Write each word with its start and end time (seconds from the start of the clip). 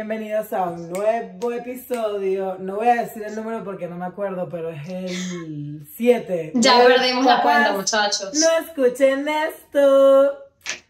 Bienvenidos 0.00 0.50
a 0.54 0.62
un 0.62 0.90
nuevo 0.90 1.52
episodio. 1.52 2.56
No 2.58 2.76
voy 2.76 2.88
a 2.88 3.02
decir 3.02 3.22
el 3.22 3.36
número 3.36 3.62
porque 3.62 3.86
no 3.86 3.96
me 3.96 4.06
acuerdo, 4.06 4.48
pero 4.48 4.70
es 4.70 4.88
el 4.88 5.86
7. 5.94 6.52
Ya 6.54 6.82
perdimos 6.86 7.26
la 7.26 7.42
cuenta, 7.42 7.74
muchachos. 7.74 8.32
No 8.32 8.66
escuchen 8.66 9.28
esto. 9.28 10.38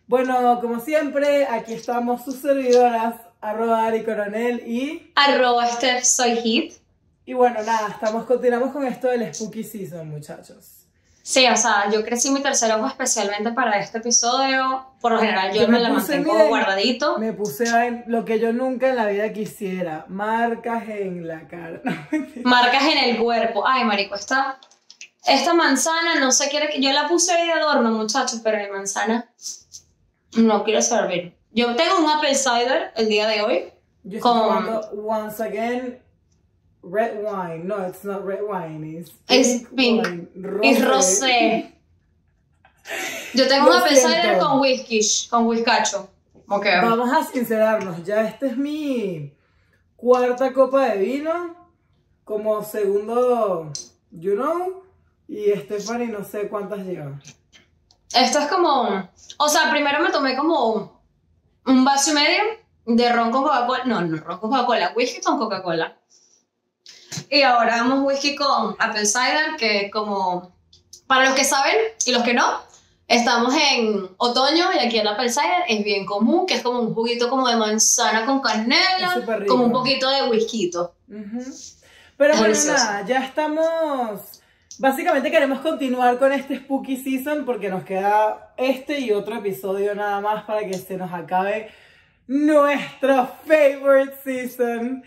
Bueno, 0.06 0.60
como 0.60 0.78
siempre, 0.78 1.44
aquí 1.44 1.72
estamos 1.74 2.22
sus 2.24 2.36
servidoras, 2.36 3.16
arroba 3.40 3.86
Ari 3.86 4.04
Coronel 4.04 4.62
y... 4.64 5.10
Arroba 5.16 5.66
Steph 5.66 6.04
Soy 6.04 6.36
Hit. 6.36 6.74
Y 7.26 7.32
bueno, 7.32 7.60
nada, 7.64 7.88
estamos, 7.88 8.26
continuamos 8.26 8.70
con 8.70 8.86
esto 8.86 9.08
del 9.08 9.34
Spooky 9.34 9.64
Season, 9.64 10.08
muchachos. 10.08 10.79
Sí, 11.22 11.46
o 11.46 11.56
sea, 11.56 11.90
yo 11.90 12.02
crecí 12.02 12.30
mi 12.30 12.42
tercer 12.42 12.72
ojo 12.72 12.86
especialmente 12.86 13.52
para 13.52 13.78
este 13.78 13.98
episodio. 13.98 14.86
Por 15.00 15.12
lo 15.12 15.18
general 15.20 15.52
yo, 15.52 15.62
Yo 15.62 15.68
me, 15.68 15.74
me 15.74 15.80
la 15.80 15.88
mantengo 15.90 16.32
miren, 16.32 16.48
guardadito. 16.48 17.18
Me 17.18 17.32
puse 17.32 17.68
a- 17.68 18.02
lo 18.06 18.24
que 18.24 18.40
yo 18.40 18.52
nunca 18.52 18.88
en 18.88 18.96
la 18.96 19.06
vida 19.06 19.32
quisiera, 19.32 20.06
marcas 20.08 20.88
en 20.88 21.26
la 21.28 21.46
cara. 21.46 21.80
Marcas 22.44 22.82
en 22.84 22.98
el 23.10 23.18
cuerpo. 23.18 23.66
Ay, 23.66 23.84
marico, 23.84 24.14
esta, 24.14 24.58
esta 25.26 25.54
manzana 25.54 26.18
no 26.20 26.32
se 26.32 26.48
quiere 26.48 26.68
que... 26.70 26.80
Yo 26.80 26.90
la 26.92 27.06
puse 27.06 27.32
ahí 27.32 27.46
de 27.46 27.52
adorno, 27.52 27.90
muchachos, 27.92 28.40
pero 28.42 28.58
mi 28.58 28.68
manzana 28.70 29.28
no 30.36 30.64
quiere 30.64 30.82
servir. 30.82 31.36
Yo 31.52 31.76
tengo 31.76 31.98
un 31.98 32.08
apple 32.10 32.34
cider 32.34 32.92
el 32.96 33.08
día 33.08 33.26
de 33.28 33.42
hoy. 33.42 33.72
Yo 34.04 34.20
Con- 34.20 34.80
once 35.06 35.42
again 35.42 35.98
red 36.82 37.22
wine. 37.22 37.66
No, 37.66 37.86
it's 37.86 38.04
not 38.04 38.24
red 38.24 38.40
wine. 38.42 38.84
It's 39.00 39.12
Es 39.28 39.64
pink. 39.74 40.04
wine, 40.04 40.28
Y 40.62 40.78
rosé. 40.82 41.74
Yo 43.34 43.46
tengo 43.46 43.66
Lo 43.66 43.76
un 43.76 43.82
apple 43.82 43.96
cider 43.96 44.22
siento. 44.22 44.46
con 44.48 44.60
whisky, 44.60 45.00
con 45.30 45.46
whiskacho. 45.46 46.08
Ok. 46.48 46.66
Vamos 46.82 47.10
a 47.12 47.24
sincerarnos. 47.24 48.04
Ya 48.04 48.26
esta 48.26 48.46
es 48.46 48.56
mi 48.56 49.32
cuarta 49.96 50.52
copa 50.52 50.88
de 50.88 50.98
vino. 50.98 51.56
Como 52.24 52.62
segundo, 52.62 53.70
you 54.10 54.34
know. 54.34 54.82
Y 55.28 55.50
Stephanie 55.52 56.06
no 56.08 56.24
sé 56.24 56.48
cuántas 56.48 56.80
lleva. 56.80 57.20
Esto 58.14 58.40
es 58.40 58.46
como. 58.48 59.08
O 59.38 59.48
sea, 59.48 59.70
primero 59.70 60.00
me 60.02 60.10
tomé 60.10 60.36
como 60.36 61.00
un 61.66 61.84
vaso 61.84 62.10
y 62.10 62.14
medio 62.14 62.42
de 62.86 63.12
ron 63.12 63.30
con 63.30 63.42
Coca-Cola. 63.44 63.84
No, 63.84 64.00
no, 64.00 64.16
ron 64.16 64.38
con 64.38 64.50
Coca-Cola, 64.50 64.92
whisky 64.96 65.20
con 65.20 65.38
Coca-Cola. 65.38 65.96
Y 67.30 67.42
ahora 67.42 67.76
vamos 67.76 68.00
whisky 68.02 68.34
con 68.34 68.74
apple 68.78 69.06
cider, 69.06 69.56
que 69.58 69.90
como. 69.90 70.52
Para 71.06 71.24
los 71.24 71.34
que 71.34 71.44
saben 71.44 71.76
y 72.06 72.12
los 72.12 72.22
que 72.22 72.34
no, 72.34 72.60
estamos 73.08 73.52
en 73.54 74.08
otoño 74.16 74.68
y 74.72 74.78
aquí 74.78 74.98
el 74.98 75.08
apple 75.08 75.28
cider 75.28 75.64
es 75.68 75.82
bien 75.82 76.06
común, 76.06 76.46
que 76.46 76.54
es 76.54 76.62
como 76.62 76.80
un 76.80 76.94
juguito 76.94 77.28
como 77.28 77.48
de 77.48 77.56
manzana 77.56 78.24
con 78.24 78.40
canela, 78.40 79.24
como 79.48 79.64
un 79.64 79.72
poquito 79.72 80.08
de 80.08 80.28
whisky. 80.28 80.70
Ujú. 80.76 81.44
Pero 82.16 82.34
Es 82.34 82.38
bueno, 82.38 82.54
nada, 82.66 83.04
ya 83.04 83.24
estamos. 83.24 84.20
Básicamente 84.78 85.30
queremos 85.30 85.60
continuar 85.60 86.18
con 86.18 86.32
este 86.32 86.56
Spooky 86.58 86.96
Season 86.96 87.44
porque 87.44 87.68
nos 87.68 87.84
queda 87.84 88.54
este 88.56 89.00
y 89.00 89.12
otro 89.12 89.36
episodio 89.36 89.94
nada 89.94 90.20
más 90.20 90.44
para 90.44 90.66
que 90.66 90.74
se 90.74 90.96
nos 90.96 91.12
acabe 91.12 91.70
nuestro 92.26 93.28
favorite 93.46 94.14
season. 94.22 95.02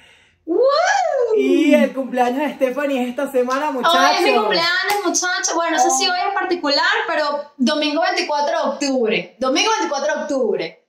Y 1.35 1.73
el 1.73 1.93
cumpleaños 1.93 2.39
de 2.39 2.53
Stephanie 2.55 3.03
es 3.03 3.09
esta 3.09 3.31
semana, 3.31 3.71
muchachos. 3.71 3.99
Hoy 3.99 4.15
es 4.17 4.21
mi 4.21 4.35
cumpleaños, 4.35 5.05
muchachos. 5.05 5.53
Bueno, 5.55 5.77
no 5.77 5.83
sé 5.83 5.89
si 5.97 6.07
hoy 6.07 6.19
en 6.27 6.33
particular, 6.33 6.85
pero 7.07 7.51
domingo 7.57 8.01
24 8.01 8.51
de 8.51 8.69
octubre. 8.69 9.35
Domingo 9.39 9.71
24 9.79 10.15
de 10.15 10.21
octubre. 10.21 10.85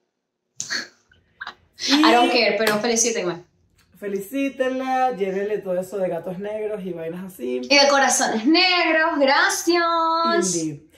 Y 1.87 1.95
I 1.95 2.13
don't 2.13 2.31
care, 2.31 2.57
pero 2.59 2.79
felicítenme. 2.79 3.45
Felicítenla, 3.99 5.13
llévenle 5.13 5.59
todo 5.59 5.79
eso 5.81 5.97
de 5.99 6.09
gatos 6.09 6.39
negros 6.39 6.83
y 6.85 6.93
vainas 6.93 7.33
así. 7.33 7.63
Y 7.63 7.79
de 7.79 7.89
corazones 7.89 8.45
negros, 8.45 9.19
gracias. 9.19 10.55
Indeed. 10.55 10.94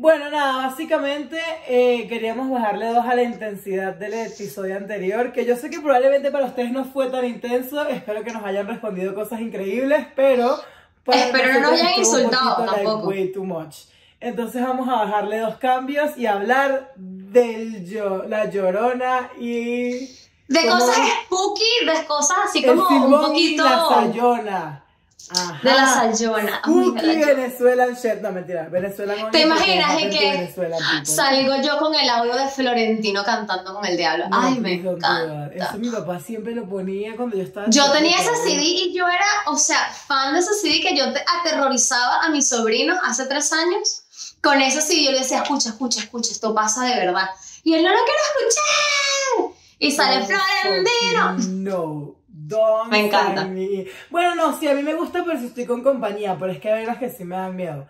Bueno, 0.00 0.30
nada, 0.30 0.66
básicamente 0.66 1.38
eh, 1.68 2.08
queríamos 2.08 2.48
bajarle 2.50 2.86
dos 2.86 3.04
a 3.04 3.14
la 3.14 3.22
intensidad 3.22 3.94
del 3.94 4.14
episodio 4.14 4.78
anterior, 4.78 5.30
que 5.30 5.44
yo 5.44 5.56
sé 5.56 5.68
que 5.68 5.78
probablemente 5.78 6.30
para 6.30 6.46
ustedes 6.46 6.72
no 6.72 6.86
fue 6.86 7.10
tan 7.10 7.26
intenso, 7.26 7.86
espero 7.86 8.24
que 8.24 8.32
nos 8.32 8.42
hayan 8.42 8.66
respondido 8.66 9.14
cosas 9.14 9.42
increíbles, 9.42 10.06
pero... 10.16 10.58
para 11.04 11.26
Espero 11.26 11.52
no 11.52 11.60
nos 11.60 11.72
hayan 11.72 11.92
un 11.92 11.98
insultado 11.98 12.64
like, 12.64 12.82
tampoco. 12.82 13.08
way 13.08 13.30
too 13.30 13.44
much. 13.44 13.76
Entonces 14.20 14.62
vamos 14.62 14.88
a 14.88 15.04
bajarle 15.04 15.40
dos 15.40 15.56
cambios 15.56 16.16
y 16.16 16.24
hablar 16.24 16.94
del 16.96 17.86
yo, 17.86 18.22
la 18.26 18.48
llorona 18.48 19.30
y... 19.38 20.08
De 20.48 20.66
cosas 20.66 20.96
spooky, 21.26 21.84
de 21.84 22.06
cosas 22.06 22.38
así 22.46 22.64
el 22.64 22.70
como 22.70 22.88
un 22.88 22.88
silbón 22.88 23.20
poquito. 23.26 23.66
y 23.66 23.68
la 23.68 23.86
sayona. 23.86 24.84
Ajá. 25.32 25.60
De 25.62 25.70
la 25.72 25.86
sayona. 25.86 26.62
Yo- 26.66 26.92
Venezuelan 26.94 27.94
shit. 27.94 28.20
No, 28.20 28.32
mentira. 28.32 28.68
Venezuelan 28.68 29.30
¿Te 29.30 29.42
imaginas 29.42 29.96
que 29.96 30.08
people. 30.08 31.04
salgo 31.04 31.62
yo 31.62 31.78
con 31.78 31.94
el 31.94 32.08
audio 32.08 32.34
de 32.34 32.48
Florentino 32.48 33.22
cantando 33.24 33.74
con 33.74 33.84
el 33.86 33.96
diablo? 33.96 34.28
No, 34.28 34.40
Ay, 34.40 34.58
me 34.60 34.74
encanta. 34.74 35.48
Eso 35.54 35.78
mi 35.78 35.88
papá 35.90 36.18
siempre 36.20 36.54
lo 36.54 36.68
ponía 36.68 37.14
cuando 37.16 37.36
yo 37.36 37.42
estaba 37.44 37.66
Yo 37.70 37.90
tenía 37.92 38.16
ese 38.18 38.34
CD 38.42 38.62
y 38.62 38.92
yo 38.94 39.06
era, 39.08 39.24
o 39.46 39.56
sea, 39.56 39.78
fan 40.06 40.34
de 40.34 40.40
ese 40.40 40.54
CD 40.54 40.80
que 40.80 40.96
yo 40.96 41.12
te- 41.12 41.24
aterrorizaba 41.40 42.24
a 42.24 42.28
mis 42.30 42.48
sobrinos 42.48 42.98
hace 43.04 43.26
tres 43.26 43.52
años. 43.52 44.02
Con 44.42 44.60
ese 44.60 44.80
CD 44.80 45.04
yo 45.04 45.12
le 45.12 45.18
decía, 45.20 45.42
escucha, 45.42 45.68
escucha, 45.70 46.00
escucha, 46.00 46.32
esto 46.32 46.54
pasa 46.54 46.84
de 46.84 46.94
verdad. 46.96 47.28
Y 47.62 47.74
él 47.74 47.82
no 47.84 47.90
lo 47.90 47.98
quiero 47.98 48.20
escuchar. 48.38 49.60
Y 49.78 49.92
sale 49.92 50.20
No, 50.20 50.26
Florentino. 50.26 51.36
No. 51.48 52.19
Don't 52.50 52.90
Me 52.90 53.06
encanta. 53.06 53.44
me. 53.44 53.86
Bueno, 54.10 54.34
no, 54.34 54.58
sí, 54.58 54.66
a 54.68 54.74
mí 54.74 54.82
me 54.82 54.94
gusta, 54.94 55.22
pero 55.24 55.38
si 55.38 55.46
estoy 55.46 55.64
con 55.66 55.82
compañía, 55.82 56.36
pero 56.38 56.52
es 56.52 56.58
que 56.60 56.70
hay 56.70 56.84
unas 56.84 56.98
que 56.98 57.08
sí 57.10 57.24
me 57.24 57.36
dan 57.36 57.54
miedo. 57.56 57.86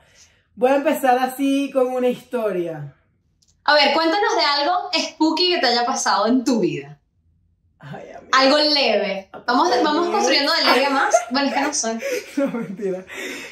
Voy 0.54 0.70
a 0.70 0.76
empezar 0.76 1.18
así 1.18 1.70
con 1.72 1.88
una 1.88 2.08
historia. 2.08 2.94
A 3.64 3.74
ver, 3.74 3.92
cuéntanos 3.94 4.36
de 4.36 4.42
algo 4.44 4.90
spooky 4.98 5.54
que 5.54 5.58
te 5.60 5.66
haya 5.66 5.84
pasado 5.86 6.26
en 6.26 6.44
tu 6.44 6.60
vida. 6.60 6.98
Ay. 7.78 8.10
Algo 8.32 8.58
leve. 8.58 9.30
Vamos, 9.46 9.68
vamos 9.82 10.08
construyendo 10.08 10.52
de 10.52 10.64
leve 10.64 10.90
más. 10.90 11.14
Bueno, 11.30 11.48
es 11.48 11.54
que 11.54 11.60
no 11.62 11.72
sé. 11.72 11.98
No, 12.36 12.46
mentira. 12.48 13.04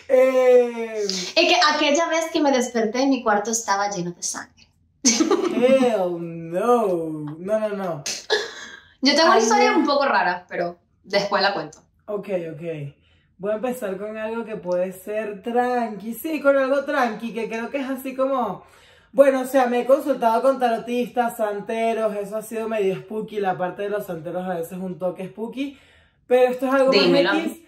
Eh, 0.09 1.03
Es 1.07 1.35
que 1.35 1.57
aquella 1.73 2.09
vez 2.09 2.27
que 2.33 2.41
me 2.41 2.51
desperté, 2.53 3.07
mi 3.07 3.23
cuarto 3.23 3.51
estaba 3.53 3.89
lleno 3.91 4.11
de 4.13 4.23
sangre. 4.23 4.69
hell 5.05 6.19
no. 6.19 7.25
No, 7.39 7.59
no, 7.61 7.69
no. 7.71 8.05
Yo 9.01 9.15
tengo 9.15 9.27
una 9.29 9.35
Ay, 9.37 9.43
historia 9.43 9.71
no. 9.73 9.79
un 9.79 9.87
poco 9.87 10.05
rara, 10.07 10.45
pero 10.49 10.79
después 11.09 11.43
la 11.43 11.55
cuento. 11.55 11.79
Ok, 12.07 12.29
ok. 12.55 12.63
Voy 13.39 13.53
a 13.53 13.57
empezar 13.57 13.97
con 13.97 14.17
algo 14.17 14.45
que 14.45 14.57
puede 14.57 14.93
ser 14.93 15.43
tranqui. 15.43 16.15
Sí, 16.15 16.41
con 16.41 16.57
algo 16.57 16.85
tranqui, 16.85 17.33
que 17.33 17.49
creo 17.49 17.71
que 17.71 17.79
es 17.79 17.89
así 17.89 18.15
como... 18.15 18.65
Bueno, 19.13 19.41
o 19.41 19.45
sea, 19.47 19.67
me 19.67 19.81
he 19.81 19.87
consultado 19.87 20.43
con 20.43 20.59
tarotistas, 20.59 21.39
santeros, 21.39 22.15
eso 22.17 22.37
ha 22.37 22.43
sido 22.43 22.69
medio 22.69 22.95
spooky, 22.97 23.41
la 23.41 23.57
parte 23.57 23.83
de 23.85 23.89
los 23.89 24.05
santeros 24.05 24.45
a 24.45 24.55
veces 24.55 24.73
es 24.73 24.79
un 24.79 24.99
toque 24.99 25.27
spooky, 25.29 25.79
pero 26.27 26.51
esto 26.53 26.67
es 26.67 26.75
algo 26.75 26.91
Dímelo. 26.91 27.33
más 27.33 27.45
X. 27.47 27.59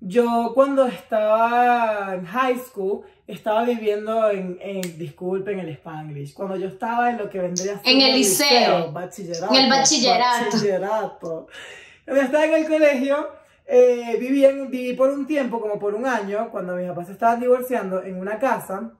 Yo 0.00 0.52
cuando 0.54 0.84
estaba 0.86 2.14
en 2.14 2.26
high 2.26 2.58
school, 2.58 3.02
estaba 3.26 3.62
viviendo 3.64 4.30
en, 4.30 4.58
en, 4.60 4.98
disculpen 4.98 5.60
el 5.60 5.70
spanglish, 5.70 6.34
cuando 6.34 6.56
yo 6.56 6.68
estaba 6.68 7.10
en 7.10 7.18
lo 7.18 7.30
que 7.30 7.38
vendría 7.38 7.76
a 7.76 7.82
ser 7.82 7.88
En 7.92 8.00
el 8.02 8.12
liceo. 8.16 8.92
bachillerato. 8.92 9.54
En 9.54 9.60
el 9.64 9.70
bachillerato. 9.70 10.44
bachillerato. 10.52 11.46
Cuando 12.12 12.26
estaba 12.26 12.44
en 12.44 12.54
el 12.62 12.68
colegio, 12.68 13.28
eh, 13.66 14.16
viví, 14.20 14.44
en- 14.44 14.70
viví 14.70 14.92
por 14.94 15.08
un 15.10 15.26
tiempo, 15.26 15.60
como 15.60 15.78
por 15.78 15.94
un 15.94 16.04
año, 16.06 16.50
cuando 16.50 16.76
mis 16.76 16.86
papás 16.88 17.06
se 17.06 17.12
estaban 17.14 17.40
divorciando, 17.40 18.02
en 18.02 18.18
una 18.18 18.38
casa 18.38 18.92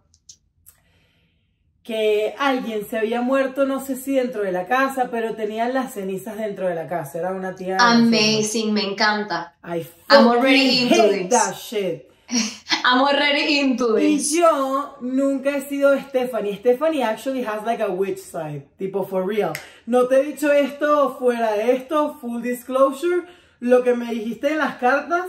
que 1.82 2.34
alguien 2.38 2.86
se 2.88 2.96
había 2.96 3.20
muerto, 3.22 3.66
no 3.66 3.84
sé 3.84 3.96
si 3.96 4.14
dentro 4.14 4.42
de 4.42 4.52
la 4.52 4.66
casa, 4.66 5.08
pero 5.10 5.34
tenían 5.34 5.74
las 5.74 5.92
cenizas 5.94 6.36
dentro 6.38 6.68
de 6.68 6.74
la 6.76 6.86
casa. 6.86 7.18
Era 7.18 7.32
una 7.32 7.54
tía. 7.56 7.76
Amazing, 7.78 8.72
me 8.72 8.84
encanta. 8.84 9.56
I 9.64 9.84
I'm 10.08 10.28
already 10.28 10.82
into 10.82 10.94
hate 10.94 11.28
this. 11.28 11.30
that 11.30 11.54
shit. 11.54 12.11
I'm 12.84 13.00
already 13.02 13.60
into 13.60 13.94
Y 13.96 14.16
this. 14.16 14.32
yo 14.32 14.96
nunca 15.00 15.50
he 15.50 15.60
sido 15.62 15.96
Stephanie. 16.08 16.56
Stephanie 16.56 17.02
actually 17.02 17.42
has 17.44 17.62
like 17.64 17.80
a 17.80 17.90
witch 17.90 18.18
side, 18.18 18.66
tipo 18.78 19.04
for 19.08 19.22
real. 19.24 19.52
No 19.86 20.06
te 20.08 20.16
he 20.20 20.32
dicho 20.32 20.50
esto 20.50 21.16
fuera 21.18 21.52
de 21.56 21.76
esto, 21.76 22.14
full 22.20 22.40
disclosure. 22.42 23.26
Lo 23.60 23.82
que 23.82 23.94
me 23.94 24.06
dijiste 24.12 24.48
en 24.50 24.58
las 24.58 24.76
cartas, 24.78 25.26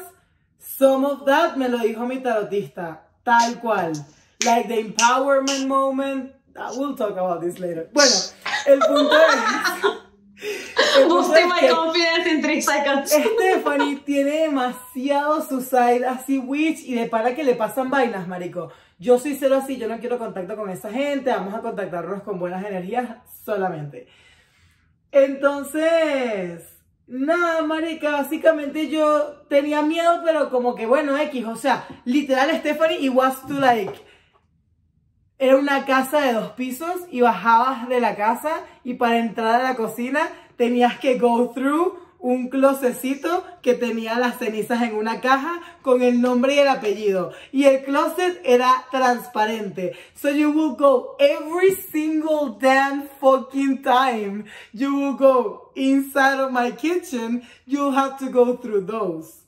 some 0.59 1.05
of 1.05 1.25
that 1.25 1.55
me 1.57 1.67
lo 1.69 1.77
dijo 1.79 2.07
mi 2.07 2.19
tarotista, 2.19 3.01
tal 3.23 3.59
cual. 3.59 3.93
Like 4.43 4.67
the 4.67 4.81
empowerment 4.83 5.67
moment. 5.67 6.31
Uh, 6.55 6.71
We'll 6.75 6.95
talk 6.95 7.11
about 7.11 7.41
this 7.41 7.59
later. 7.59 7.89
Bueno, 7.93 8.11
el 8.67 8.79
punto 8.79 9.15
es. 9.15 9.99
Boosting 11.07 11.47
my 11.47 11.69
confidence 11.69 12.27
in 12.27 12.61
seconds. 12.61 13.11
Stephanie 13.11 13.97
tiene 13.97 14.41
demasiado 14.41 15.41
su 15.47 15.61
side 15.61 16.05
así 16.05 16.39
witch 16.39 16.79
y 16.83 16.95
de 16.95 17.07
para 17.07 17.35
que 17.35 17.43
le 17.43 17.55
pasan 17.55 17.89
vainas, 17.89 18.27
marico. 18.27 18.71
Yo 18.99 19.19
soy 19.19 19.35
cero 19.35 19.59
así, 19.61 19.77
yo 19.77 19.87
no 19.87 19.99
quiero 19.99 20.17
contacto 20.17 20.55
con 20.55 20.69
esa 20.69 20.91
gente, 20.91 21.29
vamos 21.29 21.53
a 21.53 21.59
contactarnos 21.59 22.23
con 22.23 22.39
buenas 22.39 22.65
energías 22.65 23.17
solamente. 23.43 24.07
Entonces, 25.11 26.61
nada, 27.07 27.61
marica, 27.63 28.11
básicamente 28.11 28.89
yo 28.89 29.43
tenía 29.49 29.81
miedo, 29.81 30.21
pero 30.23 30.49
como 30.49 30.73
que 30.73 30.85
bueno, 30.85 31.17
X, 31.17 31.45
o 31.45 31.55
sea, 31.55 31.85
literal 32.05 32.49
Stephanie, 32.59 33.05
it 33.05 33.11
was 33.13 33.45
to 33.47 33.53
like, 33.53 33.93
era 35.39 35.57
una 35.57 35.85
casa 35.85 36.21
de 36.21 36.33
dos 36.33 36.51
pisos 36.51 37.01
y 37.11 37.21
bajabas 37.21 37.89
de 37.89 37.99
la 37.99 38.15
casa 38.15 38.61
y 38.83 38.93
para 38.93 39.17
entrar 39.17 39.61
a 39.61 39.63
la 39.63 39.75
cocina 39.75 40.29
tenías 40.57 40.99
que 40.99 41.17
go 41.17 41.51
through 41.53 41.97
un 42.23 42.47
closecito 42.47 43.43
que 43.61 43.73
tenía 43.73 44.17
las 44.17 44.39
cenizas 44.39 44.81
en 44.81 44.95
una 44.95 45.19
caja 45.19 45.61
con 45.81 46.01
el 46.01 46.21
nombre 46.21 46.55
y 46.55 46.59
el 46.59 46.69
apellido. 46.69 47.33
Y 47.51 47.65
el 47.65 47.83
closet 47.83 48.39
era 48.45 48.85
transparente. 48.91 49.93
So 50.15 50.29
you 50.29 50.51
will 50.51 50.77
go 50.77 51.17
every 51.19 51.75
single 51.75 52.57
damn 52.61 53.09
fucking 53.19 53.83
time 53.83 54.45
you 54.71 54.95
will 54.95 55.17
go 55.17 55.71
inside 55.75 56.39
of 56.39 56.51
my 56.51 56.71
kitchen, 56.71 57.43
you'll 57.65 57.93
have 57.93 58.17
to 58.19 58.29
go 58.29 58.55
through 58.55 58.85
those. 58.85 59.42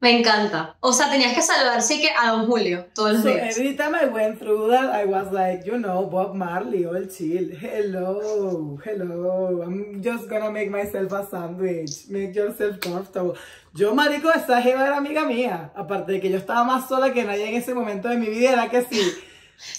Me 0.00 0.18
encanta. 0.18 0.76
O 0.80 0.94
sea, 0.94 1.10
tenías 1.10 1.34
que 1.34 1.42
saludar 1.42 1.82
sí 1.82 2.00
que 2.00 2.08
a 2.18 2.30
Don 2.30 2.46
Julio 2.46 2.86
todos 2.94 3.12
los 3.12 3.22
So 3.22 3.28
días. 3.28 3.54
every 3.58 3.76
time 3.76 3.94
I 3.94 4.06
went 4.06 4.38
through 4.38 4.70
that, 4.70 4.94
I 4.94 5.04
was 5.04 5.30
like, 5.30 5.66
you 5.66 5.76
know, 5.76 6.06
Bob 6.08 6.34
Marley, 6.34 6.86
all 6.86 7.06
chill. 7.06 7.50
Hello, 7.60 8.78
hello. 8.82 9.62
I'm 9.62 10.02
just 10.02 10.28
gonna 10.30 10.50
make 10.50 10.70
myself 10.70 11.12
a 11.12 11.26
sandwich. 11.30 12.08
Make 12.08 12.34
yourself 12.34 12.80
comfortable. 12.80 13.34
Yo, 13.74 13.94
marico, 13.94 14.30
esa 14.32 14.62
jeva 14.62 14.86
era 14.86 14.96
amiga 14.96 15.26
mía. 15.26 15.70
Aparte 15.76 16.12
de 16.12 16.20
que 16.20 16.30
yo 16.30 16.38
estaba 16.38 16.64
más 16.64 16.88
sola 16.88 17.12
que 17.12 17.22
nadie 17.24 17.48
en 17.48 17.56
ese 17.56 17.74
momento 17.74 18.08
de 18.08 18.16
mi 18.16 18.30
vida, 18.30 18.52
era 18.52 18.70
que 18.70 18.80
sí. 18.82 19.02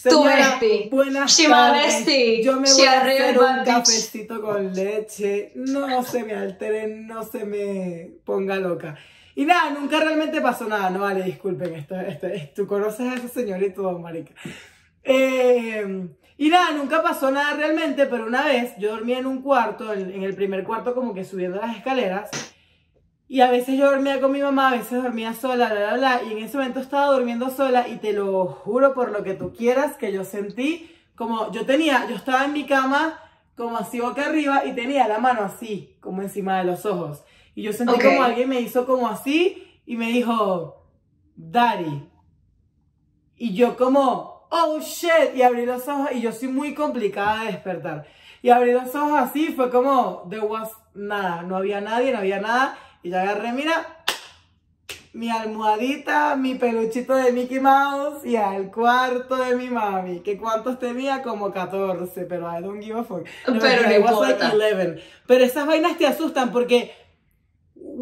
Tu 0.03 0.09
Señora, 0.11 0.59
bestie. 0.59 0.89
Buenas 0.91 1.35
tardes. 1.35 2.45
Yo 2.45 2.59
me 2.59 2.71
voy 2.71 2.85
a 2.85 3.01
hacer 3.01 3.39
un 3.39 3.63
cafecito 3.65 4.39
con 4.39 4.71
leche. 4.71 5.51
No 5.55 6.03
se 6.03 6.23
me 6.23 6.35
altere, 6.35 6.87
no 6.87 7.23
se 7.23 7.43
me 7.45 8.11
ponga 8.23 8.57
loca. 8.57 8.95
Y 9.35 9.45
nada, 9.45 9.69
nunca 9.71 9.99
realmente 9.99 10.41
pasó 10.41 10.65
nada. 10.67 10.89
No 10.89 10.99
vale, 10.99 11.23
disculpen, 11.23 11.73
esto, 11.75 11.99
esto, 11.99 12.27
es- 12.27 12.53
tú 12.53 12.67
conoces 12.67 13.07
a 13.11 13.15
ese 13.15 13.27
señor 13.29 13.61
y 13.63 13.73
todo, 13.73 13.97
marica. 13.99 14.33
Eh, 15.03 16.07
y 16.37 16.49
nada, 16.49 16.71
nunca 16.71 17.01
pasó 17.03 17.31
nada 17.31 17.55
realmente, 17.55 18.05
pero 18.07 18.25
una 18.25 18.43
vez 18.45 18.73
yo 18.77 18.91
dormía 18.91 19.19
en 19.19 19.25
un 19.25 19.41
cuarto, 19.41 19.93
en, 19.93 20.11
en 20.11 20.23
el 20.23 20.35
primer 20.35 20.63
cuarto 20.63 20.93
como 20.95 21.13
que 21.13 21.23
subiendo 21.25 21.59
las 21.59 21.75
escaleras, 21.77 22.29
y 23.27 23.39
a 23.41 23.49
veces 23.49 23.77
yo 23.77 23.89
dormía 23.89 24.19
con 24.19 24.31
mi 24.31 24.41
mamá, 24.41 24.69
a 24.69 24.71
veces 24.75 25.01
dormía 25.01 25.33
sola, 25.33 25.69
bla, 25.71 25.93
bla, 25.95 25.97
bla, 25.97 26.21
y 26.27 26.33
en 26.33 26.39
ese 26.39 26.57
momento 26.57 26.79
estaba 26.81 27.07
durmiendo 27.13 27.49
sola 27.49 27.87
y 27.87 27.95
te 27.97 28.11
lo 28.11 28.45
juro 28.47 28.93
por 28.93 29.11
lo 29.11 29.23
que 29.23 29.35
tú 29.35 29.53
quieras 29.53 29.95
que 29.95 30.11
yo 30.11 30.23
sentí 30.25 30.91
como 31.15 31.51
yo 31.51 31.65
tenía, 31.65 32.07
yo 32.09 32.15
estaba 32.15 32.45
en 32.45 32.53
mi 32.53 32.65
cama 32.65 33.19
como 33.55 33.77
así 33.77 33.99
boca 33.99 34.25
arriba 34.25 34.65
y 34.65 34.73
tenía 34.73 35.07
la 35.07 35.19
mano 35.19 35.43
así, 35.43 35.95
como 36.01 36.21
encima 36.23 36.57
de 36.57 36.63
los 36.65 36.85
ojos. 36.85 37.23
Y 37.55 37.63
yo 37.63 37.73
sentí 37.73 37.93
Ok. 37.93 38.03
como 38.03 38.23
alguien 38.23 38.49
me 38.49 38.59
hizo 38.61 38.85
como 38.85 39.07
así 39.07 39.81
y 39.85 39.95
me 39.97 40.07
dijo, 40.07 40.85
Daddy. 41.35 42.09
Y 43.37 43.53
yo 43.55 43.75
como, 43.75 44.47
oh 44.49 44.79
shit, 44.79 45.35
y 45.35 45.41
abrí 45.41 45.65
los 45.65 45.87
ojos 45.87 46.09
y 46.13 46.21
yo 46.21 46.31
soy 46.31 46.47
muy 46.47 46.73
complicada 46.73 47.41
de 47.45 47.51
despertar. 47.53 48.05
Y 48.41 48.49
abrí 48.49 48.71
los 48.71 48.93
ojos 48.95 49.19
así, 49.19 49.47
fue 49.49 49.69
como, 49.69 50.27
there 50.29 50.45
was 50.45 50.69
nada, 50.93 51.41
no 51.43 51.57
había 51.57 51.81
nadie, 51.81 52.11
no 52.11 52.19
había 52.19 52.39
nada. 52.39 52.77
Y 53.03 53.09
yo 53.09 53.19
agarré, 53.19 53.51
mira, 53.51 54.03
mi 55.13 55.29
almohadita, 55.29 56.35
mi 56.37 56.55
peluchito 56.55 57.15
de 57.15 57.31
Mickey 57.33 57.59
Mouse 57.59 58.25
y 58.25 58.37
al 58.37 58.71
cuarto 58.71 59.35
de 59.35 59.55
mi 59.55 59.69
mami. 59.69 60.21
¿Que 60.21 60.37
cuántos 60.37 60.79
tenía? 60.79 61.21
Como 61.21 61.51
14, 61.51 62.25
pero 62.25 62.47
I 62.51 62.61
don't 62.61 62.81
give 62.81 62.99
a 62.99 63.03
fuck. 63.03 63.25
Pero 63.45 63.59
mentira, 63.59 63.99
no 63.99 64.05
was 64.05 64.19
like 64.21 64.43
importa. 64.45 64.53
11. 64.53 65.03
Pero 65.27 65.43
esas 65.43 65.67
vainas 65.67 65.97
te 65.97 66.07
asustan 66.07 66.51
porque 66.51 66.93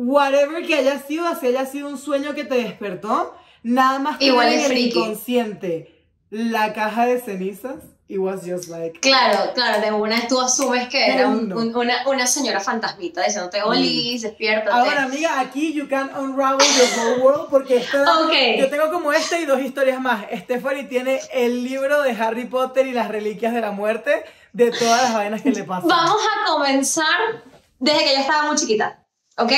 whatever 0.05 0.65
que 0.65 0.75
haya 0.75 0.99
sido, 0.99 1.25
si 1.39 1.47
haya 1.47 1.65
sido 1.65 1.89
un 1.89 1.97
sueño 1.97 2.33
que 2.33 2.45
te 2.45 2.55
despertó, 2.55 3.35
nada 3.63 3.99
más 3.99 4.17
que 4.17 4.25
Igual 4.25 4.53
en 4.53 4.59
el 4.71 4.77
inconsciente 4.77 6.05
la 6.29 6.73
caja 6.73 7.05
de 7.05 7.19
cenizas, 7.19 7.75
it 8.07 8.17
was 8.19 8.41
just 8.45 8.69
like 8.69 8.99
Claro, 9.01 9.51
claro, 9.53 9.81
de 9.81 9.91
una 9.91 10.27
tú 10.27 10.39
asumes 10.39 10.87
que 10.89 11.05
era 11.13 11.27
un- 11.27 11.51
un- 11.51 11.75
una, 11.75 12.07
una 12.07 12.25
señora 12.27 12.59
fantasmita 12.59 13.23
diciéndote, 13.23 13.61
Olis, 13.63 14.21
despiértate. 14.21 14.71
Ahora, 14.71 15.03
amiga, 15.03 15.39
aquí 15.39 15.73
you 15.73 15.87
can 15.89 16.09
unravel 16.17 16.59
your 16.77 16.87
whole 16.99 17.21
world 17.21 17.49
porque 17.49 17.77
esto, 17.77 17.97
Ok. 18.01 18.33
yo 18.59 18.69
tengo 18.69 18.91
como 18.91 19.11
esta 19.11 19.37
y 19.39 19.45
dos 19.45 19.59
historias 19.59 19.99
más. 19.99 20.25
Stephanie 20.33 20.83
tiene 20.85 21.19
el 21.33 21.63
libro 21.63 22.01
de 22.03 22.11
Harry 22.11 22.45
Potter 22.45 22.87
y 22.87 22.93
las 22.93 23.09
reliquias 23.09 23.53
de 23.53 23.61
la 23.61 23.71
muerte 23.71 24.23
de 24.53 24.71
todas 24.71 25.03
las 25.03 25.13
vainas 25.13 25.41
que 25.41 25.51
le 25.51 25.63
pasan. 25.63 25.89
Vamos 25.89 26.21
a 26.23 26.51
comenzar 26.51 27.43
desde 27.79 27.99
que 28.05 28.13
yo 28.15 28.19
estaba 28.21 28.47
muy 28.47 28.55
chiquita, 28.55 29.05
¿ok? 29.37 29.51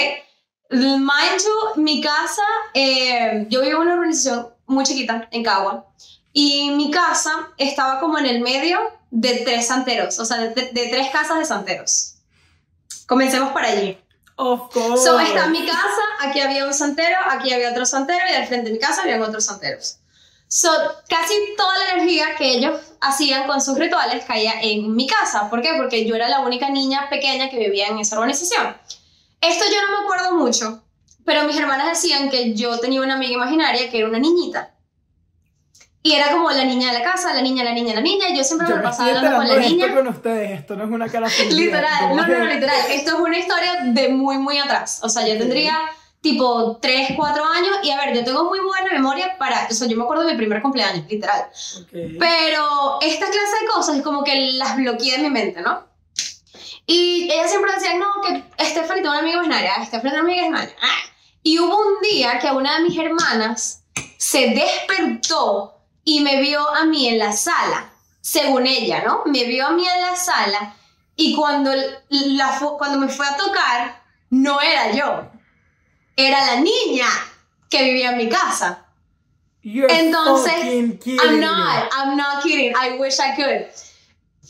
Mind 0.72 1.42
you, 1.44 1.82
mi 1.82 2.02
casa, 2.02 2.44
eh, 2.74 3.46
yo 3.50 3.62
vivo 3.62 3.82
en 3.82 3.88
una 3.88 3.94
organización 3.96 4.48
muy 4.68 4.86
chiquita, 4.86 5.28
en 5.32 5.44
Cagua, 5.44 5.86
y 6.34 6.70
mi 6.72 6.90
casa 6.92 7.50
estaba 7.58 8.00
como 8.00 8.18
en 8.18 8.26
el 8.26 8.40
medio 8.42 8.80
de 9.10 9.42
tres 9.44 9.68
santeros, 9.68 10.18
o 10.20 10.26
sea, 10.26 10.38
de, 10.38 10.50
de- 10.50 10.72
de 10.72 10.88
tres 10.88 11.10
casas 11.12 11.40
de 11.40 11.46
santeros. 11.46 12.14
Comencemos 13.06 13.52
por 13.52 13.64
allí. 13.66 13.98
Of 14.38 14.72
course. 14.74 15.04
So, 15.04 15.20
está 15.20 15.48
mi 15.48 15.66
casa, 15.66 16.02
aquí 16.22 16.40
había 16.40 16.66
un 16.66 16.74
santero, 16.74 17.18
aquí 17.30 17.52
había 17.54 17.72
otro 17.72 17.86
santero 17.86 18.24
y 18.32 18.34
al 18.36 18.48
frente 18.48 18.68
de 18.70 18.74
mi 18.74 18.80
casa 18.80 19.02
habían 19.02 19.22
otros 19.22 19.46
santeros. 19.46 19.98
So, 20.48 20.70
casi 21.10 21.34
toda 21.58 21.78
la 21.80 21.92
energía 21.92 22.36
que 22.38 22.56
ellos 22.56 22.80
hacían 23.02 23.46
con 23.46 23.62
sus 23.62 23.78
rituales 23.78 24.24
caía 24.26 24.62
en 24.62 24.96
mi 24.96 25.06
casa. 25.08 25.50
¿Por 25.50 25.62
qué? 25.62 25.74
Porque 25.78 26.06
yo 26.06 26.16
era 26.16 26.30
la 26.30 26.40
única 26.40 26.70
niña 26.70 27.10
pequeña 27.10 27.50
que 27.50 27.58
vivía 27.58 27.88
en 27.88 28.00
esa 28.00 28.16
organización. 28.18 28.76
Esto 29.42 29.66
yo 29.66 29.82
no 29.82 29.98
me 29.98 30.04
acuerdo 30.04 30.36
mucho, 30.38 30.84
pero 31.26 31.44
mis 31.44 31.58
hermanas 31.58 31.90
decían 31.90 32.30
que 32.30 32.54
yo 32.54 32.80
tenía 32.80 33.02
una 33.02 33.16
amiga 33.16 33.34
imaginaria 33.34 33.90
que 33.90 33.98
era 33.98 34.08
una 34.08 34.20
niñita. 34.20 34.76
Y 36.04 36.14
era 36.14 36.32
como 36.32 36.50
la 36.50 36.64
niña 36.64 36.92
de 36.92 37.00
la 37.00 37.04
casa, 37.04 37.34
la 37.34 37.42
niña, 37.42 37.64
la 37.64 37.74
niña, 37.74 37.94
la 37.94 38.02
niña. 38.02 38.28
Yo 38.36 38.44
siempre 38.44 38.68
Yo 38.68 38.78
me 38.78 38.82
pasaba 38.82 39.10
hablando 39.10 39.38
con 39.38 39.48
la 39.48 39.58
niña. 39.58 39.86
esto 39.86 39.98
con 39.98 40.08
ustedes, 40.08 40.60
esto 40.60 40.76
no 40.76 40.86
es 40.86 40.90
una 40.90 41.08
cara. 41.10 41.28
Literal, 41.52 42.16
no, 42.16 42.28
no, 42.28 42.38
no, 42.40 42.46
literal. 42.46 42.76
Esto 42.90 43.12
es 43.12 43.20
una 43.20 43.38
historia 43.38 43.82
de 43.86 44.10
muy, 44.10 44.40
muy 44.40 44.58
atrás. 44.58 45.00
O 45.04 45.10
sea, 45.10 45.28
yo 45.28 45.38
tendría 45.38 45.78
tipo 46.22 46.78
3, 46.82 47.12
4 47.16 47.46
años 47.46 47.78
y 47.84 47.92
a 47.92 47.98
ver, 47.98 48.16
yo 48.16 48.24
tengo 48.24 48.46
muy 48.46 48.60
buena 48.60 48.92
memoria 48.94 49.38
para, 49.38 49.68
o 49.70 49.74
sea, 49.74 49.88
yo 49.88 49.96
me 49.96 50.04
acuerdo 50.04 50.24
de 50.24 50.32
mi 50.32 50.38
primer 50.38 50.62
cumpleaños, 50.62 51.06
literal. 51.08 51.46
Ok. 51.82 51.90
Pero 52.20 53.00
esta 53.02 53.26
clase 53.28 53.60
de 53.62 53.68
cosas 53.72 53.98
es 53.98 54.02
como 54.02 54.24
que 54.24 54.54
las 54.54 54.76
bloqueé 54.78 55.18
de 55.18 55.24
mi 55.24 55.30
mente, 55.30 55.62
¿no? 55.62 55.91
Y 56.86 57.30
ella 57.32 57.48
siempre 57.48 57.74
decía, 57.74 57.94
no, 57.96 58.22
que 58.22 58.44
Stephanie 58.66 59.02
tiene 59.02 59.10
una 59.10 59.20
amiga 59.20 59.36
imaginaria, 59.36 59.86
Stephanie 59.86 60.12
tiene 60.12 60.22
una 60.22 60.32
amiga 60.32 60.48
imaginaria. 60.48 60.76
Ah. 60.82 61.12
Y 61.44 61.60
hubo 61.60 61.78
un 61.78 62.02
día 62.02 62.40
que 62.40 62.52
una 62.52 62.78
de 62.78 62.84
mis 62.84 62.98
hermanas 62.98 63.84
se 64.18 64.50
despertó 64.50 65.78
y 66.04 66.22
me 66.22 66.42
vio 66.42 66.68
a 66.70 66.86
mí 66.86 67.08
en 67.08 67.20
la 67.20 67.32
sala, 67.32 67.92
según 68.22 68.68
ella, 68.68 69.04
¿no? 69.04 69.24
Me 69.26 69.46
vio 69.46 69.68
a 69.68 69.72
mí 69.72 69.88
en 69.88 70.02
la 70.02 70.16
sala 70.16 70.76
y 71.16 71.36
cuando, 71.36 71.72
la, 72.10 72.60
cuando 72.78 73.00
me 73.00 73.08
fue 73.08 73.28
a 73.28 73.38
tocar, 73.38 74.02
no 74.30 74.62
era 74.62 74.92
yo, 74.92 75.30
era 76.16 76.46
la 76.46 76.56
niña 76.62 77.08
que 77.70 77.84
vivía 77.84 78.12
en 78.12 78.18
mi 78.18 78.30
casa. 78.30 78.86
You're 79.64 79.92
Entonces, 79.92 80.54
I'm 81.06 81.40
not, 81.40 81.92
I'm 81.94 82.18
not 82.18 82.44
kidding, 82.44 82.74
I 82.76 82.98
wish 82.98 83.20
I 83.20 83.36
could. 83.36 83.68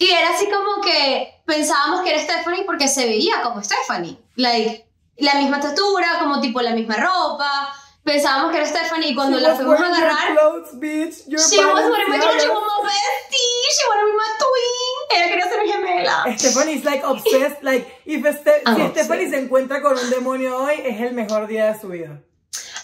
Y 0.01 0.09
era 0.09 0.29
así 0.31 0.49
como 0.49 0.81
que 0.81 1.43
pensábamos 1.45 2.01
que 2.01 2.09
era 2.09 2.19
Stephanie 2.19 2.63
porque 2.65 2.87
se 2.87 3.05
veía 3.05 3.43
como 3.43 3.63
Stephanie. 3.63 4.17
Like, 4.35 4.87
la 5.17 5.35
misma 5.35 5.57
estatura, 5.59 6.17
como 6.19 6.41
tipo 6.41 6.59
la 6.59 6.71
misma 6.71 6.95
ropa. 6.95 7.71
Pensábamos 8.03 8.51
que 8.51 8.57
era 8.57 8.65
Stephanie 8.65 9.09
y 9.09 9.15
cuando 9.15 9.37
She 9.37 9.43
la 9.43 9.49
was 9.49 9.57
fuimos 9.59 9.79
a 9.79 9.85
agarrar, 9.85 10.35
clothes, 10.35 10.79
bitch. 10.79 11.27
Your 11.27 11.39
she 11.39 11.63
was 11.63 11.85
wearing 11.91 12.09
my 12.09 12.17
clothes, 12.17 12.41
she 12.41 12.49
was 12.49 12.63
my 12.63 12.89
bestie, 12.89 13.67
she 13.77 13.87
wanted 13.89 14.01
to 14.01 14.07
be 14.07 14.17
my 14.17 14.31
twin. 14.39 15.19
Ella 15.19 15.29
quería 15.29 15.49
ser 15.49 15.61
mi 15.61 15.71
gemela. 15.71 16.35
Stephanie 16.35 16.73
is 16.73 16.83
like 16.83 17.03
obsessed, 17.03 17.61
like 17.61 17.85
if 18.07 18.21
Ste- 18.21 18.63
I'm 18.65 18.75
si 18.77 18.81
obsessed. 18.81 19.05
Stephanie 19.05 19.29
se 19.29 19.37
encuentra 19.37 19.83
con 19.83 19.99
un 19.99 20.09
demonio 20.09 20.57
hoy, 20.63 20.81
es 20.83 20.99
el 20.99 21.13
mejor 21.13 21.45
día 21.45 21.71
de 21.71 21.79
su 21.79 21.89
vida. 21.89 22.23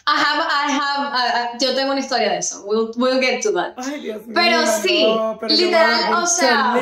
I 0.10 0.16
have, 0.16 0.40
I 0.40 0.72
have, 0.72 1.04
uh, 1.14 1.58
yo 1.60 1.76
tengo 1.76 1.92
una 1.92 2.00
historia 2.00 2.30
de 2.30 2.38
eso. 2.38 2.64
We'll, 2.66 2.92
we'll 2.96 3.20
get 3.20 3.42
to 3.44 3.52
that. 3.52 3.74
Ay, 3.76 4.00
Dios 4.00 4.26
mío. 4.26 4.34
Pero 4.34 4.66
sí, 4.66 5.04
no, 5.04 5.38
pero 5.38 5.54
literal, 5.54 6.14
o 6.14 6.26
sea. 6.26 6.76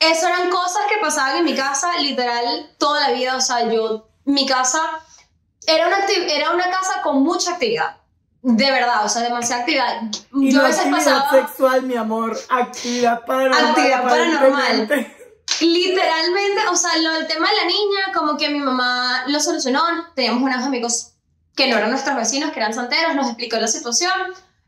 Eso 0.00 0.28
eran 0.28 0.50
cosas 0.50 0.82
que 0.88 1.00
pasaban 1.02 1.36
en 1.36 1.44
mi 1.44 1.54
casa 1.54 1.98
literal 1.98 2.70
toda 2.78 3.08
la 3.08 3.14
vida. 3.14 3.36
O 3.36 3.40
sea, 3.42 3.70
yo, 3.70 4.08
mi 4.24 4.46
casa 4.46 4.80
era 5.66 5.86
una, 5.86 5.98
era 6.06 6.50
una 6.52 6.70
casa 6.70 7.02
con 7.02 7.22
mucha 7.22 7.52
actividad. 7.52 7.96
De 8.40 8.70
verdad, 8.70 9.04
o 9.04 9.08
sea, 9.08 9.22
demasiada 9.22 9.62
actividad. 9.62 10.02
Y 10.32 10.50
yo 10.50 10.58
no 10.58 10.64
a 10.64 10.68
veces 10.68 10.86
actividad 10.86 11.04
pasaba 11.04 11.30
sexual, 11.30 11.82
mi 11.82 11.96
amor. 11.96 12.38
Actividad 12.48 13.24
paranormal. 13.26 13.70
Actividad 13.70 14.02
paranormal. 14.02 15.06
literalmente, 15.60 16.68
o 16.70 16.76
sea, 16.76 16.96
lo 16.98 17.12
del 17.12 17.26
tema 17.26 17.48
de 17.50 17.56
la 17.56 17.64
niña, 17.64 18.12
como 18.14 18.36
que 18.38 18.48
mi 18.48 18.60
mamá 18.60 19.24
lo 19.28 19.40
solucionó. 19.40 19.82
Teníamos 20.14 20.42
unos 20.42 20.64
amigos 20.64 21.13
que 21.54 21.68
no 21.68 21.76
eran 21.76 21.90
nuestros 21.90 22.16
vecinos, 22.16 22.50
que 22.52 22.60
eran 22.60 22.74
santeros, 22.74 23.14
nos 23.14 23.26
explicó 23.28 23.56
la 23.56 23.68
situación. 23.68 24.12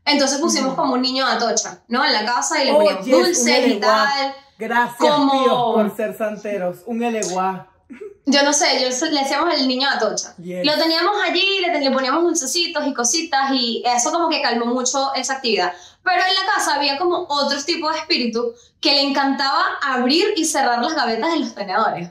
Entonces 0.05 0.39
pusimos 0.39 0.73
como 0.75 0.93
un 0.93 1.01
niño 1.01 1.25
de 1.25 1.33
atocha, 1.33 1.79
¿no? 1.89 2.05
En 2.05 2.13
la 2.13 2.23
casa 2.25 2.61
y 2.63 2.65
le 2.67 2.71
Oh, 2.71 2.77
poníamos 2.77 3.05
yes, 3.05 3.13
dulces 3.17 3.67
y 3.67 3.79
tal. 3.79 4.35
Gracias, 4.57 4.95
Como- 4.97 5.31
tíos, 5.43 5.73
por 5.75 5.95
ser 5.97 6.17
santeros. 6.17 6.77
Un 6.85 7.03
eleguá. 7.03 7.67
yo 8.25 8.43
no 8.43 8.53
sé, 8.53 8.79
yo 8.81 8.87
le 9.07 9.19
decíamos 9.19 9.53
el 9.53 9.67
niño 9.67 9.87
Atocha. 9.89 10.33
Yes. 10.37 10.65
Lo 10.65 10.77
teníamos 10.77 11.15
allí, 11.23 11.59
le, 11.61 11.79
le 11.79 11.91
poníamos 11.91 12.23
dulcecitos 12.23 12.87
y 12.87 12.93
cositas 12.93 13.51
y 13.51 13.83
eso 13.85 14.11
como 14.11 14.29
que 14.29 14.41
calmó 14.41 14.65
mucho 14.65 15.13
esa 15.13 15.33
actividad. 15.33 15.73
Pero 16.03 16.21
en 16.25 16.35
la 16.35 16.53
casa 16.53 16.75
había 16.75 16.97
como 16.97 17.25
otros 17.29 17.65
tipos 17.65 17.91
de 17.93 17.99
espíritu 17.99 18.53
que 18.79 18.93
le 18.93 19.01
encantaba 19.01 19.61
abrir 19.83 20.33
y 20.37 20.45
cerrar 20.45 20.81
las 20.81 20.93
gavetas 20.95 21.33
de 21.33 21.39
los 21.39 21.53
tenedores. 21.53 22.09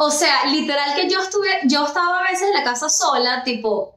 O 0.00 0.10
sea, 0.10 0.46
literal 0.46 0.94
que 0.94 1.10
yo 1.10 1.20
estuve, 1.20 1.48
yo 1.64 1.84
estaba 1.84 2.20
a 2.20 2.22
veces 2.22 2.42
en 2.48 2.54
la 2.54 2.62
casa 2.64 2.88
sola, 2.88 3.42
tipo 3.42 3.96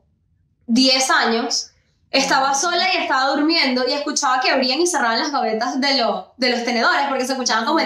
10 0.66 1.10
años, 1.12 1.68
estaba 2.10 2.54
sola 2.56 2.86
y 2.94 2.98
estaba 3.04 3.28
durmiendo 3.36 3.88
y 3.88 3.94
escuchaba 3.94 4.40
que 4.42 4.50
abrían 4.50 4.82
y 4.82 4.88
cerraban 4.88 5.20
las 5.20 5.32
gavetas 5.32 5.80
de, 5.80 5.98
los 5.98 6.26
de 6.38 6.50
los 6.50 6.64
tenedores 6.66 7.08
porque 7.08 7.26
se 7.26 7.34
escuchaban 7.34 7.66
como... 7.66 7.80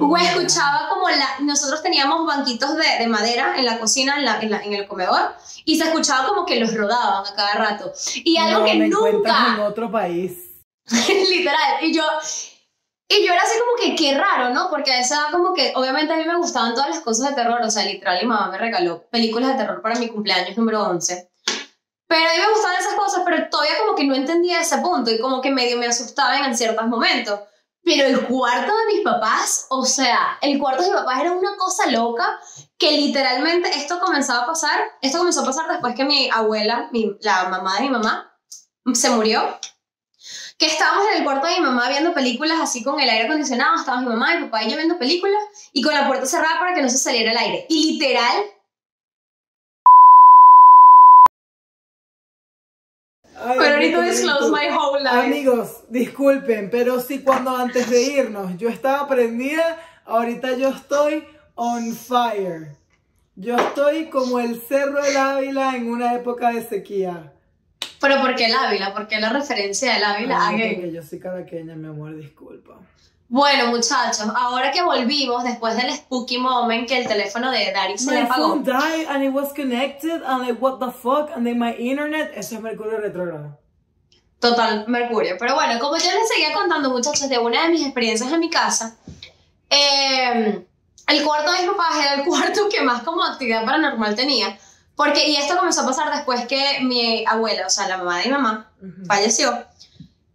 Oh, 0.00 0.06
o 0.06 0.16
escuchaba 0.16 0.88
como 0.90 1.08
la... 1.08 1.38
Nosotros 1.40 1.82
teníamos 1.82 2.26
banquitos 2.26 2.76
de, 2.76 2.98
de 2.98 3.06
madera 3.06 3.54
en 3.56 3.64
la 3.64 3.78
cocina, 3.78 4.16
en, 4.18 4.24
la, 4.24 4.40
en, 4.40 4.50
la- 4.50 4.62
en 4.62 4.72
el 4.74 4.88
comedor, 4.88 5.34
y 5.64 5.78
se 5.78 5.84
escuchaba 5.84 6.26
como 6.28 6.44
que 6.46 6.58
los 6.58 6.74
rodaban 6.74 7.24
a 7.26 7.34
cada 7.34 7.54
rato. 7.54 7.92
Y 8.24 8.36
algo 8.38 8.60
No, 8.60 8.64
que 8.66 8.74
me 8.74 8.86
encuentras 8.86 9.36
en 9.46 9.50
nunca, 9.52 9.64
otro 9.68 9.90
país. 9.90 10.32
literal, 11.30 11.82
y 11.82 11.94
yo... 11.94 12.02
Y 13.08 13.24
yo 13.24 13.32
era 13.32 13.42
así 13.42 13.54
como 13.58 13.76
que 13.76 13.94
qué 13.94 14.18
raro, 14.18 14.50
¿no? 14.50 14.68
Porque 14.68 14.92
a 14.92 15.00
esa 15.00 15.14
edad 15.16 15.30
como 15.32 15.54
que 15.54 15.72
obviamente 15.76 16.12
a 16.12 16.16
mí 16.16 16.24
me 16.24 16.36
gustaban 16.36 16.74
todas 16.74 16.90
las 16.90 17.00
cosas 17.00 17.28
de 17.30 17.34
terror, 17.36 17.60
o 17.62 17.70
sea, 17.70 17.84
literal 17.84 18.18
mi 18.20 18.26
mamá 18.26 18.50
me 18.50 18.58
regaló 18.58 19.04
películas 19.10 19.50
de 19.50 19.56
terror 19.58 19.80
para 19.80 19.94
mi 19.98 20.08
cumpleaños 20.08 20.56
número 20.56 20.82
11. 20.82 21.30
Pero 22.08 22.28
a 22.28 22.32
mí 22.34 22.38
me 22.40 22.52
gustaban 22.52 22.78
esas 22.80 22.94
cosas, 22.94 23.22
pero 23.24 23.48
todavía 23.48 23.78
como 23.84 23.96
que 23.96 24.04
no 24.04 24.14
entendía 24.14 24.60
ese 24.60 24.78
punto 24.78 25.10
y 25.10 25.20
como 25.20 25.40
que 25.40 25.50
medio 25.50 25.76
me 25.78 25.86
asustaban 25.86 26.44
en 26.44 26.56
ciertos 26.56 26.86
momentos. 26.86 27.40
Pero 27.84 28.06
el 28.08 28.26
cuarto 28.26 28.72
de 28.76 28.86
mis 28.94 29.04
papás, 29.04 29.66
o 29.70 29.84
sea, 29.84 30.38
el 30.40 30.58
cuarto 30.58 30.82
de 30.82 30.88
mis 30.90 30.98
papás 30.98 31.20
era 31.20 31.30
una 31.32 31.56
cosa 31.56 31.88
loca 31.88 32.40
que 32.76 32.90
literalmente 32.92 33.68
esto 33.76 34.00
comenzaba 34.00 34.42
a 34.42 34.46
pasar, 34.46 34.80
esto 35.00 35.18
comenzó 35.18 35.42
a 35.42 35.46
pasar 35.46 35.68
después 35.68 35.94
que 35.94 36.04
mi 36.04 36.28
abuela, 36.32 36.88
mi- 36.90 37.16
la 37.20 37.48
mamá 37.48 37.76
de 37.76 37.82
mi 37.82 37.90
mamá, 37.90 38.36
se 38.92 39.10
murió. 39.10 39.58
Que 40.58 40.66
estábamos 40.66 41.04
en 41.12 41.18
el 41.18 41.24
cuarto 41.24 41.46
de 41.46 41.54
mi 41.54 41.60
mamá 41.60 41.88
viendo 41.88 42.14
películas 42.14 42.58
así 42.60 42.82
con 42.82 42.98
el 42.98 43.10
aire 43.10 43.26
acondicionado, 43.26 43.74
estábamos 43.76 44.08
mi 44.08 44.14
mamá, 44.14 44.36
mi 44.36 44.44
papá 44.46 44.64
y 44.64 44.70
yo 44.70 44.76
viendo 44.76 44.98
películas 44.98 45.42
y 45.72 45.82
con 45.82 45.92
la 45.92 46.06
puerta 46.06 46.24
cerrada 46.24 46.58
para 46.58 46.74
que 46.74 46.80
no 46.80 46.88
se 46.88 46.96
saliera 46.96 47.32
el 47.32 47.36
aire. 47.36 47.66
Y 47.68 47.92
literal, 47.92 48.44
Ay, 53.38 53.56
pero 53.58 53.74
ahorita 53.74 54.00
disclose 54.00 54.50
my 54.50 54.74
whole 54.74 55.02
life. 55.02 55.26
Amigos, 55.26 55.84
disculpen, 55.90 56.70
pero 56.70 57.00
sí 57.00 57.22
cuando 57.22 57.54
antes 57.54 57.90
de 57.90 58.02
irnos 58.02 58.56
yo 58.56 58.70
estaba 58.70 59.06
prendida, 59.06 59.78
ahorita 60.06 60.56
yo 60.56 60.70
estoy 60.70 61.22
on 61.54 61.94
fire. 61.94 62.76
Yo 63.34 63.56
estoy 63.56 64.08
como 64.08 64.40
el 64.40 64.62
Cerro 64.62 65.02
del 65.02 65.16
Ávila 65.18 65.76
en 65.76 65.90
una 65.90 66.14
época 66.14 66.50
de 66.50 66.66
sequía. 66.66 67.34
Pero 68.06 68.20
¿por 68.20 68.34
qué 68.36 68.46
el 68.46 68.54
Ávila? 68.54 68.92
¿Por 68.94 69.08
qué 69.08 69.18
la 69.20 69.30
referencia 69.30 69.94
del 69.94 70.04
Ávila? 70.04 70.38
Ay, 70.48 70.54
Again. 70.54 70.74
porque 70.76 70.92
yo 70.92 71.02
soy 71.02 71.18
caraqueña, 71.18 71.74
mi 71.74 71.88
amor, 71.88 72.16
disculpa. 72.16 72.74
Bueno, 73.28 73.66
muchachos, 73.68 74.28
ahora 74.36 74.70
que 74.70 74.82
volvimos 74.82 75.42
después 75.42 75.76
del 75.76 75.92
spooky 75.92 76.38
moment 76.38 76.88
que 76.88 76.98
el 76.98 77.08
teléfono 77.08 77.50
de 77.50 77.72
Dari 77.72 77.98
se 77.98 78.12
le 78.12 78.20
My 78.20 78.26
apagó. 78.26 78.48
phone 78.50 78.62
died 78.62 79.06
and 79.08 79.24
it 79.24 79.32
was 79.32 79.52
connected 79.52 80.22
and 80.24 80.46
like 80.46 80.60
what 80.60 80.78
the 80.78 80.92
fuck 80.92 81.30
and 81.34 81.44
then 81.44 81.58
my 81.58 81.74
internet, 81.76 82.30
eso 82.36 82.54
es 82.54 82.60
Mercurio 82.60 82.98
retrógrado. 82.98 83.58
Total, 84.38 84.84
Mercurio. 84.86 85.36
Pero 85.40 85.54
bueno, 85.56 85.80
como 85.80 85.96
yo 85.96 86.04
les 86.12 86.28
seguía 86.28 86.52
contando, 86.52 86.90
muchachos, 86.90 87.28
de 87.28 87.38
una 87.38 87.64
de 87.64 87.70
mis 87.70 87.82
experiencias 87.82 88.30
en 88.30 88.38
mi 88.38 88.50
casa, 88.50 88.96
eh, 89.68 90.64
el 91.08 91.24
cuarto 91.24 91.50
de 91.50 91.58
mis 91.62 91.70
papás 91.70 91.96
era 92.00 92.14
el 92.14 92.24
cuarto 92.28 92.68
que 92.68 92.82
más 92.82 93.02
como 93.02 93.24
actividad 93.24 93.64
paranormal 93.64 94.14
tenía. 94.14 94.56
Porque, 94.96 95.28
y 95.28 95.36
esto 95.36 95.56
comenzó 95.56 95.82
a 95.82 95.86
pasar 95.86 96.10
después 96.14 96.46
que 96.46 96.80
mi 96.80 97.24
abuela, 97.26 97.66
o 97.66 97.70
sea, 97.70 97.86
la 97.86 97.98
mamá 97.98 98.18
de 98.18 98.24
mi 98.26 98.30
mamá, 98.32 98.70
Ujú. 98.80 99.04
falleció. 99.06 99.64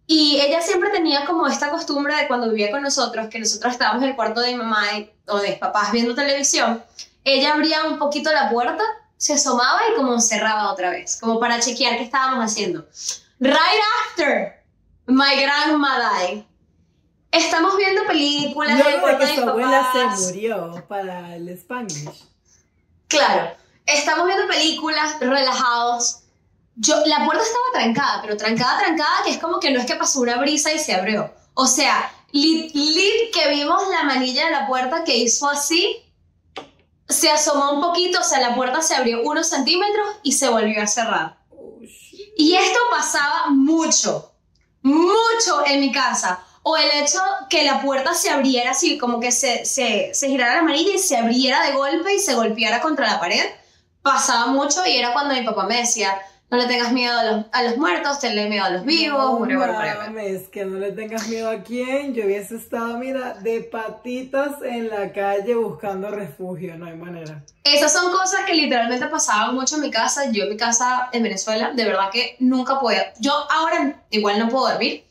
Y 0.06 0.40
ella 0.40 0.60
siempre 0.62 0.90
tenía 0.90 1.24
como 1.26 1.46
esta 1.46 1.68
costumbre 1.70 2.14
de 2.16 2.28
cuando 2.28 2.48
vivía 2.48 2.70
con 2.70 2.82
nosotros, 2.82 3.28
que 3.28 3.38
nosotros 3.40 3.72
estábamos 3.72 4.02
en 4.02 4.10
el 4.10 4.16
cuarto 4.16 4.40
de 4.40 4.52
mi 4.52 4.56
mamá 4.58 4.84
y- 4.98 5.10
o 5.26 5.38
de 5.38 5.48
mis 5.50 5.58
papás 5.58 5.90
viendo 5.90 6.14
televisión, 6.14 6.82
ella 7.24 7.54
abría 7.54 7.84
un 7.84 7.98
poquito 7.98 8.30
la 8.32 8.50
puerta, 8.50 8.82
se 9.16 9.34
asomaba 9.34 9.80
y 9.92 9.96
como 9.96 10.20
cerraba 10.20 10.70
otra 10.72 10.90
vez, 10.90 11.16
como 11.20 11.38
para 11.40 11.58
chequear 11.60 11.96
qué 11.96 12.04
estábamos 12.04 12.44
haciendo. 12.44 12.86
Right 13.40 13.80
after 14.10 14.62
my 15.06 15.40
grandma 15.40 15.98
died, 16.20 16.42
estamos 17.30 17.76
viendo 17.76 18.04
películas 18.06 18.78
Luego 18.78 19.06
de 19.06 19.18
que 19.18 19.34
su 19.36 19.48
abuela 19.48 19.90
papás. 19.92 20.20
se 20.20 20.26
murió 20.34 20.84
para 20.88 21.34
el 21.36 21.48
Spanglish. 21.50 22.24
Claro, 23.08 23.54
estamos 23.86 24.26
viendo 24.26 24.46
películas, 24.46 25.18
relajados. 25.20 26.20
Yo, 26.76 26.96
la 27.06 27.24
puerta 27.24 27.42
estaba 27.42 27.64
trancada, 27.72 28.22
pero 28.22 28.36
trancada, 28.36 28.78
trancada, 28.78 29.22
que 29.24 29.30
es 29.30 29.38
como 29.38 29.60
que 29.60 29.70
no 29.70 29.80
es 29.80 29.86
que 29.86 29.96
pasó 29.96 30.20
una 30.20 30.38
brisa 30.38 30.72
y 30.72 30.78
se 30.78 30.94
abrió. 30.94 31.32
O 31.54 31.66
sea, 31.66 32.10
lit, 32.32 32.74
lit 32.74 33.32
que 33.32 33.50
vimos 33.50 33.88
la 33.90 34.04
manilla 34.04 34.46
de 34.46 34.50
la 34.50 34.66
puerta 34.66 35.04
que 35.04 35.16
hizo 35.16 35.48
así, 35.48 36.02
se 37.08 37.30
asomó 37.30 37.72
un 37.72 37.80
poquito, 37.80 38.20
o 38.20 38.24
sea, 38.24 38.40
la 38.40 38.54
puerta 38.54 38.80
se 38.80 38.94
abrió 38.94 39.22
unos 39.22 39.48
centímetros 39.48 40.06
y 40.22 40.32
se 40.32 40.48
volvió 40.48 40.82
a 40.82 40.86
cerrar. 40.86 41.38
Y 42.36 42.54
esto 42.54 42.78
pasaba 42.90 43.50
mucho, 43.50 44.32
mucho 44.82 45.66
en 45.66 45.80
mi 45.80 45.92
casa. 45.92 46.42
O 46.64 46.76
el 46.76 46.90
hecho 46.92 47.18
que 47.50 47.64
la 47.64 47.82
puerta 47.82 48.14
se 48.14 48.30
abriera 48.30 48.70
así, 48.70 48.96
como 48.96 49.20
que 49.20 49.32
se, 49.32 49.64
se, 49.64 50.14
se 50.14 50.28
girara 50.28 50.56
la 50.56 50.62
manilla 50.62 50.94
y 50.94 50.98
se 50.98 51.16
abriera 51.16 51.66
de 51.66 51.72
golpe 51.72 52.14
y 52.14 52.20
se 52.20 52.34
golpeara 52.34 52.80
contra 52.80 53.10
la 53.10 53.20
pared. 53.20 53.44
Pasaba 54.02 54.46
mucho 54.46 54.84
y 54.86 54.96
era 54.96 55.12
cuando 55.12 55.34
mi 55.34 55.42
papá 55.42 55.64
me 55.66 55.78
decía, 55.78 56.18
no 56.50 56.58
le 56.58 56.66
tengas 56.66 56.92
miedo 56.92 57.18
a 57.18 57.24
los, 57.24 57.46
a 57.50 57.62
los 57.62 57.78
muertos, 57.78 58.18
tenle 58.20 58.48
miedo 58.48 58.64
a 58.64 58.70
los 58.70 58.84
vivos, 58.84 59.18
No 59.18 59.30
whatever, 59.38 59.70
whatever". 59.70 60.10
mames, 60.10 60.48
que 60.48 60.66
no 60.66 60.78
le 60.78 60.92
tengas 60.92 61.26
miedo 61.28 61.48
a 61.48 61.62
quién. 61.62 62.12
Yo 62.12 62.26
hubiese 62.26 62.56
estado, 62.56 62.98
mira, 62.98 63.34
de 63.34 63.60
patitas 63.60 64.60
en 64.62 64.90
la 64.90 65.12
calle 65.12 65.54
buscando 65.54 66.10
refugio, 66.10 66.76
no 66.76 66.86
hay 66.86 66.94
manera. 66.94 67.42
Esas 67.64 67.92
son 67.92 68.12
cosas 68.12 68.40
que 68.44 68.52
literalmente 68.54 69.06
pasaban 69.06 69.54
mucho 69.54 69.76
en 69.76 69.80
mi 69.82 69.90
casa. 69.90 70.30
Yo 70.30 70.44
en 70.44 70.50
mi 70.50 70.56
casa 70.58 71.08
en 71.12 71.22
Venezuela, 71.22 71.70
de 71.72 71.84
verdad 71.84 72.10
que 72.12 72.36
nunca 72.40 72.78
podía. 72.80 73.14
Yo 73.18 73.32
ahora 73.50 74.02
igual 74.10 74.38
no 74.38 74.48
puedo 74.50 74.68
dormir, 74.68 75.04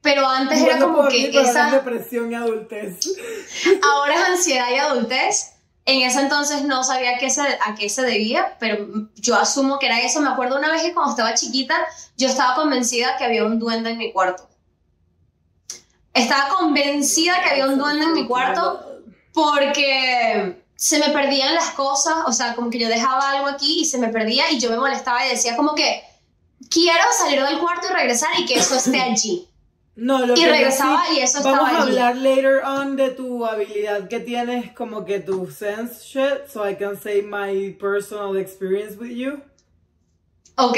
pero 0.00 0.26
antes 0.26 0.60
era 0.60 0.78
como 0.80 1.06
que 1.06 1.28
esa... 1.28 1.66
es 1.66 1.72
depresión 1.74 2.32
y 2.32 2.34
adultez. 2.34 2.98
Ahora 3.94 4.14
es 4.14 4.28
ansiedad 4.30 4.66
y 4.68 4.78
adultez. 4.78 5.51
En 5.84 6.02
ese 6.02 6.20
entonces 6.20 6.62
no 6.64 6.84
sabía 6.84 7.18
qué 7.18 7.28
se, 7.28 7.40
a 7.40 7.74
qué 7.76 7.88
se 7.88 8.02
debía, 8.02 8.56
pero 8.60 8.86
yo 9.16 9.36
asumo 9.36 9.78
que 9.78 9.86
era 9.86 10.00
eso. 10.00 10.20
Me 10.20 10.30
acuerdo 10.30 10.56
una 10.56 10.70
vez 10.70 10.82
que 10.82 10.94
cuando 10.94 11.10
estaba 11.10 11.34
chiquita, 11.34 11.76
yo 12.16 12.28
estaba 12.28 12.54
convencida 12.54 13.16
que 13.16 13.24
había 13.24 13.44
un 13.44 13.58
duende 13.58 13.90
en 13.90 13.98
mi 13.98 14.12
cuarto. 14.12 14.48
Estaba 16.14 16.50
convencida 16.56 17.42
que 17.42 17.50
había 17.50 17.66
un 17.66 17.78
duende 17.78 18.04
en 18.04 18.12
mi 18.12 18.26
cuarto 18.26 18.80
porque 19.32 20.62
se 20.76 20.98
me 20.98 21.10
perdían 21.10 21.54
las 21.54 21.70
cosas, 21.70 22.14
o 22.26 22.32
sea, 22.32 22.54
como 22.54 22.68
que 22.70 22.78
yo 22.78 22.88
dejaba 22.88 23.30
algo 23.30 23.46
aquí 23.46 23.80
y 23.80 23.84
se 23.84 23.98
me 23.98 24.08
perdía 24.08 24.50
y 24.50 24.58
yo 24.58 24.68
me 24.70 24.76
molestaba 24.76 25.24
y 25.26 25.30
decía 25.30 25.56
como 25.56 25.74
que 25.74 26.02
quiero 26.70 27.04
salir 27.16 27.42
del 27.42 27.58
cuarto 27.58 27.86
y 27.88 27.92
regresar 27.92 28.30
y 28.38 28.46
que 28.46 28.54
eso 28.54 28.76
esté 28.76 29.00
allí. 29.00 29.48
No, 29.94 30.24
lo 30.24 30.34
Y 30.34 30.40
que 30.40 30.48
regresaba 30.48 31.04
sí- 31.06 31.16
y 31.16 31.20
eso 31.20 31.42
Vamos 31.42 31.60
estaba 31.60 31.78
a 31.78 31.82
allí. 31.82 31.90
hablar 31.98 32.16
later 32.16 32.64
on 32.64 32.96
de 32.96 33.10
tu 33.10 33.44
habilidad 33.44 34.08
que 34.08 34.20
tienes, 34.20 34.72
como 34.72 35.04
que 35.04 35.20
tu 35.20 35.50
sense 35.50 36.02
shit, 36.02 36.48
so 36.50 36.66
I 36.68 36.76
can 36.76 36.98
say 37.00 37.20
my 37.22 37.72
personal 37.78 38.36
experience 38.38 38.96
with 38.98 39.10
you. 39.10 39.42
Ok. 40.56 40.76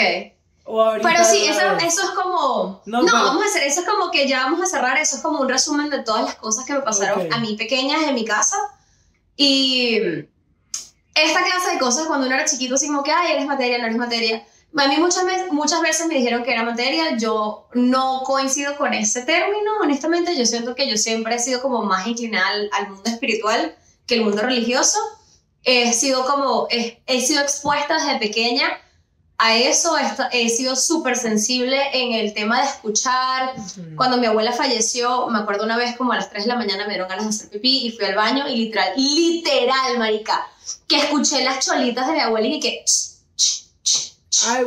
Pero 1.03 1.25
sí, 1.25 1.45
eso, 1.47 1.61
eso 1.87 2.03
es 2.03 2.11
como... 2.11 2.83
No, 2.87 3.03
No, 3.03 3.05
pero- 3.07 3.19
vamos 3.25 3.45
a 3.45 3.47
hacer, 3.47 3.63
eso 3.65 3.81
es 3.81 3.87
como 3.87 4.11
que 4.11 4.27
ya 4.27 4.45
vamos 4.45 4.63
a 4.63 4.67
cerrar, 4.67 4.97
eso 4.99 5.17
es 5.17 5.23
como 5.23 5.41
un 5.43 5.49
resumen 5.49 5.91
de 5.91 6.03
todas 6.03 6.25
las 6.25 6.35
cosas 6.37 6.65
que 6.65 6.73
me 6.73 6.81
pasaron 6.81 7.27
Ok. 7.27 7.33
a 7.35 7.39
mí 7.39 7.55
pequeñas 7.57 8.03
en 8.05 8.15
mi 8.15 8.25
casa. 8.25 8.57
Y 9.37 9.99
esta 11.15 11.43
clase 11.45 11.73
de 11.75 11.79
cosas 11.79 12.07
cuando 12.07 12.27
uno 12.27 12.35
era 12.35 12.45
chiquito, 12.47 12.75
así 12.77 12.87
como 12.89 13.03
que, 13.05 13.13
ay, 13.13 13.33
eres 13.33 13.47
materia, 13.47 13.79
no 13.79 13.85
eres 13.85 13.97
materia. 13.99 14.45
A 14.77 14.89
mí 14.89 14.97
muchas, 14.99 15.25
veces- 15.25 15.53
muchas 15.53 15.81
veces 15.83 16.07
me 16.07 16.15
dijeron 16.17 16.43
que 16.43 16.53
era 16.53 16.65
materia, 16.65 17.17
yo 17.17 17.69
no 17.75 18.23
coincido 18.25 18.77
con 18.77 18.93
ese 18.93 19.23
término, 19.23 19.79
honestamente, 19.81 20.37
yo 20.37 20.45
siento 20.47 20.75
que 20.75 20.89
yo 20.89 20.97
siempre 20.97 21.37
he 21.37 21.39
sido 21.39 21.63
como 21.63 21.83
más 21.85 22.07
inclinada 22.07 22.49
al, 22.49 22.71
al 22.73 22.89
mundo 22.89 23.09
espiritual 23.09 23.77
que 24.07 24.17
el 24.17 24.25
mundo 24.25 24.43
religioso. 24.43 24.99
He 25.63 25.93
sido 25.93 26.27
como, 26.27 26.67
he, 26.71 27.01
he 27.07 27.21
sido 27.21 27.41
expuesta 27.41 27.95
desde 27.95 28.19
pequeña 28.19 28.67
a 29.39 29.57
eso, 29.57 29.97
he, 30.31 30.49
sido 30.49 30.77
súper 30.77 31.17
sensible 31.17 31.77
en 31.93 32.13
el 32.13 32.35
tema 32.35 32.61
de 32.61 32.67
escuchar. 32.69 33.55
Cuando 33.97 34.17
mi 34.17 34.27
abuela 34.27 34.53
falleció, 34.53 35.27
me 35.29 35.39
acuerdo 35.39 35.65
una 35.65 35.77
vez 35.77 35.97
como 35.97 36.13
a 36.13 36.17
las 36.17 36.31
3 36.31 36.45
de 36.45 36.49
la 36.49 36.57
mañana 36.57 36.85
me 36.85 36.91
dieron 36.91 37.09
ganas 37.09 37.25
de 37.25 37.31
hacer 37.31 37.51
pipí 37.51 37.87
y 37.87 37.91
fui 37.91 38.05
al 38.05 38.15
baño 38.15 38.47
y 38.49 38.57
literal, 38.57 38.93
literal, 38.97 39.99
marica, 39.99 40.47
que 40.87 40.97
escuché 40.99 41.43
las 41.43 41.65
cholitas 41.65 42.07
de 42.07 42.13
mi 42.13 42.21
abuela 42.21 42.47
y 42.47 42.61
que 42.61 42.85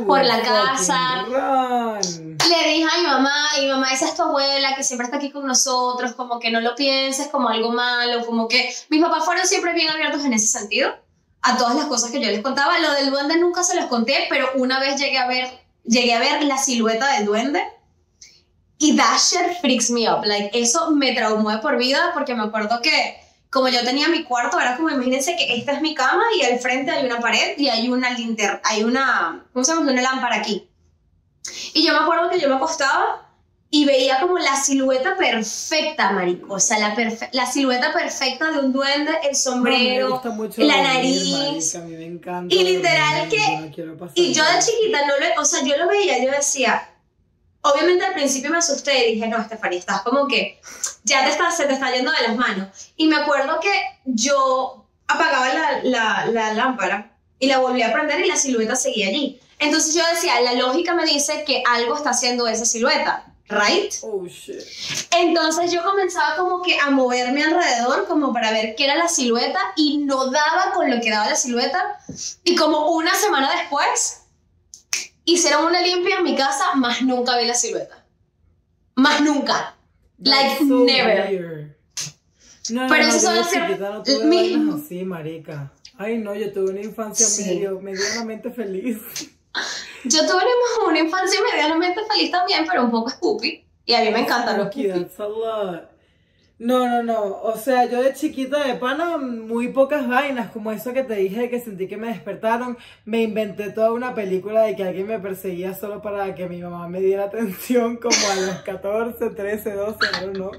por 0.05 0.23
la 0.23 0.41
casa. 0.41 1.23
run. 1.23 2.37
Le 2.49 2.69
dije 2.69 2.87
a 2.91 3.01
mi 3.01 3.07
mamá, 3.07 3.49
y 3.57 3.61
mi 3.65 3.71
mamá, 3.71 3.91
esa 3.91 4.07
es 4.07 4.15
tu 4.15 4.23
abuela, 4.23 4.75
que 4.75 4.83
siempre 4.83 5.05
está 5.05 5.17
aquí 5.17 5.31
con 5.31 5.45
nosotros, 5.45 6.13
como 6.13 6.39
que 6.39 6.51
no 6.51 6.61
lo 6.61 6.75
pienses 6.75 7.27
como 7.27 7.49
algo 7.49 7.71
malo, 7.71 8.25
como 8.25 8.47
que 8.47 8.73
mis 8.89 9.01
papás 9.01 9.25
fueron 9.25 9.45
siempre 9.45 9.73
bien 9.73 9.89
abiertos 9.89 10.23
en 10.23 10.33
ese 10.33 10.47
sentido, 10.47 10.93
a 11.41 11.57
todas 11.57 11.75
las 11.75 11.85
cosas 11.85 12.11
que 12.11 12.21
yo 12.21 12.29
les 12.29 12.41
contaba. 12.41 12.79
Lo 12.79 12.91
del 12.93 13.09
duende 13.09 13.37
nunca 13.37 13.63
se 13.63 13.75
los 13.75 13.85
conté, 13.85 14.27
pero 14.29 14.49
una 14.55 14.79
vez 14.79 14.99
llegué 14.99 15.17
a 15.17 15.27
ver, 15.27 15.49
llegué 15.83 16.13
a 16.13 16.19
ver 16.19 16.43
la 16.43 16.57
silueta 16.57 17.13
del 17.13 17.25
duende. 17.25 17.63
Y 18.79 18.95
shit 18.95 19.59
freaks 19.59 19.89
me 19.89 20.09
up. 20.09 20.23
Like, 20.23 20.51
eso 20.53 20.91
me 20.91 21.13
traumó 21.13 21.49
de 21.49 21.57
por 21.57 21.77
vida 21.77 22.11
porque 22.13 22.35
me 22.35 22.43
acuerdo 22.43 22.79
que 22.81 23.26
como 23.49 23.69
yo 23.69 23.83
tenía 23.83 24.09
mi 24.09 24.23
cuarto, 24.23 24.59
era 24.59 24.75
como 24.75 24.89
imagínense 24.89 25.35
que 25.37 25.55
esta 25.57 25.71
es 25.73 25.81
mi 25.81 25.95
cama 25.95 26.23
y 26.37 26.43
al 26.43 26.59
frente 26.59 26.91
hay 26.91 27.05
una 27.05 27.19
pared 27.19 27.57
y 27.57 27.69
hay 27.69 27.89
una 27.89 28.11
linterna, 28.11 28.59
hay 28.63 28.83
una, 28.83 29.45
¿cómo 29.53 29.63
se 29.63 29.73
llama? 29.73 29.89
Una 29.91 30.01
lámpara 30.01 30.35
aquí. 30.37 30.69
Y 31.73 31.85
yo 31.85 31.93
me 31.93 31.99
acuerdo 31.99 32.29
que 32.29 32.39
yo 32.39 32.49
me 32.49 32.55
acostaba 32.55 33.23
y 33.69 33.85
veía 33.85 34.19
como 34.21 34.37
la 34.37 34.55
silueta 34.55 35.15
perfecta, 35.17 36.11
marico. 36.11 36.53
O 36.53 36.59
sea, 36.59 36.77
la, 36.79 36.95
perfe- 36.95 37.29
la 37.33 37.45
silueta 37.45 37.91
perfecta 37.93 38.51
de 38.51 38.59
un 38.59 38.71
duende, 38.73 39.11
el 39.23 39.31
No, 39.31 39.35
sombrero, 39.35 40.21
mucho 40.35 40.61
la 40.61 40.81
nariz. 40.83 41.33
marica, 41.33 41.77
a 41.77 41.81
mí 41.81 41.95
me 41.95 42.05
encanta 42.05 42.53
Y 42.55 42.63
literal 42.63 43.29
dormir, 43.29 43.71
que- 43.75 43.83
no 43.83 44.09
Y 44.15 44.33
yo 44.33 44.43
de 44.43 44.59
chiquita 44.59 45.05
no 45.05 45.13
lo, 45.19 45.41
o 45.41 45.45
sea, 45.45 45.63
yo 45.63 45.77
lo 45.77 45.87
veía, 45.87 46.23
yo 46.23 46.31
decía, 46.31 46.89
obviamente 47.71 48.05
al 48.05 48.13
principio 48.13 48.49
me 48.49 48.57
asusté 48.57 49.09
y 49.09 49.15
dije, 49.15 49.27
no, 49.27 49.39
Estefania, 49.39 49.79
estás 49.79 50.01
como 50.01 50.27
que 50.27 50.59
ya 51.03 51.23
te 51.23 51.31
está, 51.31 51.51
se 51.51 51.65
te 51.65 51.73
está 51.73 51.91
yendo 51.91 52.11
de 52.11 52.21
las 52.27 52.35
manos. 52.35 52.69
Y 52.95 53.07
me 53.07 53.17
acuerdo 53.17 53.59
que 53.59 53.71
yo 54.05 54.85
apagaba 55.07 55.53
la, 55.53 55.79
la, 55.83 56.25
la 56.27 56.53
lámpara 56.53 57.11
y 57.39 57.47
la 57.47 57.59
volví 57.59 57.81
a 57.81 57.93
prender 57.93 58.19
y 58.21 58.27
la 58.27 58.35
silueta 58.35 58.75
seguía 58.75 59.07
allí. 59.07 59.39
Entonces 59.59 59.95
yo 59.95 60.03
decía, 60.13 60.39
la 60.41 60.53
lógica 60.53 60.93
me 60.93 61.05
dice 61.05 61.43
que 61.45 61.63
algo 61.67 61.95
está 61.95 62.11
haciendo 62.11 62.47
esa 62.47 62.65
silueta, 62.65 63.25
¿right? 63.49 63.91
Oh 64.03 64.25
shit. 64.27 64.61
Entonces 65.11 65.71
yo 65.71 65.83
comenzaba 65.83 66.35
como 66.35 66.61
que 66.61 66.79
a 66.79 66.91
moverme 66.91 67.43
alrededor 67.43 68.07
como 68.07 68.33
para 68.33 68.51
ver 68.51 68.75
qué 68.75 68.85
era 68.85 68.95
la 68.95 69.07
silueta 69.07 69.59
y 69.75 69.99
no 69.99 70.29
daba 70.29 70.73
con 70.73 70.91
lo 70.91 71.01
que 71.01 71.09
daba 71.09 71.29
la 71.29 71.35
silueta. 71.35 71.99
Y 72.43 72.55
como 72.55 72.91
una 72.91 73.15
semana 73.15 73.51
después 73.51 74.26
hicieron 75.33 75.65
una 75.65 75.81
limpia 75.81 76.17
en 76.17 76.23
mi 76.23 76.35
casa, 76.35 76.73
más 76.75 77.01
nunca 77.01 77.37
vi 77.37 77.45
la 77.45 77.53
silueta. 77.53 78.03
Más 78.95 79.21
nunca. 79.21 79.75
Like, 80.19 80.57
so 80.67 80.83
never. 80.85 81.29
weird. 81.29 81.75
No, 82.69 82.81
no, 82.83 82.87
Pero 82.89 83.03
no, 83.03 83.09
eso 83.09 83.17
yo 83.17 83.43
son 83.43 83.69
las 83.69 83.79
no 83.79 84.03
tuve 84.03 84.25
mi- 84.25 84.53
vainas 84.55 84.83
así, 84.83 85.03
marica. 85.03 85.71
Ay, 85.97 86.17
no, 86.17 86.35
yo 86.35 86.51
tuve 86.51 86.71
una 86.71 86.81
infancia 86.81 87.25
Sí. 87.25 87.43
medio, 87.45 87.79
medianamente 87.79 88.49
feliz. 88.51 88.97
Yo 90.03 90.21
tuve 90.27 90.41
una- 90.87 90.99
infancia 90.99 91.39
medianamente 91.51 91.99
feliz 92.09 92.31
también, 92.31 92.65
pero 92.69 92.83
un 92.85 92.91
poco 92.91 93.09
stupid. 93.09 93.61
Y 93.85 93.93
a 93.93 94.01
mí 94.01 94.11
me 94.11 94.19
encantan 94.19 94.57
los 94.57 94.67
Spooky, 94.67 94.87
No, 96.59 96.87
no, 96.87 97.03
no. 97.03 97.41
O 97.43 97.55
sea, 97.55 97.85
yo 97.85 98.01
de 98.01 98.13
chiquita 98.13 98.65
de 98.65 98.75
pana, 98.75 99.17
muy 99.17 99.67
pocas 99.69 100.07
vainas, 100.07 100.49
como 100.51 100.71
eso 100.71 100.91
que 100.91 101.03
te 101.03 101.15
dije 101.15 101.49
que 101.49 101.59
sentí 101.59 101.87
que 101.87 101.97
me 101.97 102.07
despertaron. 102.07 102.77
Me 103.05 103.21
inventé 103.21 103.69
toda 103.71 103.93
una 103.93 104.15
película 104.15 104.63
de 104.63 104.75
que 104.75 104.83
alguien 104.83 105.07
me 105.07 105.19
perseguía 105.19 105.75
solo 105.75 106.01
para 106.01 106.33
que 106.33 106.49
mi 106.49 106.61
mamá 106.61 106.87
me 106.87 106.99
diera 106.99 107.23
atención, 107.25 107.97
como 107.97 108.15
a 108.31 108.35
los 108.35 108.61
14, 108.63 109.29
13, 109.29 109.73
12, 109.73 109.97
no, 110.25 110.33
no. 110.33 110.51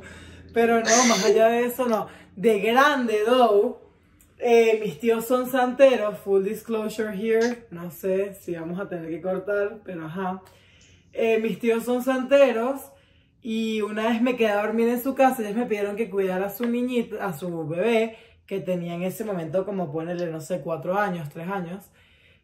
Pero 0.54 0.76
no, 0.80 1.04
más 1.08 1.24
allá 1.24 1.48
de 1.48 1.64
eso, 1.66 1.86
no. 1.86 2.06
De 2.36 2.60
grande, 2.60 3.18
though, 3.26 3.80
eh, 4.38 4.78
mis 4.80 5.00
tíos 5.00 5.24
son 5.26 5.50
santeros, 5.50 6.16
full 6.18 6.44
disclosure 6.44 7.12
here. 7.12 7.66
No 7.70 7.90
sé 7.90 8.34
si 8.34 8.54
vamos 8.54 8.78
a 8.78 8.88
tener 8.88 9.10
que 9.10 9.20
cortar, 9.20 9.80
pero 9.84 10.06
ajá. 10.06 10.42
Eh, 11.12 11.38
mis 11.40 11.58
tíos 11.58 11.84
son 11.84 12.04
santeros. 12.04 12.82
Y 13.40 13.80
una 13.82 14.08
vez 14.08 14.20
me 14.20 14.36
quedé 14.36 14.48
a 14.48 14.62
dormir 14.62 14.88
en 14.88 15.00
su 15.00 15.14
casa, 15.14 15.42
ellos 15.42 15.56
me 15.56 15.66
pidieron 15.66 15.96
que 15.96 16.10
cuidara 16.10 16.46
a 16.46 16.50
su 16.50 16.68
niñita, 16.68 17.24
a 17.24 17.32
su 17.32 17.66
bebé, 17.68 18.16
que 18.46 18.60
tenía 18.60 18.94
en 18.94 19.02
ese 19.02 19.24
momento 19.24 19.64
como 19.64 19.92
ponerle, 19.92 20.26
no 20.26 20.40
sé, 20.40 20.60
cuatro 20.60 20.98
años, 20.98 21.28
tres 21.28 21.48
años. 21.48 21.90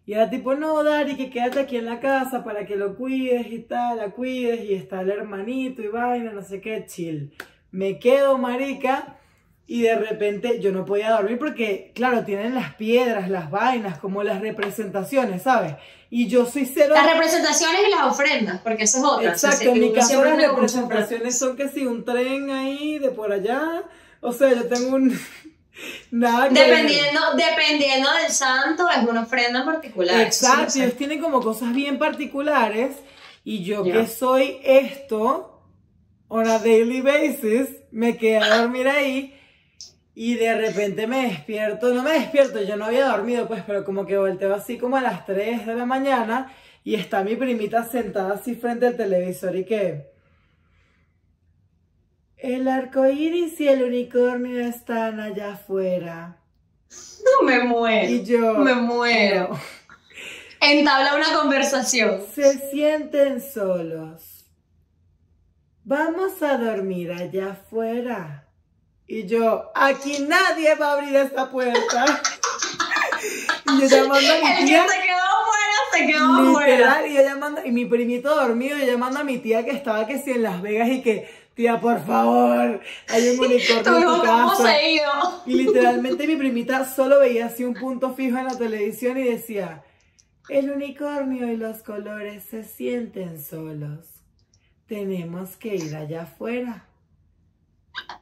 Y 0.06 0.12
era 0.12 0.28
tipo, 0.28 0.54
no, 0.54 0.84
Dari, 0.84 1.16
que 1.16 1.30
quédate 1.30 1.60
aquí 1.60 1.76
en 1.76 1.86
la 1.86 1.98
casa 1.98 2.44
para 2.44 2.66
que 2.66 2.76
lo 2.76 2.94
cuides 2.94 3.50
y 3.50 3.60
tal, 3.60 3.96
la 3.96 4.10
cuides, 4.10 4.62
y 4.64 4.74
está 4.74 5.00
el 5.00 5.10
hermanito 5.10 5.82
y 5.82 5.88
vaina, 5.88 6.32
no 6.32 6.42
sé 6.42 6.60
qué, 6.60 6.84
chill. 6.86 7.32
Me 7.70 7.98
quedo, 7.98 8.36
marica, 8.36 9.18
y 9.66 9.82
de 9.82 9.96
repente 9.96 10.60
yo 10.60 10.72
no 10.72 10.84
podía 10.84 11.12
dormir 11.12 11.38
porque, 11.38 11.92
claro, 11.94 12.24
tienen 12.24 12.54
las 12.54 12.74
piedras, 12.74 13.30
las 13.30 13.50
vainas, 13.50 13.98
como 13.98 14.22
las 14.22 14.42
representaciones, 14.42 15.42
¿sabes? 15.42 15.74
Y 16.16 16.28
yo 16.28 16.46
soy 16.46 16.64
cero... 16.64 16.94
Las 16.94 17.12
representaciones 17.12 17.80
y 17.88 17.90
las 17.90 18.02
ofrendas, 18.02 18.60
porque 18.60 18.84
eso 18.84 18.98
es 18.98 19.04
otra. 19.04 19.30
Exacto, 19.32 19.70
en 19.70 19.80
mi 19.80 19.92
caso 19.92 20.24
las 20.24 20.36
representaciones 20.36 21.36
son 21.36 21.56
que 21.56 21.68
si 21.68 21.86
un 21.86 22.04
tren 22.04 22.52
ahí 22.52 23.00
de 23.00 23.08
por 23.08 23.32
allá, 23.32 23.82
o 24.20 24.32
sea, 24.32 24.54
yo 24.54 24.68
tengo 24.68 24.94
un... 24.94 25.18
Nada 26.12 26.50
que 26.50 26.54
ver. 26.54 26.68
Dependiendo, 26.68 27.20
dependiendo 27.36 28.12
del 28.12 28.30
santo, 28.30 28.88
es 28.88 28.98
una 28.98 29.22
ofrenda 29.22 29.58
en 29.58 29.66
particular. 29.66 30.14
sí 30.14 30.22
Exacto, 30.22 30.78
ellos 30.78 30.96
tienen 30.96 31.20
como 31.20 31.40
cosas 31.40 31.74
bien 31.74 31.98
particulares 31.98 32.94
y 33.42 33.64
yo 33.64 33.82
que 33.82 34.06
soy 34.06 34.60
esto, 34.62 35.64
on 36.28 36.46
a 36.46 36.60
daily 36.60 37.00
basis, 37.00 37.70
me 37.90 38.16
quedé 38.16 38.36
a 38.36 38.58
dormir 38.58 38.86
ahí 38.86 39.36
y 40.14 40.34
de 40.36 40.54
repente 40.56 41.06
me 41.06 41.28
despierto, 41.28 41.92
no 41.92 42.02
me 42.02 42.12
despierto, 42.12 42.62
yo 42.62 42.76
no 42.76 42.84
había 42.84 43.08
dormido 43.08 43.48
pues, 43.48 43.62
pero 43.66 43.84
como 43.84 44.06
que 44.06 44.16
volteo 44.16 44.54
así 44.54 44.78
como 44.78 44.96
a 44.96 45.00
las 45.00 45.26
3 45.26 45.66
de 45.66 45.74
la 45.74 45.86
mañana 45.86 46.52
y 46.84 46.94
está 46.94 47.24
mi 47.24 47.34
primita 47.34 47.84
sentada 47.84 48.34
así 48.34 48.54
frente 48.54 48.86
al 48.86 48.96
televisor 48.96 49.56
y 49.56 49.64
que... 49.64 50.12
El 52.36 52.68
arco 52.68 53.06
iris 53.06 53.58
y 53.58 53.68
el 53.68 53.82
unicornio 53.82 54.60
están 54.60 55.18
allá 55.18 55.54
afuera. 55.54 56.36
Me 57.42 57.64
muero. 57.64 58.10
Y 58.10 58.22
yo... 58.22 58.54
Me 58.58 58.74
muero. 58.74 59.48
no. 59.48 59.58
Entabla 60.60 61.16
una 61.16 61.32
conversación. 61.32 62.22
Se 62.34 62.70
sienten 62.70 63.40
solos. 63.40 64.44
Vamos 65.84 66.42
a 66.42 66.58
dormir 66.58 67.12
allá 67.12 67.52
afuera. 67.52 68.43
Y 69.06 69.26
yo, 69.26 69.70
aquí 69.74 70.18
nadie 70.26 70.74
va 70.76 70.90
a 70.90 70.92
abrir 70.94 71.14
esta 71.16 71.50
puerta. 71.50 72.04
y 73.66 73.80
yo 73.82 73.86
llamando 73.86 74.16
a 74.16 74.38
mi 74.38 74.50
El 74.50 74.58
que 74.58 74.64
tía. 74.64 74.86
se 74.88 75.02
quedó 75.02 75.24
afuera, 75.42 75.78
se 75.92 76.06
quedó. 76.06 76.60
Literal, 76.60 77.06
y 77.06 77.14
yo 77.14 77.22
llamando, 77.22 77.60
y 77.64 77.70
mi 77.70 77.84
primito 77.84 78.34
dormido, 78.34 78.78
yo 78.78 78.86
llamando 78.86 79.20
a 79.20 79.24
mi 79.24 79.38
tía 79.38 79.64
que 79.64 79.72
estaba 79.72 80.06
que 80.06 80.18
si 80.18 80.30
en 80.30 80.42
Las 80.42 80.62
Vegas 80.62 80.88
y 80.88 81.02
que, 81.02 81.28
tía, 81.54 81.80
por 81.80 82.04
favor, 82.04 82.80
hay 83.08 83.28
un 83.28 83.40
unicornio 83.44 83.96
en 83.98 84.04
tu 84.20 84.22
casa. 84.22 84.74
Y 85.44 85.54
literalmente 85.54 86.26
mi 86.26 86.36
primita 86.36 86.84
solo 86.84 87.20
veía 87.20 87.46
así 87.46 87.64
un 87.64 87.74
punto 87.74 88.14
fijo 88.14 88.38
en 88.38 88.46
la 88.46 88.56
televisión 88.56 89.18
y 89.18 89.24
decía, 89.24 89.84
el 90.48 90.70
unicornio 90.70 91.50
y 91.52 91.56
los 91.56 91.82
colores 91.82 92.42
se 92.44 92.64
sienten 92.64 93.42
solos. 93.42 94.06
Tenemos 94.86 95.56
que 95.56 95.74
ir 95.76 95.94
allá 95.94 96.22
afuera. 96.22 96.86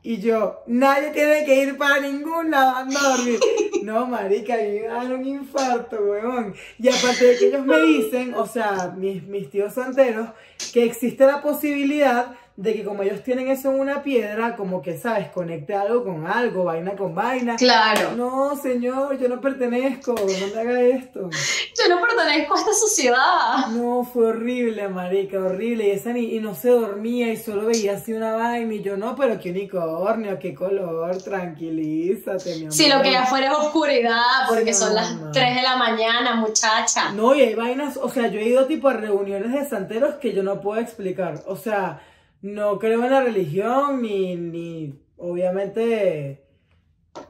Y 0.03 0.21
yo, 0.21 0.63
nadie 0.67 1.11
tiene 1.11 1.45
que 1.45 1.63
ir 1.63 1.79
para 1.79 2.01
ningún 2.01 2.51
lado 2.51 2.77
anda 2.77 3.01
a 3.01 3.17
dormir. 3.17 3.41
No, 3.83 4.07
marica, 4.07 4.55
me 4.55 4.83
dan 4.83 5.11
un 5.11 5.27
infarto, 5.27 5.97
weón. 5.97 6.55
Y 6.79 6.89
aparte 6.89 7.25
de 7.25 7.37
que 7.37 7.47
ellos 7.49 7.67
me 7.67 7.81
dicen, 7.83 8.33
o 8.35 8.47
sea, 8.47 8.95
mis, 8.97 9.25
mis 9.25 9.51
tíos 9.51 9.75
santeros, 9.75 10.29
que 10.73 10.85
existe 10.85 11.27
la 11.27 11.43
posibilidad 11.43 12.37
de 12.57 12.75
que 12.75 12.85
como 12.85 13.03
ellos 13.03 13.23
tienen 13.23 13.49
eso 13.49 13.71
en 13.71 13.81
una 13.81 14.03
piedra, 14.03 14.57
como 14.57 14.83
que, 14.83 14.99
¿sabes? 14.99 15.29
Conecte 15.29 15.75
algo 15.75 16.05
con 16.05 16.27
algo, 16.27 16.65
vaina 16.65 16.95
con 16.97 17.15
vaina. 17.15 17.57
Claro. 17.57 18.15
No, 18.15 18.55
señor, 18.57 19.19
yo 19.19 19.29
no 19.29 19.41
pertenezco, 19.41 20.15
no 20.15 20.25
me 20.55 20.61
haga 20.61 20.81
esto. 20.83 21.31
Yo 21.75 21.89
no 21.89 22.03
pertenezco 22.03 22.55
a 22.55 22.59
esta 22.59 22.73
sociedad. 22.75 23.67
No, 23.73 24.05
fue 24.05 24.27
horrible, 24.27 24.89
marica, 24.89 25.39
horrible. 25.39 25.89
Y, 25.89 25.91
esa 25.93 26.13
ni, 26.13 26.37
y 26.37 26.41
no 26.41 26.55
se 26.55 26.69
dormía 26.69 27.33
y 27.33 27.37
solo 27.37 27.67
veía 27.67 27.95
así 27.95 28.13
una 28.13 28.35
vaina. 28.35 28.75
Y 28.75 28.83
yo, 28.83 28.97
no, 28.97 29.17
pero 29.17 29.41
qué 29.41 29.51
unicornio, 29.51 30.39
qué 30.39 30.55
color, 30.55 31.17
tranquilízate, 31.23 32.57
mi 32.57 32.61
amor. 32.63 32.73
Si 32.73 32.89
lo 32.89 33.03
que 33.03 33.17
afuera 33.17 33.47
es 33.47 33.59
oscuridad, 33.59 34.47
porque 34.49 34.75
Sí, 34.75 34.81
son 34.81 34.95
las 34.95 35.15
mamá. 35.15 35.33
3 35.33 35.55
de 35.55 35.63
la 35.63 35.77
mañana, 35.77 36.35
muchacha. 36.37 37.11
No, 37.13 37.35
y 37.35 37.41
hay 37.41 37.55
vainas, 37.55 37.97
o 37.97 38.09
sea, 38.09 38.29
yo 38.29 38.39
he 38.39 38.45
ido 38.45 38.67
tipo 38.67 38.89
a 38.89 38.93
reuniones 38.93 39.53
de 39.53 39.69
santeros 39.69 40.17
que 40.17 40.33
yo 40.33 40.43
no 40.43 40.61
puedo 40.61 40.81
explicar. 40.81 41.41
O 41.47 41.57
sea, 41.57 42.01
no 42.43 42.79
creo 42.79 43.05
en 43.05 43.11
la 43.11 43.23
religión, 43.23 44.03
ni, 44.03 44.37
ni 44.37 44.95
obviamente, 45.17 46.43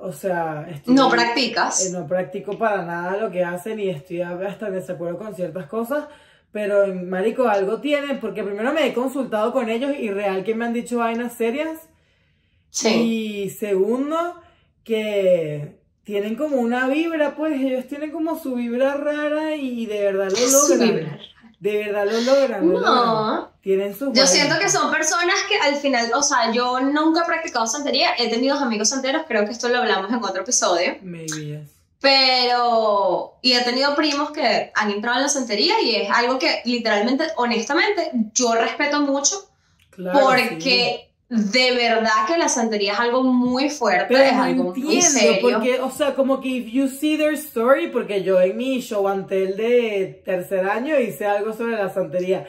o 0.01 0.13
sea, 0.13 0.67
estoy- 0.71 0.95
No 0.95 1.09
practicas. 1.11 1.87
Eh, 1.87 1.91
no 1.93 2.07
practico 2.07 2.59
para 2.59 2.85
nada 2.85 3.17
lo 3.19 3.31
que 3.31 3.45
hacen 3.45 3.79
y 3.81 3.89
estoy 3.89 4.21
hasta 4.23 4.67
en 4.69 4.75
desacuerdo 4.75 5.19
con 5.19 5.35
ciertas 5.35 5.67
cosas, 5.67 6.07
pero 6.51 6.85
en 6.85 7.09
marico 7.09 7.49
algo 7.49 7.81
tienen, 7.81 8.21
porque 8.21 8.43
primero 8.45 8.73
me 8.73 8.87
he 8.87 8.93
consultado 8.95 9.53
con 9.53 9.69
ellos 9.71 9.93
y 9.99 10.11
real 10.11 10.45
que 10.45 10.55
me 10.55 10.65
han 10.65 10.73
dicho 10.73 10.99
vainas 10.99 11.35
serias 11.35 11.79
Sí. 12.71 13.45
y 13.45 13.51
segundo 13.51 14.17
que 14.85 15.79
tienen 16.05 16.35
como 16.37 16.57
una 16.57 16.89
vibra, 16.89 17.37
pues 17.37 17.61
ellos 17.61 17.87
tienen 17.87 18.11
como 18.11 18.39
su 18.39 18.55
vibra 18.57 18.95
rara 18.97 19.55
y 19.57 19.87
de 19.87 20.01
verdad 20.03 20.31
lo 20.31 20.37
Su 20.37 20.75
logran. 20.75 20.89
vibra. 20.97 21.19
De 21.63 21.77
verdad 21.77 22.05
lo 22.11 22.21
logran. 22.21 22.69
lo 22.69 22.81
logran. 22.81 22.95
No. 22.97 23.53
Tienen 23.61 23.97
sus 23.97 24.13
Yo 24.13 24.27
siento 24.27 24.59
que 24.59 24.69
son 24.69 24.91
personas 24.91 25.37
que 25.49 25.57
al 25.57 25.77
final, 25.77 26.11
o 26.13 26.21
sea, 26.21 26.51
yo 26.51 26.81
nunca 26.81 27.23
he 27.23 27.25
practicado 27.25 27.69
santería, 27.69 28.17
he 28.19 28.29
tenido 28.29 28.57
amigos 28.57 28.89
santeros, 28.89 29.23
creo 29.29 29.45
que 29.45 29.53
esto 29.53 29.69
lo 29.69 29.79
hablamos 29.79 30.11
en 30.11 30.17
otro 30.25 30.43
episodio, 30.43 30.97
Maybe, 31.03 31.47
yes. 31.47 31.71
pero, 32.01 33.35
y 33.43 33.53
he 33.53 33.61
tenido 33.61 33.95
primos 33.95 34.33
que 34.33 34.73
han 34.75 34.91
entrado 34.91 35.19
en 35.19 35.23
la 35.23 35.29
santería 35.29 35.81
y 35.81 35.95
es 35.95 36.11
algo 36.11 36.37
que 36.41 36.63
literalmente, 36.65 37.29
honestamente, 37.37 38.11
yo 38.35 38.57
respeto 38.57 39.01
mucho 39.03 39.49
Claro, 39.91 40.31
sí. 40.59 41.01
De 41.35 41.75
verdad 41.75 42.27
que 42.27 42.37
la 42.37 42.49
santería 42.49 42.93
es 42.93 43.01
algo 43.01 43.23
muy 43.23 43.71
fuerte, 43.71 44.07
Pero 44.11 44.23
es 44.23 44.33
algo 44.35 44.65
muy 44.65 44.75
entiendo, 44.83 45.09
serio. 45.09 45.39
porque, 45.41 45.81
o 45.81 45.91
sea, 45.91 46.15
como 46.15 46.41
que 46.41 46.49
if 46.49 46.67
you 46.71 46.89
see 46.89 47.17
their 47.17 47.33
story, 47.35 47.89
porque 47.89 48.23
yo 48.23 48.39
en 48.41 48.57
mi 48.57 48.81
show 48.81 49.09
antel 49.09 49.57
de 49.57 50.21
tercer 50.27 50.69
año 50.69 50.99
hice 51.01 51.25
algo 51.27 51.53
sobre 51.55 51.77
la 51.77 51.89
santería. 51.89 52.47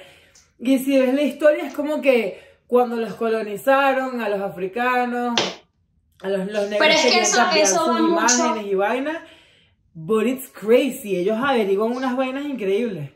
Y 0.60 0.80
si 0.80 1.00
ves 1.00 1.14
la 1.14 1.22
historia, 1.22 1.66
es 1.68 1.74
como 1.74 2.02
que 2.02 2.42
cuando 2.68 2.98
los 2.98 3.14
colonizaron 3.14 4.20
a 4.20 4.28
los 4.30 4.42
africanos, 4.42 5.40
a 6.22 6.28
los, 6.30 6.40
los 6.48 6.64
negros 6.70 6.78
Pero 6.80 6.94
es 6.94 7.02
que 7.06 7.20
eso- 7.22 7.42
eso 7.56 7.86
sus 7.86 7.88
va 7.96 8.00
mucho- 8.02 8.08
imágenes 8.46 8.66
y 8.72 8.76
vainas. 8.76 9.18
But 9.96 10.26
it's 10.26 10.50
crazy, 10.50 11.16
ellos 11.18 11.38
averiguan 11.42 11.92
unas 11.92 12.18
vainas 12.18 12.46
increíbles. 12.46 13.12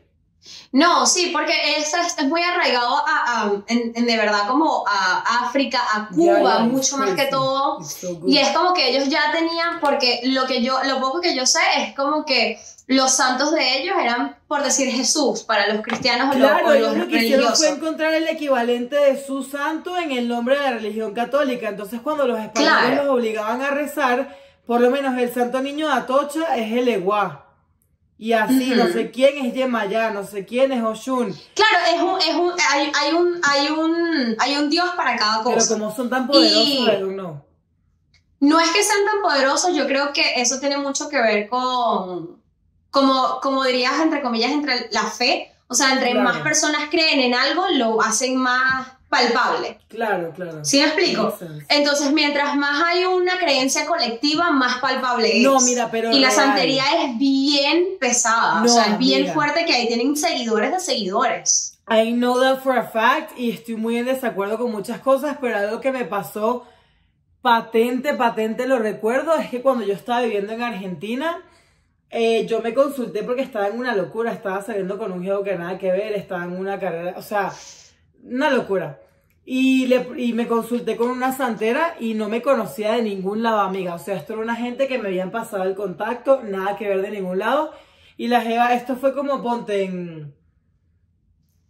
No, 0.72 1.06
sí, 1.06 1.30
porque 1.32 1.52
es, 1.78 1.92
es, 1.94 2.24
muy 2.26 2.42
arraigado 2.42 2.96
a, 3.06 3.42
a- 3.42 3.52
en, 3.66 3.92
en 3.94 4.06
de 4.06 4.16
verdad 4.16 4.46
como 4.48 4.84
a 4.86 5.44
África, 5.46 5.80
a 5.94 6.08
Cuba, 6.08 6.22
Yeah, 6.24 6.40
yeah, 6.42 6.58
mucho 6.60 6.96
más 6.96 7.10
que 7.10 7.24
todo. 7.26 7.82
So. 7.82 8.20
Y 8.26 8.38
es 8.38 8.48
como 8.50 8.72
que 8.74 8.88
ellos 8.90 9.08
ya 9.08 9.32
tenían, 9.32 9.80
porque 9.80 10.20
lo 10.24 10.46
que 10.46 10.62
yo, 10.62 10.82
lo 10.84 11.00
poco 11.00 11.20
que 11.20 11.34
yo 11.34 11.44
sé 11.46 11.60
es 11.78 11.94
como 11.94 12.24
que 12.24 12.58
los 12.86 13.12
santos 13.12 13.52
de 13.52 13.78
ellos 13.80 13.94
eran, 14.00 14.36
por 14.46 14.62
decir 14.62 14.90
Jesús, 14.90 15.42
para 15.42 15.66
los 15.72 15.82
cristianos 15.82 16.34
Claro, 16.34 16.68
o 16.68 16.74
los 16.74 16.96
lo 16.96 17.08
que 17.08 17.16
hicieron 17.18 17.54
fue 17.54 17.68
encontrar 17.68 18.14
el 18.14 18.28
equivalente 18.28 18.96
de 18.96 19.22
su 19.22 19.42
santo 19.42 19.96
en 19.98 20.12
el 20.12 20.26
nombre 20.28 20.56
de 20.56 20.62
la 20.62 20.70
religión 20.70 21.12
católica. 21.12 21.68
Entonces, 21.68 22.00
cuando 22.02 22.26
los 22.26 22.38
españoles 22.38 22.78
Claro. 22.78 23.04
los 23.04 23.14
obligaban 23.14 23.60
a 23.60 23.70
rezar, 23.70 24.34
por 24.66 24.80
lo 24.80 24.90
menos 24.90 25.18
el 25.18 25.32
santo 25.32 25.60
niño 25.60 25.88
de 25.88 25.94
Atocha 25.94 26.56
es 26.56 26.72
el 26.72 26.88
Eguá. 26.88 27.44
Y 28.20 28.32
así, 28.32 28.72
no 28.74 28.88
sé 28.88 29.12
quién 29.12 29.46
es 29.46 29.54
Yemayá, 29.54 30.10
no 30.10 30.26
sé 30.26 30.44
quién 30.44 30.72
es 30.72 30.82
Oshun. 30.82 31.32
Claro, 31.54 31.78
es 31.94 32.02
un, 32.02 32.20
es 32.20 32.34
un, 32.34 32.52
hay, 32.68 32.90
hay 33.00 33.14
un, 33.14 33.40
hay 33.44 33.68
un, 33.70 34.36
hay 34.40 34.56
un 34.56 34.68
Dios 34.68 34.88
para 34.96 35.16
cada 35.16 35.44
Pero 35.44 35.54
cosa. 35.54 35.74
como 35.74 35.94
son 35.94 36.10
tan 36.10 36.26
poderosos, 36.26 36.66
Y- 36.66 36.86
know. 37.14 37.44
No 38.40 38.58
es 38.60 38.70
que 38.70 38.82
sean 38.82 39.04
tan 39.04 39.22
poderosos, 39.22 39.74
yo 39.74 39.86
creo 39.86 40.12
que 40.12 40.40
eso 40.40 40.58
tiene 40.60 40.78
mucho 40.78 41.08
que 41.08 41.20
ver 41.20 41.48
con, 41.48 42.40
como, 42.90 43.38
como 43.40 43.64
dirías, 43.64 44.00
entre 44.00 44.20
comillas, 44.22 44.50
entre 44.52 44.88
la 44.90 45.04
fe. 45.04 45.52
O 45.68 45.74
sea, 45.74 45.92
entre 45.92 46.10
Claro. 46.12 46.24
más 46.28 46.38
personas 46.38 46.88
creen 46.90 47.20
en 47.20 47.34
algo, 47.34 47.66
lo 47.72 48.00
hacen 48.02 48.36
más 48.36 48.88
palpable. 49.08 49.78
Claro, 49.88 50.32
claro. 50.34 50.64
¿Sí 50.64 50.78
me 50.80 50.86
explico? 50.86 51.36
Entonces, 51.68 52.12
mientras 52.12 52.56
más 52.56 52.82
hay 52.84 53.04
una 53.04 53.38
creencia 53.38 53.86
colectiva, 53.86 54.50
más 54.50 54.78
palpable 54.78 55.38
es. 55.38 55.42
No, 55.42 55.60
mira, 55.60 55.90
pero 55.90 56.10
Y 56.12 56.20
la 56.20 56.28
real. 56.28 56.40
santería 56.40 56.84
es 57.04 57.18
bien 57.18 57.84
pesada, 57.98 58.62
o 58.62 58.68
sea, 58.68 58.92
es 58.92 58.98
bien 58.98 59.32
fuerte 59.32 59.64
que 59.64 59.72
ahí 59.74 59.86
tienen 59.88 60.16
seguidores 60.16 60.72
de 60.72 60.80
seguidores. 60.80 61.78
I 61.90 62.12
know 62.12 62.38
that 62.38 62.62
for 62.62 62.76
a 62.76 62.84
fact 62.84 63.38
y 63.38 63.50
estoy 63.50 63.76
muy 63.76 63.96
en 63.96 64.04
desacuerdo 64.04 64.58
con 64.58 64.70
muchas 64.70 65.00
cosas, 65.00 65.38
pero 65.40 65.56
algo 65.56 65.80
que 65.80 65.90
me 65.90 66.04
pasó 66.04 66.66
patente, 67.40 68.12
patente 68.14 68.66
lo 68.66 68.78
recuerdo, 68.78 69.34
es 69.36 69.48
que 69.48 69.62
cuando 69.62 69.84
yo 69.84 69.94
estaba 69.94 70.20
viviendo 70.20 70.52
en 70.52 70.62
Argentina, 70.62 71.42
eh, 72.10 72.44
yo 72.46 72.60
me 72.60 72.74
consulté 72.74 73.22
porque 73.22 73.42
estaba 73.42 73.68
en 73.68 73.78
una 73.78 73.94
locura, 73.94 74.32
estaba 74.32 74.62
saliendo 74.62 74.98
con 74.98 75.12
un 75.12 75.22
geo 75.22 75.42
que 75.42 75.56
nada 75.56 75.78
que 75.78 75.90
ver, 75.90 76.12
estaba 76.12 76.44
en 76.44 76.58
una 76.58 76.78
carrera, 76.78 77.14
o 77.16 77.22
sea, 77.22 77.52
una 78.30 78.50
locura. 78.50 79.00
Y, 79.44 79.86
le, 79.86 80.06
y 80.18 80.34
me 80.34 80.46
consulté 80.46 80.96
con 80.96 81.10
una 81.10 81.32
santera 81.32 81.96
y 81.98 82.14
no 82.14 82.28
me 82.28 82.42
conocía 82.42 82.92
de 82.92 83.02
ningún 83.02 83.42
lado, 83.42 83.60
amiga. 83.60 83.94
O 83.94 83.98
sea, 83.98 84.16
esto 84.16 84.34
era 84.34 84.42
una 84.42 84.56
gente 84.56 84.88
que 84.88 84.98
me 84.98 85.08
habían 85.08 85.30
pasado 85.30 85.62
el 85.64 85.74
contacto, 85.74 86.42
nada 86.42 86.76
que 86.76 86.88
ver 86.88 87.00
de 87.00 87.10
ningún 87.10 87.38
lado. 87.38 87.72
Y 88.18 88.28
la 88.28 88.42
jeva, 88.42 88.74
esto 88.74 88.96
fue 88.96 89.14
como 89.14 89.42
ponte 89.42 89.84
en 89.84 90.34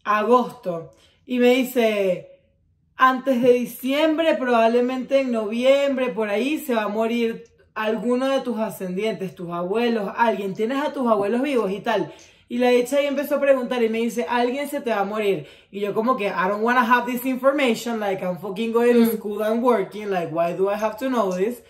agosto. 0.03 0.91
Y 1.25 1.39
me 1.39 1.51
dice, 1.51 2.41
antes 2.97 3.43
de 3.43 3.53
diciembre, 3.53 4.35
probablemente 4.35 5.21
en 5.21 5.31
noviembre, 5.31 6.09
por 6.09 6.31
ahí, 6.31 6.59
se 6.59 6.75
va 6.75 6.85
a 6.85 6.89
morir 6.89 7.45
alguno 7.75 8.29
de 8.29 8.41
tus 8.41 8.59
ascendientes, 8.59 9.37
tus 9.37 9.51
abuelos, 9.53 10.11
alguien. 10.17 10.55
Tienes 10.55 10.83
a 10.83 10.93
tus 10.93 11.07
abuelos 11.07 11.43
vivos 11.43 11.71
y 11.71 11.81
tal. 11.81 12.13
Y 12.51 12.59
la 12.59 12.71
hecha 12.71 12.97
ahí 12.97 13.07
empezó 13.07 13.35
a 13.37 13.41
preguntar 13.41 13.83
y 13.83 13.89
me 13.91 13.99
dice, 13.99 14.25
alguien 14.29 14.69
se 14.71 14.81
te 14.81 14.91
va 14.91 15.01
a 15.01 15.05
morir. 15.05 15.47
Y 15.71 15.81
yo 15.81 15.93
como 15.93 16.17
que, 16.17 16.29
I 16.29 16.49
don't 16.49 16.63
wanna 16.63 16.81
have 16.83 17.05
this 17.11 17.27
information, 17.27 18.01
like 18.01 18.23
I'm 18.25 18.39
fucking 18.39 18.73
going 18.73 18.95
to 18.95 19.01
Mm. 19.13 19.17
school 19.19 19.43
and 19.43 19.63
working, 19.63 20.11
like 20.11 20.33
why 20.33 20.55
do 20.55 20.71
I 20.71 20.75
have 20.75 20.97
to 20.99 21.09
know 21.09 21.31
this? 21.37 21.63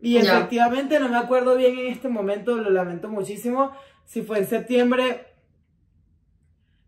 Y 0.00 0.12
Ya. 0.20 0.20
efectivamente 0.38 1.00
no 1.00 1.08
me 1.08 1.16
acuerdo 1.16 1.56
bien 1.56 1.78
en 1.78 1.86
este 1.86 2.08
momento, 2.08 2.56
lo 2.56 2.68
lamento 2.70 3.08
muchísimo, 3.08 3.72
si 4.04 4.20
fue 4.22 4.38
en 4.38 4.46
septiembre, 4.46 5.26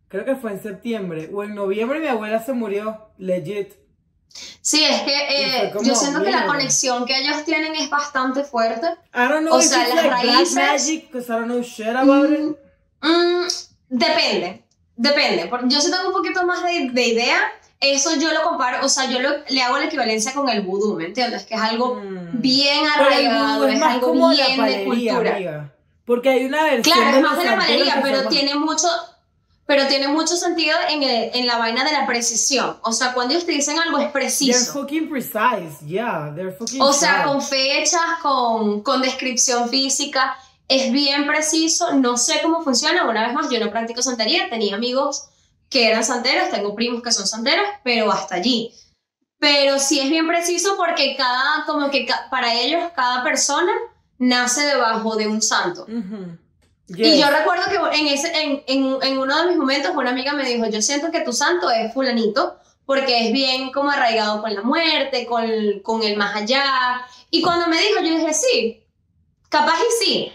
creo 0.08 0.24
que 0.24 0.36
fue 0.36 0.52
en 0.52 0.62
septiembre, 0.62 1.30
o 1.32 1.42
en 1.42 1.54
noviembre 1.54 1.98
mi 1.98 2.06
abuela 2.08 2.42
se 2.44 2.52
murió, 2.52 3.08
legit. 3.18 3.72
Sí, 4.60 4.84
es 4.84 5.00
que 5.02 5.12
eh, 5.66 5.70
como, 5.72 5.84
yo 5.84 5.94
siento 5.94 6.22
que 6.22 6.30
la 6.30 6.46
conexión 6.46 7.04
que 7.04 7.18
ellos 7.18 7.44
tienen 7.44 7.74
es 7.74 7.90
bastante 7.90 8.44
fuerte. 8.44 8.86
I 9.14 9.28
don't 9.28 9.40
know 9.46 9.54
O 9.56 9.58
if 9.58 9.64
sea, 9.66 9.82
it's 9.86 9.94
las 9.94 10.04
like 10.04 10.22
black 10.26 10.36
raíces- 10.36 10.54
magic, 10.54 11.06
because 11.10 11.28
I 11.32 11.36
don't 11.36 11.46
know 11.46 11.62
shit 11.62 11.88
about 11.96 12.30
it. 12.30 12.56
Mm, 13.02 13.46
depende, 13.88 14.64
depende. 14.96 15.46
Por- 15.46 15.68
Yo 15.68 15.80
sí 15.80 15.90
tengo 15.90 16.08
un 16.08 16.12
poquito 16.12 16.44
más 16.46 16.62
de, 16.62 16.90
de 16.90 17.06
idea. 17.06 17.38
Eso 17.80 18.14
yo 18.16 18.30
lo 18.32 18.42
comparo, 18.42 18.84
o 18.84 18.88
sea, 18.90 19.06
yo 19.10 19.20
lo- 19.20 19.38
le 19.48 19.62
hago 19.62 19.78
la 19.78 19.86
equivalencia 19.86 20.34
con 20.34 20.48
el 20.50 20.60
vudú, 20.60 20.96
¿me 20.96 21.06
entiendes? 21.06 21.44
Que 21.46 21.54
es 21.54 21.60
algo 21.62 21.94
Mm. 21.94 22.40
bien 22.42 22.86
arraigado, 22.86 23.66
es, 23.66 23.74
es 23.74 23.80
más 23.80 23.94
algo 23.94 24.08
como 24.08 24.30
la 24.32 24.34
bien 24.46 24.50
de 24.50 24.56
palería, 24.58 25.12
cultura. 25.14 25.36
amiga. 25.36 25.72
Porque 26.04 26.28
hay 26.28 26.44
una 26.44 26.64
versión 26.64 26.96
Claro, 26.98 27.16
es 27.16 27.22
más 27.22 27.38
de 27.38 27.44
la 27.44 27.56
palería, 27.56 28.00
pero 28.02 28.28
tiene 28.28 28.54
mucho, 28.54 28.86
pero 29.64 29.86
tiene 29.86 30.08
mucho 30.08 30.36
sentido 30.36 30.76
en, 30.90 31.02
el- 31.02 31.30
en 31.32 31.46
la 31.46 31.56
vaina 31.56 31.82
de 31.84 31.92
la 31.92 32.04
precisión. 32.06 32.76
O 32.82 32.92
sea, 32.92 33.14
cuando 33.14 33.32
ellos 33.32 33.46
te 33.46 33.52
dicen 33.52 33.78
algo 33.78 33.96
es 33.96 34.02
They're 34.02 34.12
preciso. 34.12 34.72
fucking 34.74 35.08
precise, 35.08 35.78
yeah, 35.86 36.30
they're 36.34 36.52
fucking 36.52 36.82
O 36.82 36.92
sea, 36.92 37.12
sharp. 37.18 37.28
con 37.28 37.40
fechas, 37.42 38.02
con, 38.20 38.82
con 38.82 39.00
descripción 39.00 39.70
física, 39.70 40.36
es 40.70 40.90
bien 40.92 41.26
preciso. 41.26 41.92
No 41.94 42.16
sé 42.16 42.40
cómo 42.42 42.62
funciona. 42.62 43.04
Una 43.08 43.26
vez 43.26 43.34
más, 43.34 43.50
yo 43.50 43.58
no 43.60 43.70
practico 43.70 44.00
santería. 44.02 44.48
Tenía 44.48 44.76
amigos 44.76 45.28
que 45.68 45.86
eran 45.88 46.04
santeros, 46.04 46.50
tengo 46.50 46.74
primos 46.74 47.02
que 47.02 47.12
son 47.12 47.26
santeros, 47.26 47.66
pero 47.84 48.10
hasta 48.10 48.36
allí. 48.36 48.72
Pero 49.38 49.78
sí 49.78 50.00
es 50.00 50.08
bien 50.10 50.26
preciso 50.26 50.76
porque 50.76 51.16
cada, 51.16 51.64
como 51.66 51.90
que 51.90 52.06
ca- 52.06 52.28
para 52.30 52.54
ellos, 52.54 52.82
cada 52.96 53.22
persona 53.22 53.72
nace 54.18 54.62
debajo 54.66 55.16
de 55.16 55.28
un 55.28 55.40
santo. 55.42 55.86
Y 56.88 56.94
Yes. 56.94 57.20
yo 57.20 57.30
recuerdo 57.30 57.62
que 57.70 57.98
en, 58.00 58.06
ese, 58.08 58.28
en, 58.42 58.62
en, 58.66 58.98
en 59.02 59.18
uno 59.18 59.40
de 59.42 59.46
mis 59.48 59.56
momentos 59.56 59.92
una 59.94 60.10
amiga 60.10 60.32
me 60.32 60.44
dijo, 60.44 60.66
yo 60.66 60.82
siento 60.82 61.10
que 61.12 61.20
tu 61.20 61.32
santo 61.32 61.70
es 61.70 61.94
fulanito 61.94 62.56
porque 62.84 63.26
es 63.28 63.32
bien 63.32 63.70
como 63.70 63.90
arraigado 63.90 64.42
con 64.42 64.52
la 64.52 64.62
muerte, 64.62 65.24
con, 65.26 65.48
con 65.84 66.02
el 66.02 66.16
más 66.16 66.34
allá. 66.34 66.64
Y 67.30 67.42
cuando 67.42 67.68
me 67.68 67.80
dijo, 67.80 68.00
yo 68.00 68.16
dije, 68.16 68.34
sí, 68.34 68.82
capaz 69.48 69.78
y 69.78 70.04
sí. 70.04 70.32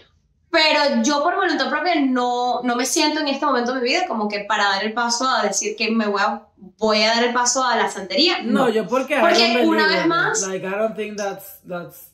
Pero 0.56 1.02
yo 1.02 1.22
por 1.22 1.34
voluntad 1.36 1.68
propia 1.68 1.94
no, 2.00 2.62
no 2.62 2.76
me 2.76 2.86
siento 2.86 3.20
en 3.20 3.28
este 3.28 3.44
momento 3.44 3.74
de 3.74 3.80
mi 3.82 3.88
vida 3.90 4.06
como 4.08 4.26
que 4.26 4.40
para 4.40 4.64
dar 4.70 4.84
el 4.84 4.94
paso 4.94 5.28
a 5.28 5.42
decir 5.42 5.76
que 5.76 5.90
me 5.90 6.06
voy 6.06 6.22
a, 6.22 6.44
voy 6.78 7.02
a 7.02 7.08
dar 7.14 7.24
el 7.24 7.34
paso 7.34 7.62
a 7.62 7.76
la 7.76 7.90
santería. 7.90 8.38
No, 8.42 8.70
yo 8.70 8.86
porque, 8.88 9.18
Porque 9.20 9.62
una 9.66 9.86
vez 9.86 10.06
más- 10.06 10.40
like 10.48 10.66
I 10.66 10.70
don't 10.70 10.96
think 10.96 11.18
that's 11.18 11.60
that's 11.68 12.10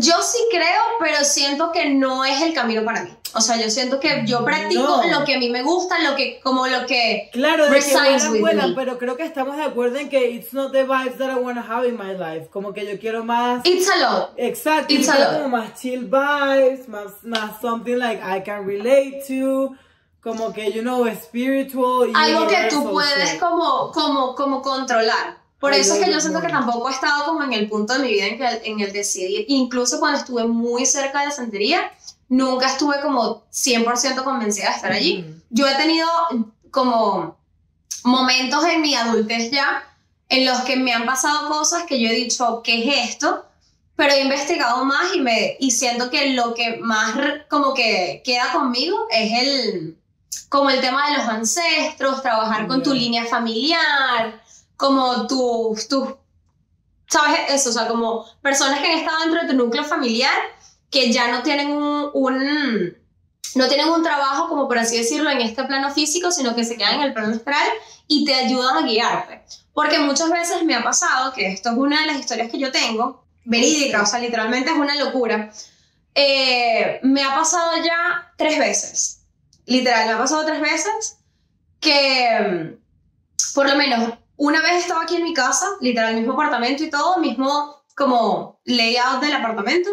Yo 0.00 0.22
sí 0.22 0.38
creo, 0.50 0.82
pero 0.98 1.24
siento 1.24 1.70
que 1.72 1.90
no 1.90 2.24
es 2.24 2.42
el 2.42 2.52
camino 2.52 2.84
para 2.84 3.04
mí. 3.04 3.10
O 3.36 3.40
sea, 3.40 3.56
yo 3.56 3.68
siento 3.68 3.98
que 3.98 4.22
yo 4.26 4.44
practico 4.44 5.02
No. 5.02 5.18
lo 5.18 5.24
que 5.24 5.34
a 5.34 5.38
mí 5.38 5.50
me 5.50 5.62
gusta, 5.62 5.98
lo 5.98 6.14
que, 6.14 6.40
como 6.40 6.66
lo 6.68 6.86
que 6.86 7.30
Claro, 7.32 7.68
de 7.68 7.80
que 7.80 8.40
buena, 8.40 8.72
pero 8.76 8.96
creo 8.96 9.16
que 9.16 9.24
estamos 9.24 9.56
de 9.56 9.64
acuerdo 9.64 9.98
en 9.98 10.08
que 10.08 10.30
it's 10.30 10.52
not 10.52 10.72
the 10.72 10.84
vibes 10.84 11.18
that 11.18 11.30
I 11.30 11.40
want 11.40 11.58
to 11.58 11.72
have 11.72 11.86
in 11.88 11.96
my 11.96 12.12
life. 12.12 12.48
Como 12.52 12.72
que 12.72 12.86
yo 12.86 12.98
quiero 12.98 13.24
más. 13.24 13.64
It's 13.66 13.88
a 13.90 13.96
lot. 13.96 14.34
Exacto, 14.36 14.92
it's 14.94 15.08
a 15.08 15.18
lot. 15.18 15.32
como 15.34 15.48
más 15.48 15.80
chill 15.80 16.04
vibes, 16.04 16.88
más, 16.88 17.22
más 17.22 17.60
something 17.60 17.96
like 17.96 18.22
I 18.22 18.40
can 18.44 18.66
relate 18.66 19.24
to. 19.26 19.74
Como 20.22 20.52
que, 20.52 20.72
you 20.72 20.82
know, 20.82 21.04
spiritual. 21.14 22.08
y 22.08 22.12
Algo 22.14 22.46
que 22.46 22.68
tú 22.70 22.88
puedes 22.90 23.34
como, 23.34 23.90
como, 23.92 24.34
como 24.34 24.62
controlar. 24.62 25.43
Por 25.64 25.72
Ay, 25.72 25.80
eso 25.80 25.94
es 25.94 26.04
que 26.04 26.12
yo 26.12 26.20
siento 26.20 26.42
que 26.42 26.48
tampoco 26.48 26.90
he 26.90 26.92
estado 26.92 27.24
como 27.24 27.42
en 27.42 27.54
el 27.54 27.70
punto 27.70 27.94
de 27.94 28.00
mi 28.00 28.12
vida 28.12 28.26
en, 28.26 28.36
que, 28.36 28.70
en 28.70 28.80
el 28.80 28.92
decidir. 28.92 29.46
Incluso 29.48 29.98
cuando 29.98 30.18
estuve 30.18 30.44
muy 30.44 30.84
cerca 30.84 31.20
de 31.20 31.28
la 31.28 31.30
santería, 31.30 31.90
nunca 32.28 32.66
estuve 32.66 33.00
como 33.00 33.46
100% 33.50 34.24
convencida 34.24 34.68
de 34.68 34.76
estar 34.76 34.92
allí. 34.92 35.24
Yo 35.48 35.66
he 35.66 35.74
tenido 35.76 36.06
como 36.70 37.38
momentos 38.02 38.62
en 38.66 38.82
mi 38.82 38.94
adultez 38.94 39.50
ya 39.50 39.82
en 40.28 40.44
los 40.44 40.60
que 40.64 40.76
me 40.76 40.92
han 40.92 41.06
pasado 41.06 41.48
cosas 41.48 41.84
que 41.84 41.98
yo 41.98 42.10
he 42.10 42.14
dicho, 42.14 42.60
¿qué 42.62 42.86
es 42.86 43.12
esto? 43.12 43.46
pero 43.96 44.12
he 44.12 44.20
investigado 44.20 44.84
más 44.84 45.14
y, 45.14 45.20
me, 45.22 45.56
y 45.60 45.70
siento 45.70 46.10
que 46.10 46.34
lo 46.34 46.52
que 46.52 46.76
más 46.82 47.14
como 47.48 47.72
que 47.72 48.20
queda 48.22 48.52
conmigo 48.52 49.06
es 49.10 49.32
el, 49.40 49.96
como 50.50 50.68
el 50.68 50.82
tema 50.82 51.08
de 51.08 51.16
los 51.16 51.26
ancestros, 51.26 52.20
trabajar 52.20 52.66
con 52.66 52.82
tu 52.82 52.92
línea 52.92 53.24
familiar, 53.24 54.43
como 54.76 55.26
tus, 55.26 55.88
tu, 55.88 56.16
¿sabes? 57.08 57.40
Eso, 57.48 57.70
o 57.70 57.72
sea, 57.72 57.88
como 57.88 58.26
personas 58.42 58.80
que 58.80 58.86
han 58.86 58.98
estado 58.98 59.20
dentro 59.20 59.42
de 59.42 59.48
tu 59.48 59.54
núcleo 59.54 59.84
familiar 59.84 60.34
que 60.90 61.12
ya 61.12 61.28
no 61.28 61.42
tienen 61.42 61.72
un, 61.72 62.10
un 62.12 62.96
no 63.54 63.68
tienen 63.68 63.88
un 63.88 64.02
trabajo, 64.02 64.48
como 64.48 64.66
por 64.66 64.78
así 64.78 64.96
decirlo, 64.96 65.30
en 65.30 65.40
este 65.40 65.64
plano 65.64 65.90
físico, 65.90 66.32
sino 66.32 66.54
que 66.54 66.64
se 66.64 66.76
quedan 66.76 66.96
en 66.96 67.02
el 67.02 67.12
plano 67.12 67.34
astral 67.34 67.66
y 68.06 68.24
te 68.24 68.34
ayudan 68.34 68.76
a 68.76 68.86
guiarte. 68.86 69.42
Porque 69.72 69.98
muchas 69.98 70.30
veces 70.30 70.64
me 70.64 70.74
ha 70.74 70.82
pasado, 70.82 71.32
que 71.32 71.48
esto 71.48 71.70
es 71.70 71.76
una 71.76 72.00
de 72.00 72.06
las 72.06 72.18
historias 72.18 72.50
que 72.50 72.58
yo 72.58 72.72
tengo, 72.72 73.24
verídica, 73.44 74.02
o 74.02 74.06
sea, 74.06 74.18
literalmente 74.20 74.70
es 74.70 74.76
una 74.76 74.96
locura. 74.96 75.52
Eh, 76.14 77.00
me 77.02 77.22
ha 77.22 77.34
pasado 77.34 77.72
ya 77.84 78.32
tres 78.36 78.58
veces, 78.58 79.20
literal, 79.66 80.06
me 80.06 80.12
ha 80.12 80.18
pasado 80.18 80.44
tres 80.44 80.60
veces 80.60 81.18
que 81.80 82.78
por 83.54 83.68
lo 83.68 83.76
menos 83.76 84.14
una 84.36 84.60
vez 84.60 84.82
estaba 84.82 85.02
aquí 85.02 85.16
en 85.16 85.24
mi 85.24 85.34
casa, 85.34 85.66
literal, 85.80 86.14
mismo 86.14 86.32
apartamento 86.32 86.82
y 86.82 86.90
todo, 86.90 87.18
mismo 87.18 87.82
como 87.96 88.60
layout 88.64 89.20
del 89.20 89.34
apartamento, 89.34 89.90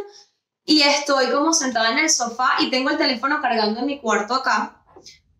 y 0.66 0.82
estoy 0.82 1.30
como 1.32 1.54
sentada 1.54 1.92
en 1.92 2.00
el 2.00 2.10
sofá 2.10 2.56
y 2.60 2.70
tengo 2.70 2.90
el 2.90 2.98
teléfono 2.98 3.42
cargando 3.42 3.80
en 3.80 3.86
mi 3.86 4.00
cuarto 4.00 4.36
acá. 4.36 4.84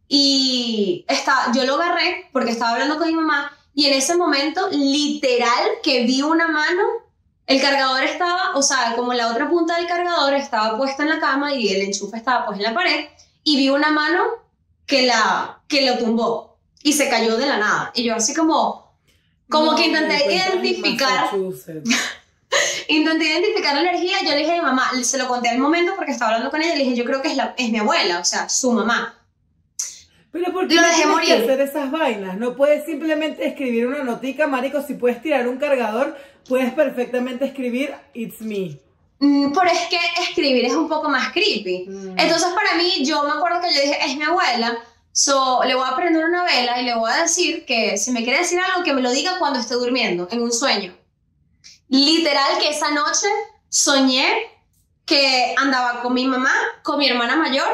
Y 0.08 1.06
está, 1.08 1.52
yo 1.54 1.64
lo 1.64 1.76
agarré 1.76 2.30
porque 2.34 2.52
estaba 2.52 2.72
hablando 2.72 2.98
con 2.98 3.08
mi 3.08 3.14
mamá 3.14 3.52
y 3.74 3.86
en 3.86 3.94
ese 3.94 4.18
momento 4.18 4.68
literal 4.70 5.70
que 5.84 6.04
vi 6.04 6.22
una 6.22 6.48
mano 6.48 6.84
el 7.48 7.62
cargador 7.62 8.04
estaba, 8.04 8.56
o 8.56 8.62
sea, 8.62 8.96
como 8.96 9.14
la 9.14 9.28
otra 9.30 9.50
punta 9.50 9.76
del 9.76 9.88
cargador 9.88 10.34
estaba 10.34 10.78
puesta 10.78 11.04
en 11.04 11.10
la 11.10 11.20
cama 11.20 11.54
y 11.54 11.74
el 11.74 11.82
enchufe 11.82 12.18
estaba 12.18 12.46
pues 12.46 12.58
en 12.58 12.64
la 12.64 12.74
pared 12.74 13.08
y 13.44 13.58
vi 13.58 13.70
una 13.70 13.92
mano 13.92 14.24
que 14.86 15.06
la 15.06 15.62
que 15.68 15.86
lo 15.86 15.98
tumbó 15.98 16.58
y 16.84 16.94
se 16.94 17.10
cayó 17.10 17.38
de 17.38 17.48
la 17.48 17.58
nada 17.58 17.92
y 17.94 18.04
yo 18.04 18.16
así 18.16 18.34
como 18.34 18.81
como 19.52 19.76
que 19.76 19.86
intenté 19.88 20.34
identificar 20.34 21.30
intenté 22.88 23.26
identificar 23.26 23.76
la 23.76 23.82
energía 23.82 24.18
yo 24.24 24.32
le 24.32 24.38
dije 24.38 24.52
a 24.52 24.56
mi 24.56 24.62
mamá 24.62 24.92
se 25.04 25.18
lo 25.18 25.28
conté 25.28 25.50
al 25.50 25.60
momento 25.60 25.94
porque 25.96 26.12
estaba 26.12 26.32
hablando 26.32 26.50
con 26.50 26.62
ella 26.62 26.76
le 26.76 26.84
dije 26.84 26.96
yo 26.96 27.06
creo 27.06 27.22
que 27.22 27.30
es 27.30 27.36
la 27.36 27.54
es 27.58 27.70
mi 27.70 27.78
abuela 27.78 28.20
o 28.20 28.26
sea 28.26 28.50
su 28.50 28.72
mamá 28.72 29.22
pero 30.32 30.54
¿por 30.54 30.68
qué 30.68 30.76
no 30.76 31.20
que 31.20 31.34
hacer 31.34 31.60
esas 31.60 31.92
vainas? 31.92 32.38
No 32.38 32.56
puedes 32.56 32.86
simplemente 32.86 33.46
escribir 33.46 33.88
una 33.88 34.04
notica, 34.04 34.48
marico, 34.48 34.82
si 34.82 34.94
puedes 34.94 35.22
tirar 35.22 35.48
un 35.48 35.58
cargador, 35.58 36.18
puedes 36.48 36.74
perfectamente 36.74 37.44
escribir 37.46 37.94
It's 38.14 38.40
me. 38.42 38.80
Mm, 39.20 39.52
pero 39.52 39.70
es 39.70 39.88
que 39.90 40.00
escribir 40.24 40.66
es 40.66 40.74
un 40.74 40.88
poco 40.88 41.10
más 41.10 41.34
creepy. 41.34 41.86
Mm. 41.88 42.18
Entonces 42.18 42.48
para 42.56 42.76
mí, 42.76 43.04
yo 43.04 43.24
me 43.24 43.32
acuerdo 43.32 43.60
que 43.62 43.74
yo 43.74 43.82
dije, 43.82 43.98
es 44.06 44.16
mi 44.16 44.24
abuela, 44.24 44.78
so 45.12 45.62
le 45.64 45.76
voy 45.76 45.88
a 45.88 45.96
prender 45.96 46.26
una 46.26 46.44
vela 46.44 46.82
y 46.82 46.86
le 46.86 46.96
voy 46.96 47.12
a 47.12 47.24
decir 47.24 47.66
que 47.66 47.98
si 47.98 48.12
me 48.12 48.24
quiere 48.24 48.40
decir 48.40 48.60
algo, 48.60 48.84
que 48.84 48.94
me 48.94 49.02
lo 49.02 49.12
diga 49.12 49.40
cuando 49.40 49.60
esté 49.60 49.76
durmiendo, 49.76 50.28
en 50.32 50.42
un 50.42 50.52
sueño. 50.52 50.96
Literal 51.90 52.60
que 52.60 52.70
esa 52.70 52.92
noche 52.92 53.28
soñé 53.70 54.26
que 55.06 55.54
andaba 55.58 56.02
con 56.02 56.14
mi 56.14 56.26
mamá, 56.26 56.54
con 56.84 56.98
mi 56.98 57.10
hermana 57.10 57.36
mayor 57.36 57.68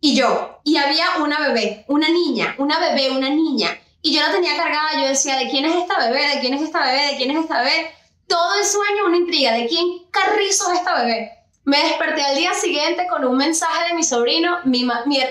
y 0.00 0.14
yo. 0.14 0.60
Y 0.62 0.76
había 0.76 1.16
una 1.20 1.40
bebé, 1.40 1.84
una 1.88 2.08
niña, 2.08 2.54
una 2.58 2.78
bebé, 2.78 3.10
una 3.10 3.30
niña. 3.30 3.76
Y 4.02 4.14
yo 4.14 4.20
la 4.20 4.32
tenía 4.32 4.56
cargada, 4.56 5.00
yo 5.00 5.08
decía, 5.08 5.36
¿de 5.36 5.48
quién 5.48 5.64
es 5.64 5.74
esta 5.76 5.98
bebé? 5.98 6.28
¿De 6.34 6.40
quién 6.40 6.54
es 6.54 6.62
esta 6.62 6.84
bebé? 6.84 7.12
¿De 7.12 7.16
quién 7.16 7.30
es 7.30 7.38
esta 7.42 7.62
bebé? 7.62 7.90
Todo 8.28 8.54
el 8.56 8.64
sueño 8.64 9.06
una 9.06 9.16
intriga, 9.16 9.52
¿de 9.52 9.66
quién 9.66 10.04
carrizo 10.10 10.70
es 10.70 10.78
esta 10.78 11.02
bebé? 11.02 11.32
Me 11.64 11.82
desperté 11.82 12.22
al 12.22 12.36
día 12.36 12.52
siguiente 12.54 13.06
con 13.08 13.24
un 13.24 13.36
mensaje 13.36 13.88
de 13.88 13.94
mi 13.94 14.04
sobrino, 14.04 14.58
mi, 14.64 14.86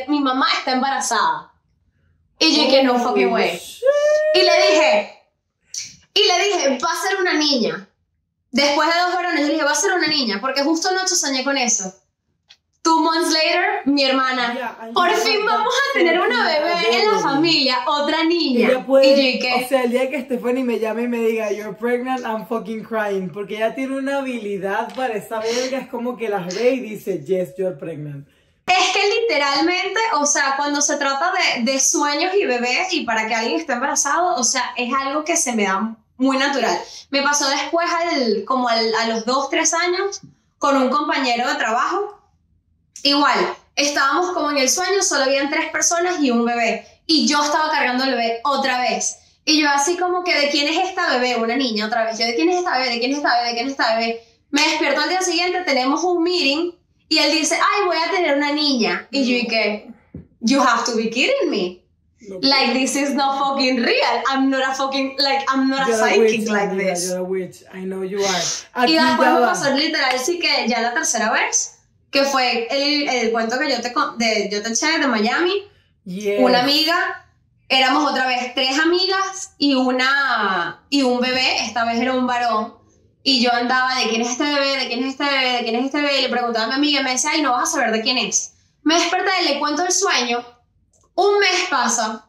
mi, 0.07 0.19
mamá 0.19 0.47
está 0.57 0.71
embarazada. 0.71 1.51
Y 2.39 2.55
yo 2.55 2.63
dije, 2.63 2.83
no 2.83 2.99
fucking 2.99 3.31
way. 3.31 3.61
Y 4.33 4.39
le 4.39 4.67
dije, 4.67 5.19
y 6.13 6.23
le 6.23 6.43
dije, 6.43 6.79
va 6.83 6.91
a 6.91 7.07
ser 7.07 7.19
una 7.19 7.33
niña. 7.33 7.87
Después 8.49 8.93
de 8.93 8.99
dos 8.99 9.13
varones, 9.13 9.41
le 9.41 9.53
dije, 9.53 9.63
va 9.63 9.71
a 9.71 9.75
ser 9.75 9.93
una 9.93 10.07
niña, 10.07 10.39
porque 10.41 10.63
justo 10.63 10.89
anoche 10.89 11.15
soñé 11.15 11.43
con 11.43 11.57
eso. 11.57 11.93
Two 12.83 12.99
months 12.99 13.31
later, 13.31 13.81
mi 13.85 14.03
hermana, 14.03 14.75
por 14.93 15.09
fin 15.11 15.45
vamos 15.45 15.73
a 15.73 15.97
tener 15.97 16.19
una 16.19 16.45
bebé 16.45 17.01
en 17.01 17.13
la 17.13 17.19
familia, 17.19 17.77
otra 17.87 18.25
niña. 18.25 18.85
Puede, 18.85 19.39
o 19.63 19.67
sea, 19.69 19.83
el 19.83 19.91
día 19.91 20.09
que 20.09 20.21
Stephanie 20.23 20.65
me 20.65 20.79
llame 20.79 21.03
y 21.03 21.07
me 21.07 21.19
diga, 21.19 21.49
you're 21.53 21.73
pregnant, 21.73 22.25
I'm 22.25 22.45
fucking 22.45 22.83
crying, 22.83 23.29
porque 23.29 23.55
ella 23.55 23.73
tiene 23.73 23.97
una 23.97 24.17
habilidad 24.17 24.93
para 24.95 25.13
esa 25.13 25.39
verga, 25.39 25.77
es 25.77 25.87
como 25.87 26.17
que 26.17 26.27
las 26.27 26.53
ve 26.53 26.71
y 26.71 26.79
dice, 26.81 27.23
yes, 27.23 27.55
you're 27.57 27.77
pregnant. 27.77 28.27
Es 28.65 28.91
que 28.91 29.21
literalmente, 29.21 30.01
o 30.15 30.25
sea, 30.25 30.55
cuando 30.57 30.81
se 30.81 30.97
trata 30.97 31.31
de, 31.31 31.63
de 31.63 31.79
sueños 31.79 32.35
y 32.35 32.45
bebés 32.45 32.91
y 32.91 33.05
para 33.05 33.29
que 33.29 33.33
alguien 33.33 33.61
esté 33.61 33.71
embarazado, 33.71 34.35
o 34.35 34.43
sea, 34.43 34.73
es 34.75 34.93
algo 34.93 35.23
que 35.23 35.37
se 35.37 35.53
me 35.53 35.63
da 35.63 35.95
muy 36.17 36.37
natural. 36.37 36.77
Me 37.11 37.21
pasó 37.21 37.49
después, 37.49 37.87
al, 37.89 38.43
como 38.43 38.67
al, 38.67 38.93
a 38.95 39.07
los 39.07 39.25
dos, 39.25 39.49
tres 39.49 39.73
años, 39.73 40.19
con 40.57 40.75
un 40.75 40.89
compañero 40.89 41.47
de 41.47 41.55
trabajo 41.55 42.19
Igual, 43.03 43.55
estábamos 43.75 44.31
como 44.31 44.51
en 44.51 44.57
el 44.57 44.69
sueño, 44.69 45.01
solo 45.01 45.25
habían 45.25 45.49
tres 45.49 45.69
personas 45.69 46.21
y 46.21 46.31
un 46.31 46.45
bebé. 46.45 46.87
Y 47.05 47.27
yo 47.27 47.43
estaba 47.43 47.69
cargando 47.69 48.05
el 48.05 48.11
bebé 48.11 48.39
otra 48.43 48.79
vez. 48.79 49.19
Y 49.45 49.61
yo 49.61 49.69
así 49.69 49.97
como 49.97 50.23
que, 50.23 50.33
¿de 50.33 50.49
quién 50.49 50.67
es 50.67 50.89
esta 50.89 51.09
bebé? 51.17 51.35
Una 51.35 51.57
niña 51.57 51.85
otra 51.85 52.05
vez. 52.05 52.17
Yo, 52.17 52.25
¿de 52.25 52.35
quién 52.35 52.49
es 52.49 52.57
esta 52.57 52.77
bebé? 52.77 52.91
¿De 52.91 52.99
quién 52.99 53.11
es 53.11 53.17
esta 53.17 53.35
bebé? 53.35 53.49
¿De 53.49 53.53
quién 53.55 53.65
es 53.67 53.71
esta 53.71 53.95
bebé? 53.95 54.23
Me 54.51 54.61
despierto 54.61 55.01
al 55.01 55.09
día 55.09 55.21
siguiente, 55.21 55.61
tenemos 55.65 56.03
un 56.03 56.23
meeting 56.23 56.71
y 57.09 57.17
él 57.17 57.31
dice, 57.31 57.55
ay, 57.55 57.85
voy 57.85 57.97
a 57.97 58.11
tener 58.11 58.37
una 58.37 58.53
niña. 58.53 59.07
Y 59.11 59.25
yo 59.25 59.49
dije, 59.49 59.91
you 60.39 60.61
have 60.61 60.85
to 60.85 60.95
be 60.95 61.09
kidding 61.09 61.49
me. 61.49 61.83
like 62.41 62.73
this 62.73 62.95
is 62.95 63.13
not 63.13 63.37
fucking 63.37 63.77
real. 63.77 64.23
I'm 64.27 64.49
not 64.49 64.71
a 64.71 64.73
fucking 64.73 65.17
like 65.19 65.43
I'm 65.49 65.69
not 65.69 65.89
a 65.89 65.93
psychic 65.93 66.49
like 66.49 66.71
this. 66.77 67.09
You're 67.09 67.19
a 67.19 67.23
witch. 67.23 67.63
I 67.73 67.83
know 67.83 68.03
you 68.03 68.19
are. 68.19 68.87
y 68.87 68.93
después 68.93 69.33
me 69.33 69.39
pasó 69.41 69.71
literal 69.75 70.19
sí 70.19 70.39
que 70.39 70.67
ya 70.67 70.81
la 70.81 70.93
tercera 70.93 71.31
vez 71.31 71.72
que 72.13 72.23
fue 72.23 72.67
el, 72.69 73.09
el 73.09 73.31
cuento 73.31 73.57
que 73.57 73.69
yo 73.69 73.81
te, 73.81 73.91
de, 74.17 74.49
yo 74.51 74.61
te 74.61 74.69
eché 74.69 74.99
de 74.99 75.07
Miami. 75.07 75.63
Una 76.39 76.61
amiga, 76.61 77.25
éramos 77.67 78.09
otra 78.09 78.27
vez 78.27 78.53
tres 78.53 78.77
amigas 78.77 79.55
y, 79.57 79.73
una, 79.73 80.85
y 80.89 81.01
un 81.01 81.19
bebé, 81.19 81.65
esta 81.65 81.83
vez 81.85 81.99
era 81.99 82.13
un 82.13 82.27
varón. 82.27 82.75
Y 83.23 83.41
yo 83.41 83.51
andaba 83.51 83.95
de 83.95 84.09
quién 84.09 84.21
es 84.21 84.31
este 84.31 84.43
bebé, 84.43 84.77
de 84.77 84.87
quién 84.87 85.03
es 85.03 85.11
este 85.11 85.23
bebé, 85.23 85.51
de 85.53 85.63
quién 85.63 85.75
es 85.75 85.85
este 85.85 86.01
bebé. 86.01 86.19
Y 86.19 86.21
le 86.21 86.29
preguntaba 86.29 86.65
a 86.65 86.67
mi 86.67 86.75
amiga 86.75 87.01
y 87.01 87.03
me 87.03 87.11
decía, 87.11 87.31
ay, 87.33 87.41
no 87.41 87.53
vas 87.53 87.69
a 87.69 87.71
saber 87.73 87.91
de 87.91 88.01
quién 88.01 88.17
es. 88.17 88.53
Me 88.83 88.95
desperté 88.95 89.31
le 89.45 89.59
cuento 89.59 89.83
el 89.83 89.91
sueño. 89.91 90.45
Un 91.15 91.39
mes 91.39 91.67
pasa, 91.69 92.27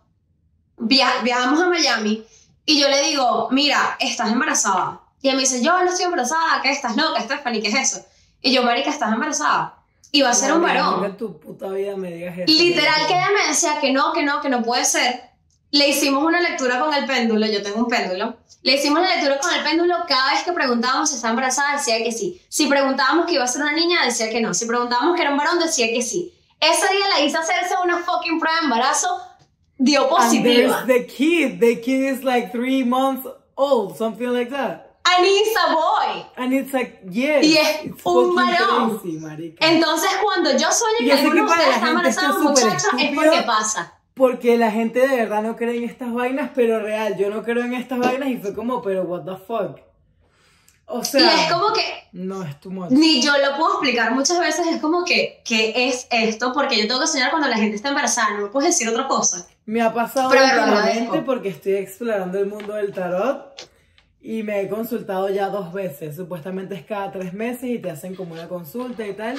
viajamos 0.79 1.61
a 1.61 1.69
Miami 1.69 2.25
y 2.65 2.81
yo 2.81 2.89
le 2.89 3.03
digo, 3.03 3.49
mira, 3.51 3.97
estás 4.01 4.31
embarazada. 4.31 5.01
Y 5.21 5.29
ella 5.29 5.37
me 5.37 5.43
dice, 5.43 5.63
yo 5.63 5.73
no 5.83 5.91
estoy 5.91 6.05
embarazada, 6.05 6.63
¿qué 6.63 6.71
estás 6.71 6.97
loca, 6.97 7.21
Stephanie? 7.21 7.61
¿Qué 7.61 7.69
es 7.69 7.75
eso? 7.75 8.07
Y 8.45 8.53
yo, 8.53 8.63
marica, 8.63 8.91
estás 8.91 9.11
embarazada. 9.11 9.83
Y 10.13 10.21
va 10.21 10.31
a 10.31 10.35
ser 10.35 10.53
un 10.53 10.61
varón. 10.61 11.17
tu 11.17 11.41
puta 11.41 11.71
vida 11.71 11.97
me 11.97 12.13
digas 12.13 12.39
eso, 12.39 12.45
Literal 12.47 13.07
que 13.09 13.15
ella 13.15 13.31
me 13.35 13.49
decía 13.49 13.81
que 13.81 13.91
no, 13.91 14.13
que 14.13 14.23
no, 14.23 14.43
que 14.43 14.51
no 14.51 14.63
puede 14.63 14.85
ser. 14.85 15.31
Le 15.71 15.89
hicimos 15.89 16.23
una 16.23 16.41
lectura 16.41 16.79
con 16.79 16.93
el 16.93 17.07
péndulo, 17.07 17.47
yo 17.47 17.63
tengo 17.63 17.79
un 17.79 17.89
péndulo. 17.89 18.37
Le 18.63 18.75
hicimos 18.75 19.01
la 19.01 19.17
lectura 19.17 19.39
con 19.39 19.53
el 19.55 19.63
péndulo, 19.65 19.97
cada 20.07 20.33
vez 20.33 20.43
que 20.45 20.53
preguntábamos 20.53 21.09
si 21.09 21.17
estaba 21.17 21.31
embarazada 21.31 21.79
decía 21.79 21.97
que 22.05 22.13
sí. 22.13 22.41
Si 22.51 22.67
preguntábamos 22.67 23.25
que 23.25 23.33
iba 23.33 23.45
a 23.45 23.49
ser 23.49 23.63
una 23.63 23.73
niña, 23.73 24.05
decía 24.05 24.29
que 24.29 24.43
no. 24.43 24.53
Si 24.53 24.67
preguntábamos 24.67 25.17
que 25.17 25.23
era 25.23 25.31
un 25.31 25.39
varón, 25.39 25.59
decía 25.59 25.87
que 25.87 26.03
sí. 26.03 26.35
Ese 26.61 26.93
día 26.93 27.09
la 27.09 27.21
hice 27.25 27.39
hacerse 27.39 27.75
una 27.83 27.99
fucking 27.99 28.39
prueba 28.39 28.59
de 28.59 28.65
embarazo, 28.65 29.09
dio 29.79 30.07
positiva. 30.11 30.81
And 30.81 30.87
the 30.87 31.07
kid, 31.07 31.61
the 31.61 31.81
kid 31.81 32.13
is 32.13 32.23
like 32.23 32.53
three 32.53 32.85
months 32.85 33.27
old, 33.57 33.97
something 33.97 34.29
like 34.29 34.51
that. 34.51 34.84
And 35.17 35.27
it's 35.27 35.57
a 35.57 35.75
boy. 35.75 36.25
And 36.37 36.53
it's 36.53 36.73
like, 36.73 37.01
yes. 37.11 37.45
Y 37.45 37.57
es 37.57 38.05
un 38.05 38.35
varón. 38.35 39.01
Entonces, 39.61 40.11
cuando 40.23 40.53
yo 40.57 40.69
sueño 40.73 40.99
que 41.01 41.13
alguno 41.13 41.35
de 41.35 41.43
ustedes 41.43 41.75
está 41.75 41.89
embarazado, 41.89 42.41
muchacha, 42.41 42.89
es 42.99 43.15
porque 43.15 43.43
pasa. 43.47 43.95
Porque 44.15 44.57
la 44.57 44.71
gente 44.71 45.07
de 45.07 45.17
verdad 45.17 45.43
no 45.43 45.57
cree 45.57 45.77
en 45.77 45.85
estas 45.85 46.13
vainas, 46.13 46.51
pero 46.55 46.79
real, 46.81 47.17
yo 47.17 47.31
no 47.31 47.43
creo 47.43 47.65
en 47.65 47.75
estas 47.75 47.99
vainas 47.99 48.29
y 48.29 48.37
fue 48.37 48.55
como, 48.55 48.81
pero 48.81 49.03
what 49.03 49.23
the 49.25 49.37
fuck. 49.37 49.81
O 50.87 51.03
sea, 51.03 51.21
y 51.21 51.41
es 51.41 51.53
como 51.53 51.73
que. 51.73 51.83
No, 52.13 52.43
es 52.43 52.61
tu. 52.61 52.71
Ni 52.91 53.23
yo 53.23 53.33
lo 53.39 53.57
puedo 53.57 53.73
explicar. 53.73 54.13
Muchas 54.13 54.39
veces 54.39 54.67
es 54.67 54.81
como 54.81 55.05
que, 55.05 55.41
¿qué 55.45 55.89
es 55.89 56.07
esto? 56.11 56.53
Porque 56.53 56.77
yo 56.77 56.87
tengo 56.87 57.01
que 57.01 57.07
soñar 57.07 57.31
cuando 57.31 57.49
la 57.49 57.57
gente 57.57 57.75
está 57.75 57.89
embarazada. 57.89 58.35
No 58.35 58.43
me 58.43 58.49
puedes 58.49 58.71
decir 58.71 58.89
otra 58.89 59.09
cosa. 59.09 59.49
Me 59.65 59.81
ha 59.81 59.93
pasado 59.93 60.29
últimamente 60.29 61.23
porque 61.23 61.49
estoy 61.49 61.77
explorando 61.77 62.39
el 62.39 62.47
mundo 62.47 62.75
del 62.75 62.93
tarot 62.93 63.74
y 64.27 64.43
me 64.43 64.63
he 64.63 64.69
consultado 64.69 65.29
ya 65.29 65.51
dos 65.51 65.73
veces. 65.73 66.17
Supuestamente 66.17 66.75
es 66.75 66.83
cada 66.85 67.13
tres 67.13 67.35
meses 67.35 67.65
y 67.65 67.79
te 67.79 67.91
hacen 67.91 68.15
como 68.15 68.33
una 68.33 68.49
consulta 68.49 69.07
y 69.07 69.13
tal. 69.13 69.37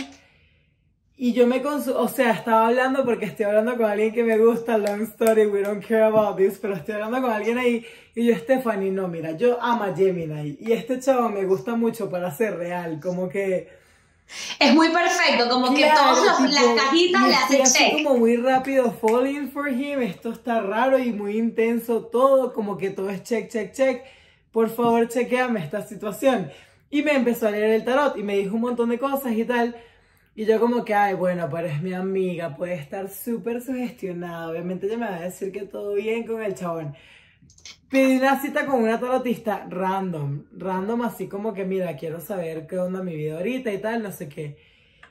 Y 1.18 1.32
yo 1.34 1.48
me 1.48 1.62
consu 1.62 1.94
o 1.96 2.08
sea, 2.10 2.32
estaba 2.32 2.68
hablando 2.68 3.04
porque 3.06 3.26
estoy 3.26 3.46
hablando 3.46 3.78
con 3.78 3.86
alguien 3.86 4.14
que 4.14 4.24
me 4.24 4.38
gusta, 4.38 4.78
long 4.78 5.02
story, 5.04 5.48
we 5.48 5.62
don't 5.62 5.84
care 5.84 6.04
about 6.04 6.36
this, 6.38 6.60
pero 6.62 6.76
estoy 6.76 6.96
hablando 6.96 7.22
con 7.22 7.32
alguien 7.32 7.58
ahí 7.58 7.86
y 8.14 8.26
yo, 8.28 8.36
Stephanie, 8.36 8.92
no, 8.92 9.08
mira, 9.08 9.32
yo 9.32 9.58
amo 9.62 9.86
a 9.86 9.96
Gemini 9.96 10.58
y 10.60 10.74
este 10.74 11.00
chavo 11.00 11.30
me 11.30 11.46
gusta 11.46 11.76
mucho 11.76 12.10
para 12.10 12.30
ser 12.32 12.58
real, 12.58 13.00
como 13.02 13.28
que... 13.30 13.70
Es 14.60 14.74
muy 14.74 14.90
perfecto, 14.90 15.48
como 15.50 15.74
que 15.74 15.84
Claro, 15.84 16.16
todas 16.16 16.52
las- 16.52 16.84
cajitas 16.84 17.28
le 17.28 17.36
hacen 17.36 17.64
check. 17.64 17.94
como 18.04 18.18
muy 18.20 18.36
rápido 18.36 18.92
falling 18.92 19.50
for 19.52 19.70
him, 19.70 20.02
esto 20.02 20.32
está 20.32 20.60
raro 20.62 21.00
y 21.00 21.12
muy 21.14 21.38
intenso 21.38 22.04
todo, 22.08 22.52
como 22.54 22.76
que 22.78 22.90
todo 22.90 23.10
es 23.10 23.24
check, 23.24 23.50
check, 23.50 23.72
check. 23.72 24.02
Por 24.56 24.70
favor, 24.70 25.10
chequeame 25.10 25.60
esta 25.60 25.82
situación. 25.82 26.50
Y 26.90 27.04
me 27.04 27.12
empezó 27.12 27.50
a 27.50 27.52
leer 27.52 27.72
el 27.72 27.84
tarot 27.84 28.16
y 28.16 28.24
me 28.24 28.38
dijo 28.38 28.56
un 28.56 28.62
montón 28.62 28.88
de 28.88 28.98
cosas 28.98 29.34
y 29.34 29.44
tal. 29.44 29.76
Y 30.34 30.46
yo 30.46 30.62
como 30.62 30.86
que, 30.86 30.94
ay, 30.94 31.14
bueno, 31.14 31.50
pero 31.52 31.68
es 31.68 31.82
mi 31.82 31.92
amiga, 31.92 32.56
puede 32.56 32.76
estar 32.76 33.10
súper 33.10 33.62
sugestionada. 33.62 34.50
Obviamente 34.50 34.88
ella 34.88 34.98
me 34.98 35.08
va 35.08 35.18
a 35.18 35.22
decir 35.24 35.52
que 35.52 35.64
todo 35.64 35.96
bien 35.96 36.26
con 36.26 36.42
el 36.42 36.56
chabón. 36.56 36.96
Pedí 37.90 38.16
una 38.16 38.40
cita 38.40 38.66
con 38.66 38.82
una 38.82 38.98
tarotista 38.98 39.68
random, 39.70 40.46
random 40.54 41.02
así 41.02 41.28
como 41.28 41.54
que, 41.54 41.66
mira, 41.66 41.98
quiero 41.98 42.22
saber 42.22 42.66
qué 42.66 42.78
onda 42.78 43.04
mi 43.04 43.14
vida 43.14 43.36
ahorita 43.36 43.74
y 43.74 43.80
tal, 43.80 44.04
no 44.04 44.14
sé 44.14 44.30
qué. 44.30 44.56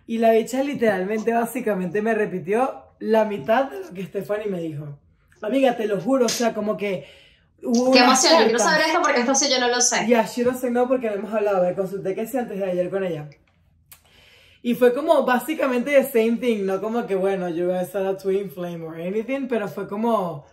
Y 0.07 0.17
la 0.17 0.31
bicha 0.31 0.63
literalmente, 0.63 1.35
básicamente 1.35 2.01
me 2.01 2.15
repitió 2.15 2.83
la 2.99 3.27
mitad 3.27 3.71
de 3.71 3.81
lo 3.81 3.93
que 3.93 4.05
Stephanie 4.05 4.47
me 4.47 4.63
dijo. 4.63 4.99
Amiga, 5.43 5.77
te 5.77 5.87
lo 5.87 6.01
juro, 6.01 6.25
o 6.25 6.31
sea, 6.31 6.55
como 6.55 6.79
que 6.79 7.05
Qué 7.61 7.99
emoción, 7.99 8.33
yo 8.33 8.45
quiero 8.45 8.59
saber 8.59 8.87
esto 8.87 9.01
porque 9.03 9.21
esto 9.21 9.35
sí 9.35 9.49
yo 9.51 9.59
no 9.59 9.69
lo 9.69 9.81
sé. 9.81 10.07
ya, 10.07 10.27
she 10.27 10.45
doesn't 10.45 10.71
know 10.71 10.87
porque 10.87 11.09
no 11.09 11.15
hemos 11.15 11.33
hablado, 11.33 11.65
me 11.65 11.75
consulté 11.75 12.15
que 12.15 12.27
sí 12.27 12.37
antes 12.37 12.59
de 12.59 12.65
ayer 12.65 12.91
con 12.91 13.05
ella. 13.05 13.29
Y 14.63 14.75
fue 14.75 14.95
como 14.95 15.25
básicamente 15.27 15.91
the 15.91 16.05
same 16.05 16.39
thing, 16.39 16.65
no 16.65 16.81
como 16.81 17.07
que 17.07 17.15
bueno, 17.15 17.49
you 17.51 17.69
guys 17.69 17.95
are 17.95 18.09
a 18.09 18.17
twin 18.17 18.51
flame 18.51 18.83
or 18.83 18.95
anything, 18.95 19.47
pero 19.47 19.69
fue 19.69 19.87
como, 19.87 20.47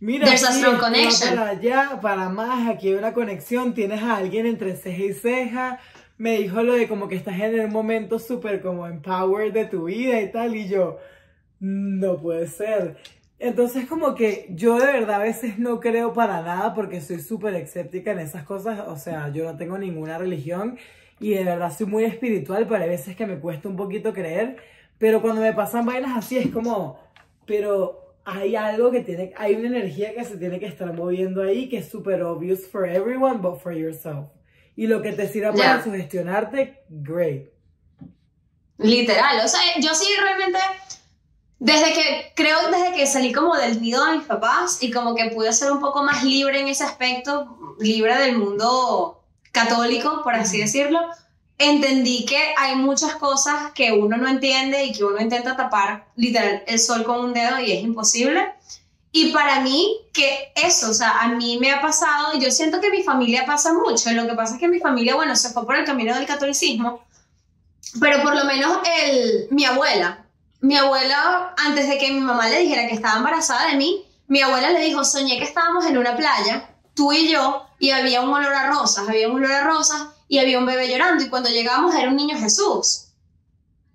mira, 0.00 0.26
There's 0.26 0.44
a 0.44 0.78
connection. 0.78 1.34
para 1.36 1.50
allá, 1.50 1.98
para 2.00 2.28
más, 2.30 2.68
aquí 2.68 2.88
hay 2.88 2.94
una 2.94 3.12
conexión, 3.12 3.74
tienes 3.74 4.02
a 4.02 4.16
alguien 4.16 4.46
entre 4.46 4.76
ceja 4.76 5.02
y 5.02 5.12
ceja. 5.12 5.78
Me 6.16 6.38
dijo 6.38 6.62
lo 6.62 6.72
de 6.74 6.88
como 6.88 7.08
que 7.08 7.16
estás 7.16 7.38
en 7.38 7.60
un 7.60 7.70
momento 7.70 8.18
súper 8.18 8.62
como 8.62 8.86
empowered 8.86 9.52
de 9.52 9.66
tu 9.66 9.84
vida 9.84 10.20
y 10.22 10.30
tal, 10.30 10.56
y 10.56 10.68
yo, 10.68 10.98
no 11.60 12.16
puede 12.18 12.46
ser. 12.46 12.96
Entonces 13.44 13.84
como 13.86 14.14
que 14.14 14.46
yo 14.48 14.78
de 14.78 14.86
verdad 14.86 15.16
a 15.16 15.24
veces 15.24 15.58
no 15.58 15.78
creo 15.78 16.14
para 16.14 16.40
nada 16.40 16.72
porque 16.72 17.02
soy 17.02 17.20
súper 17.20 17.54
escéptica 17.56 18.12
en 18.12 18.20
esas 18.20 18.44
cosas, 18.44 18.80
o 18.88 18.96
sea, 18.96 19.28
yo 19.28 19.44
no 19.44 19.54
tengo 19.58 19.76
ninguna 19.76 20.16
religión 20.16 20.78
y 21.20 21.34
de 21.34 21.44
verdad 21.44 21.70
soy 21.76 21.84
muy 21.84 22.04
espiritual, 22.04 22.66
pero 22.66 22.82
hay 22.82 22.88
veces 22.88 23.14
que 23.16 23.26
me 23.26 23.38
cuesta 23.38 23.68
un 23.68 23.76
poquito 23.76 24.14
creer, 24.14 24.56
pero 24.96 25.20
cuando 25.20 25.42
me 25.42 25.52
pasan 25.52 25.84
vainas 25.84 26.16
así 26.16 26.38
es 26.38 26.48
como, 26.48 26.98
pero 27.44 28.14
hay 28.24 28.56
algo 28.56 28.90
que 28.90 29.00
tiene, 29.00 29.34
hay 29.36 29.54
una 29.56 29.66
energía 29.66 30.14
que 30.14 30.24
se 30.24 30.38
tiene 30.38 30.58
que 30.58 30.66
estar 30.66 30.90
moviendo 30.94 31.42
ahí 31.42 31.68
que 31.68 31.76
es 31.76 31.88
súper 31.90 32.22
obvious 32.22 32.66
for 32.66 32.88
everyone 32.88 33.42
but 33.42 33.60
for 33.60 33.74
yourself. 33.74 34.30
Y 34.74 34.86
lo 34.86 35.02
que 35.02 35.12
te 35.12 35.28
sirva 35.28 35.52
para 35.52 35.76
Ya. 35.76 35.84
sugestionarte, 35.84 36.82
great. 36.88 37.50
Literal, 38.78 39.44
o 39.44 39.48
sea, 39.48 39.60
yo 39.82 39.94
sí 39.94 40.06
realmente, 40.18 40.58
desde 41.58 41.92
que, 41.92 42.32
creo 42.34 42.70
desde 42.70 42.92
que 42.92 43.06
salí 43.06 43.32
como 43.32 43.56
del 43.56 43.80
nido 43.80 44.04
de 44.04 44.18
mis 44.18 44.26
papás 44.26 44.82
y 44.82 44.90
como 44.90 45.14
que 45.14 45.30
pude 45.30 45.52
ser 45.52 45.72
un 45.72 45.80
poco 45.80 46.02
más 46.02 46.24
libre 46.24 46.60
en 46.60 46.68
ese 46.68 46.84
aspecto, 46.84 47.76
libre 47.78 48.16
del 48.18 48.36
mundo 48.36 49.22
católico, 49.52 50.22
por 50.22 50.34
así 50.34 50.58
decirlo, 50.58 51.00
entendí 51.58 52.24
que 52.24 52.54
hay 52.58 52.74
muchas 52.76 53.14
cosas 53.16 53.72
que 53.72 53.92
uno 53.92 54.16
no 54.16 54.28
entiende 54.28 54.84
y 54.84 54.92
que 54.92 55.04
uno 55.04 55.20
intenta 55.20 55.56
tapar 55.56 56.08
literal 56.16 56.64
el 56.66 56.78
sol 56.78 57.04
con 57.04 57.20
un 57.20 57.32
dedo 57.32 57.60
y 57.60 57.72
es 57.72 57.82
imposible. 57.82 58.52
Y 59.12 59.32
para 59.32 59.60
mí, 59.60 60.00
que 60.12 60.52
eso, 60.56 60.90
o 60.90 60.94
sea, 60.94 61.20
a 61.20 61.28
mí 61.28 61.56
me 61.60 61.70
ha 61.70 61.80
pasado, 61.80 62.36
y 62.36 62.40
yo 62.40 62.50
siento 62.50 62.80
que 62.80 62.90
mi 62.90 63.04
familia 63.04 63.46
pasa 63.46 63.72
mucho, 63.72 64.10
lo 64.10 64.26
que 64.26 64.34
pasa 64.34 64.54
es 64.54 64.60
que 64.60 64.66
mi 64.66 64.80
familia, 64.80 65.14
bueno, 65.14 65.36
se 65.36 65.50
fue 65.50 65.64
por 65.64 65.76
el 65.76 65.84
camino 65.84 66.12
del 66.16 66.26
catolicismo, 66.26 67.04
pero 68.00 68.22
por 68.24 68.34
lo 68.34 68.44
menos 68.44 68.78
el, 69.04 69.46
mi 69.50 69.64
abuela, 69.64 70.23
mi 70.64 70.76
abuela, 70.76 71.54
antes 71.58 71.88
de 71.88 71.98
que 71.98 72.10
mi 72.10 72.20
mamá 72.20 72.48
le 72.48 72.60
dijera 72.60 72.86
que 72.88 72.94
estaba 72.94 73.18
embarazada 73.18 73.66
de 73.70 73.76
mí, 73.76 74.04
mi 74.28 74.40
abuela 74.40 74.70
le 74.70 74.80
dijo, 74.80 75.04
soñé 75.04 75.38
que 75.38 75.44
estábamos 75.44 75.84
en 75.86 75.98
una 75.98 76.16
playa, 76.16 76.70
tú 76.94 77.12
y 77.12 77.28
yo, 77.30 77.66
y 77.78 77.90
había 77.90 78.22
un 78.22 78.32
olor 78.32 78.52
a 78.54 78.68
rosas, 78.70 79.06
había 79.08 79.28
un 79.28 79.36
olor 79.36 79.52
a 79.52 79.64
rosas, 79.64 80.00
y 80.26 80.38
había 80.38 80.58
un 80.58 80.64
bebé 80.66 80.88
llorando, 80.88 81.22
y 81.22 81.28
cuando 81.28 81.50
llegamos 81.50 81.94
era 81.94 82.08
un 82.08 82.16
niño 82.16 82.38
Jesús. 82.38 83.08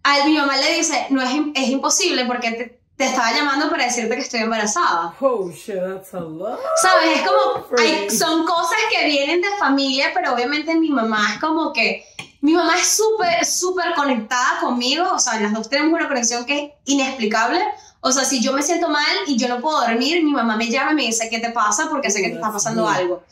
A 0.03 0.25
mi 0.25 0.37
mamá 0.37 0.57
le 0.57 0.75
dice, 0.77 1.07
no 1.09 1.21
es, 1.21 1.31
es 1.55 1.69
imposible 1.69 2.25
porque 2.25 2.51
te, 2.51 2.79
te 2.97 3.05
estaba 3.05 3.31
llamando 3.33 3.69
para 3.69 3.85
decirte 3.85 4.15
que 4.15 4.21
estoy 4.21 4.41
embarazada. 4.41 5.13
Oh 5.19 5.49
shit, 5.49 5.75
that's 5.79 6.13
a 6.13 6.19
lot. 6.19 6.59
¿Sabes? 6.81 7.17
Es 7.19 7.27
como, 7.27 7.65
hay- 7.79 8.09
son 8.11 8.45
cosas 8.45 8.77
que 8.91 9.05
vienen 9.05 9.41
de 9.41 9.49
familia, 9.57 10.11
pero 10.13 10.33
obviamente 10.33 10.75
mi 10.75 10.89
mamá 10.89 11.33
es 11.33 11.39
como 11.41 11.73
que, 11.73 12.05
mi 12.41 12.53
mamá 12.53 12.77
es 12.77 12.87
súper, 12.87 13.45
súper 13.45 13.93
conectada 13.95 14.59
conmigo, 14.61 15.05
o 15.11 15.19
sea, 15.19 15.39
las 15.39 15.53
dos 15.53 15.69
tenemos 15.69 15.93
una 15.93 16.07
conexión 16.07 16.45
que 16.45 16.59
es 16.59 16.71
inexplicable. 16.85 17.59
O 18.01 18.13
sea, 18.13 18.23
si 18.23 18.41
yo 18.41 18.53
me 18.53 18.61
siento 18.63 18.87
mal 18.87 19.03
y 19.27 19.35
yo 19.37 19.49
no 19.49 19.59
puedo 19.59 19.81
dormir, 19.81 20.23
mi 20.23 20.31
mamá 20.31 20.55
me 20.55 20.69
llama 20.69 20.93
y 20.93 20.95
me 20.95 21.01
dice, 21.03 21.27
¿qué 21.29 21.39
te 21.39 21.49
pasa? 21.51 21.87
Porque 21.89 22.09
sé 22.09 22.21
que 22.21 22.29
te 22.29 22.35
está 22.35 22.49
pasando 22.49 22.87
algo. 22.87 23.23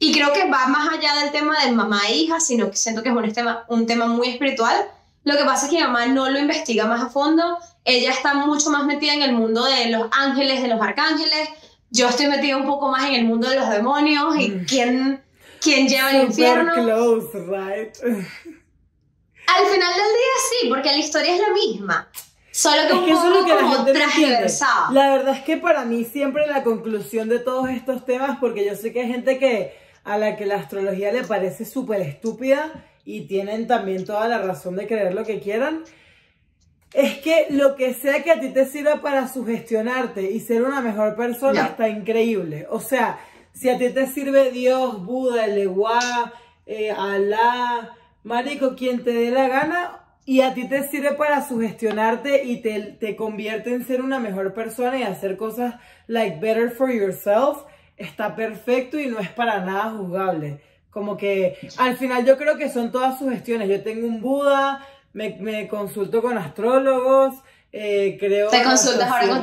Y 0.00 0.12
creo 0.12 0.32
que 0.32 0.50
va 0.50 0.66
más 0.66 0.92
allá 0.92 1.14
del 1.20 1.30
tema 1.30 1.64
de 1.64 1.70
mamá 1.70 2.00
e 2.08 2.16
hija, 2.16 2.40
sino 2.40 2.68
que 2.68 2.76
siento 2.76 3.04
que 3.04 3.10
es 3.10 3.14
un 3.14 3.32
tema, 3.32 3.64
un 3.68 3.86
tema 3.86 4.06
muy 4.06 4.28
espiritual. 4.28 4.74
Lo 5.22 5.36
que 5.36 5.44
pasa 5.44 5.66
es 5.66 5.70
que 5.70 5.76
mi 5.76 5.82
mamá 5.84 6.06
no 6.06 6.28
lo 6.28 6.40
investiga 6.40 6.86
más 6.86 7.02
a 7.04 7.08
fondo. 7.08 7.58
Ella 7.84 8.10
está 8.10 8.34
mucho 8.34 8.70
más 8.70 8.84
metida 8.84 9.14
en 9.14 9.22
el 9.22 9.32
mundo 9.32 9.64
de 9.64 9.90
los 9.90 10.08
ángeles, 10.10 10.60
de 10.60 10.68
los 10.68 10.80
arcángeles. 10.80 11.48
Yo 11.90 12.08
estoy 12.08 12.26
metida 12.26 12.56
un 12.56 12.66
poco 12.66 12.88
más 12.90 13.04
en 13.04 13.14
el 13.14 13.24
mundo 13.26 13.48
de 13.48 13.60
los 13.60 13.70
demonios 13.70 14.34
y 14.40 14.48
Mm. 14.48 14.66
quién, 14.66 15.24
quién 15.60 15.88
lleva 15.88 16.10
Super 16.10 16.24
infierno. 16.26 16.72
close, 16.74 17.38
right? 17.40 17.96
Al 18.04 19.64
final 19.66 19.92
del 19.94 20.12
día 20.12 20.34
sí, 20.60 20.68
porque 20.68 20.88
la 20.90 20.98
historia 20.98 21.34
es 21.34 21.40
la 21.40 21.50
misma. 21.52 22.08
Solo 22.50 22.82
que 22.82 22.88
Es 22.88 22.94
un 22.94 23.04
que 23.04 23.10
es 23.12 23.18
lo 23.18 23.32
poco 23.34 23.44
que 23.44 23.54
la 23.54 23.60
como 23.60 23.74
no 23.78 23.84
transversada. 23.84 24.90
La 24.92 25.10
verdad 25.10 25.34
es 25.36 25.42
que 25.44 25.56
para 25.58 25.84
mí 25.84 26.04
siempre 26.04 26.46
la 26.46 26.62
conclusión 26.64 27.28
de 27.28 27.38
todos 27.38 27.68
estos 27.68 28.04
temas, 28.06 28.38
porque 28.40 28.64
yo 28.64 28.74
sé 28.74 28.92
que 28.92 29.00
hay 29.02 29.08
gente 29.08 29.38
que 29.38 29.76
a 30.04 30.16
la 30.18 30.36
que 30.36 30.46
la 30.46 30.56
astrología 30.56 31.12
le 31.12 31.22
parece 31.24 31.64
súper 31.64 32.00
estúpida 32.00 32.72
y 33.04 33.22
tienen 33.26 33.66
también 33.66 34.04
toda 34.04 34.26
la 34.26 34.38
razón 34.38 34.74
de 34.76 34.86
creer 34.86 35.14
lo 35.14 35.24
que 35.24 35.38
quieran, 35.40 35.84
es 36.94 37.18
que 37.18 37.46
lo 37.50 37.76
que 37.76 37.92
sea 37.92 38.22
que 38.22 38.30
a 38.32 38.40
ti 38.40 38.48
te 38.48 38.64
sirva 38.66 39.02
para 39.02 39.28
sugestionarte 39.28 40.22
y 40.30 40.40
ser 40.40 40.62
una 40.62 40.80
mejor 40.80 41.14
persona 41.14 41.52
Ya. 41.60 41.66
está 41.66 41.88
increíble. 41.88 42.66
O 42.70 42.80
sea, 42.80 43.18
si 43.56 43.70
a 43.70 43.78
ti 43.78 43.88
te 43.90 44.06
sirve 44.06 44.50
Dios, 44.50 45.04
Buda, 45.04 45.46
el 45.46 45.72
eh, 46.66 46.90
Alá, 46.90 47.96
Marico, 48.22 48.76
quien 48.76 49.02
te 49.02 49.12
dé 49.12 49.30
la 49.30 49.48
gana, 49.48 50.00
y 50.26 50.42
a 50.42 50.52
ti 50.52 50.68
te 50.68 50.86
sirve 50.88 51.12
para 51.12 51.46
sugestionarte 51.46 52.44
y 52.44 52.60
te, 52.60 52.80
te 52.80 53.16
convierte 53.16 53.72
en 53.72 53.86
ser 53.86 54.02
una 54.02 54.18
mejor 54.18 54.52
persona 54.52 54.98
y 54.98 55.04
hacer 55.04 55.36
cosas 55.36 55.76
like 56.08 56.38
better 56.40 56.70
for 56.70 56.92
yourself, 56.92 57.58
está 57.96 58.34
perfecto 58.34 58.98
y 58.98 59.06
no 59.06 59.20
es 59.20 59.30
para 59.30 59.60
nada 59.60 59.92
juzgable. 59.92 60.60
Como 60.90 61.16
que 61.16 61.56
al 61.78 61.96
final 61.96 62.26
yo 62.26 62.36
creo 62.36 62.58
que 62.58 62.68
son 62.68 62.90
todas 62.90 63.18
sugestiones. 63.18 63.68
Yo 63.68 63.82
tengo 63.82 64.06
un 64.06 64.20
Buda, 64.20 64.84
me, 65.12 65.36
me 65.40 65.68
consulto 65.68 66.20
con 66.20 66.36
astrólogos, 66.36 67.34
eh, 67.72 68.16
creo... 68.18 68.50
Te 68.50 68.64
consultas 68.64 69.08
ahora 69.08 69.28
con 69.28 69.42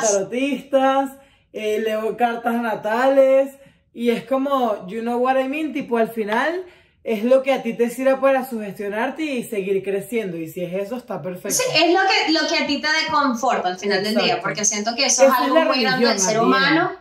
tarotistas. 0.00 1.16
Eh, 1.54 1.78
leo 1.80 2.16
cartas 2.16 2.54
natales 2.54 3.54
y 3.94 4.10
es 4.10 4.24
como, 4.24 4.86
you 4.88 5.00
know 5.00 5.18
what 5.18 5.38
I 5.38 5.48
mean, 5.48 5.72
tipo 5.72 5.96
al 5.96 6.10
final 6.10 6.64
es 7.04 7.22
lo 7.22 7.42
que 7.42 7.52
a 7.52 7.62
ti 7.62 7.74
te 7.74 7.88
sirva 7.90 8.20
para 8.20 8.48
sugestionarte 8.48 9.22
y 9.22 9.44
seguir 9.44 9.82
creciendo 9.84 10.36
y 10.36 10.48
si 10.50 10.64
es 10.64 10.72
eso 10.72 10.96
está 10.96 11.22
perfecto. 11.22 11.50
Sí, 11.50 11.62
es 11.74 11.92
lo 11.92 12.00
que, 12.00 12.32
lo 12.32 12.48
que 12.48 12.64
a 12.64 12.66
ti 12.66 12.80
te 12.80 12.88
dé 12.88 13.06
confort 13.10 13.64
al 13.64 13.78
final 13.78 14.02
del 14.02 14.14
día, 14.14 14.22
Exacto. 14.24 14.42
porque 14.42 14.64
siento 14.64 14.94
que 14.96 15.06
eso 15.06 15.22
Esa 15.22 15.32
es 15.32 15.38
es 15.38 15.44
algo 15.44 15.58
la 15.58 15.64
muy 15.66 15.80
grande 15.80 16.08
del 16.08 16.18
ser 16.18 16.40
humano. 16.40 16.92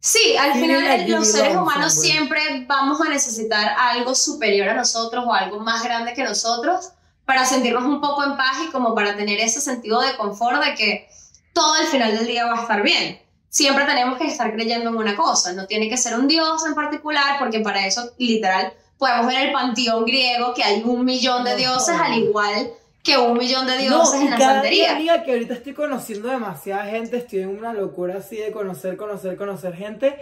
Sí, 0.00 0.36
al 0.36 0.54
final 0.54 1.10
los 1.10 1.28
seres 1.30 1.54
humanos 1.56 1.92
somewhere. 1.94 2.12
siempre 2.12 2.64
vamos 2.66 3.00
a 3.00 3.08
necesitar 3.10 3.74
algo 3.78 4.14
superior 4.14 4.68
a 4.68 4.74
nosotros 4.74 5.24
o 5.26 5.32
algo 5.32 5.60
más 5.60 5.84
grande 5.84 6.14
que 6.14 6.24
nosotros 6.24 6.92
para 7.24 7.44
sentirnos 7.44 7.84
un 7.84 8.00
poco 8.00 8.24
en 8.24 8.36
paz 8.36 8.56
y 8.66 8.70
como 8.70 8.94
para 8.94 9.16
tener 9.16 9.38
ese 9.40 9.60
sentido 9.60 10.00
de 10.00 10.16
confort 10.16 10.64
de 10.64 10.74
que 10.74 11.08
todo 11.52 11.74
al 11.74 11.86
final 11.88 12.16
del 12.16 12.26
día 12.26 12.46
va 12.46 12.58
a 12.58 12.62
estar 12.62 12.82
bien. 12.82 13.20
Siempre 13.50 13.84
tenemos 13.84 14.18
que 14.18 14.26
estar 14.26 14.52
creyendo 14.52 14.90
en 14.90 14.96
una 14.96 15.16
cosa, 15.16 15.52
no 15.52 15.66
tiene 15.66 15.88
que 15.88 15.96
ser 15.96 16.18
un 16.18 16.28
dios 16.28 16.66
en 16.66 16.74
particular, 16.74 17.38
porque 17.38 17.60
para 17.60 17.86
eso 17.86 18.10
literal 18.18 18.72
podemos 18.98 19.26
ver 19.26 19.46
el 19.46 19.52
panteón 19.52 20.04
griego 20.04 20.52
que 20.54 20.64
hay 20.64 20.82
un 20.84 21.04
millón 21.04 21.44
de 21.44 21.56
dioses 21.56 21.96
al 21.98 22.14
igual 22.18 22.70
que 23.02 23.16
un 23.16 23.38
millón 23.38 23.66
de 23.66 23.78
dioses 23.78 24.20
no, 24.20 24.26
en 24.26 24.30
la 24.30 24.36
cada 24.36 24.62
día, 24.62 24.88
santería. 24.88 24.92
amiga, 24.96 25.22
que 25.24 25.32
ahorita 25.32 25.54
estoy 25.54 25.72
conociendo 25.72 26.28
demasiada 26.28 26.84
gente, 26.84 27.16
estoy 27.16 27.40
en 27.40 27.56
una 27.56 27.72
locura 27.72 28.18
así 28.18 28.36
de 28.36 28.52
conocer, 28.52 28.96
conocer, 28.96 29.36
conocer 29.36 29.74
gente. 29.74 30.16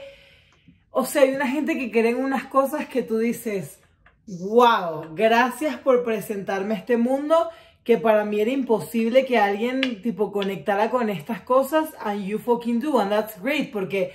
O 0.92 1.04
sea, 1.04 1.22
hay 1.22 1.34
una 1.34 1.48
gente 1.48 1.76
que 1.78 1.90
cree 1.90 2.10
en 2.10 2.22
unas 2.22 2.44
cosas 2.44 2.86
que 2.86 3.02
tú 3.02 3.18
dices, 3.18 3.80
wow, 4.26 5.14
gracias 5.14 5.76
por 5.78 6.04
presentarme 6.04 6.74
este 6.74 6.96
mundo 6.96 7.50
que 7.86 7.98
para 7.98 8.24
mí 8.24 8.40
era 8.40 8.50
imposible 8.50 9.24
que 9.24 9.38
alguien 9.38 10.02
tipo 10.02 10.32
conectara 10.32 10.90
con 10.90 11.08
estas 11.08 11.40
cosas 11.42 11.94
and 12.00 12.26
you 12.26 12.38
fucking 12.38 12.80
do 12.80 12.98
and 12.98 13.10
that's 13.10 13.40
great 13.40 13.70
porque 13.70 14.12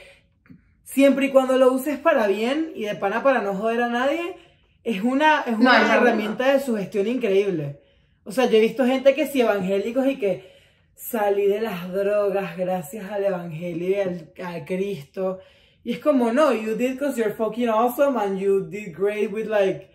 siempre 0.84 1.28
y 1.28 1.30
cuando 1.30 1.58
lo 1.58 1.72
uses 1.72 1.98
para 1.98 2.28
bien 2.28 2.74
y 2.76 2.84
de 2.84 2.96
pana 2.96 3.24
para 3.24 3.42
no 3.42 3.56
joder 3.56 3.82
a 3.84 3.88
nadie 3.88 4.36
es 4.84 5.02
una, 5.04 5.44
es 5.48 5.58
una 5.58 5.80
No, 5.80 5.94
herramienta 5.94 6.52
de 6.52 6.60
sugestión 6.60 7.08
increíble. 7.08 7.80
O 8.24 8.32
sea, 8.32 8.46
yo 8.48 8.58
he 8.58 8.62
visto 8.62 8.86
gente 8.86 9.14
que 9.14 9.28
sí 9.28 9.40
evangélicos 9.42 10.08
y 10.08 10.18
que 10.18 10.52
salí 10.96 11.46
de 11.48 11.62
las 11.62 11.92
drogas 11.94 12.58
gracias 12.58 13.10
al 13.12 13.24
evangelio 13.24 13.90
y 13.90 13.96
al, 13.96 14.34
a 14.44 14.66
Cristo. 14.66 15.40
Y 15.84 15.94
es 15.94 16.00
como, 16.00 16.34
no, 16.34 16.52
you 16.54 16.76
did 16.76 16.94
because 16.94 17.16
you're 17.16 17.34
fucking 17.34 17.70
awesome 17.70 18.18
and 18.18 18.40
you 18.40 18.68
did 18.68 18.94
great 18.94 19.32
with 19.32 19.48
like 19.48 19.91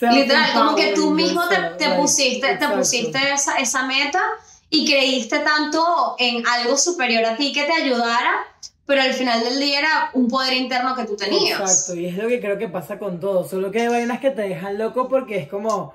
Literal, 0.00 0.52
como 0.54 0.74
que 0.76 0.92
tú 0.94 1.10
mismo 1.10 1.48
te, 1.48 1.54
yourself, 1.54 1.76
te 1.78 1.84
like, 1.88 2.00
pusiste, 2.00 2.56
te 2.56 2.68
pusiste 2.68 3.32
esa, 3.32 3.56
esa 3.58 3.84
meta 3.86 4.22
y 4.70 4.86
creíste 4.86 5.38
tanto 5.40 6.14
en 6.18 6.46
algo 6.46 6.76
superior 6.76 7.24
a 7.24 7.36
ti 7.36 7.52
que 7.52 7.64
te 7.64 7.72
ayudara, 7.72 8.32
pero 8.86 9.02
al 9.02 9.12
final 9.14 9.42
del 9.42 9.58
día 9.58 9.78
era 9.80 10.10
un 10.12 10.28
poder 10.28 10.52
interno 10.54 10.94
que 10.94 11.04
tú 11.04 11.16
tenías. 11.16 11.60
Exacto, 11.60 11.94
y 11.98 12.06
es 12.06 12.16
lo 12.16 12.28
que 12.28 12.40
creo 12.40 12.58
que 12.58 12.68
pasa 12.68 12.98
con 12.98 13.18
todo. 13.18 13.48
Solo 13.48 13.70
que 13.70 13.80
hay 13.82 13.88
vainas 13.88 14.20
que 14.20 14.30
te 14.30 14.42
dejan 14.42 14.78
loco 14.78 15.08
porque 15.08 15.36
es 15.38 15.48
como, 15.48 15.94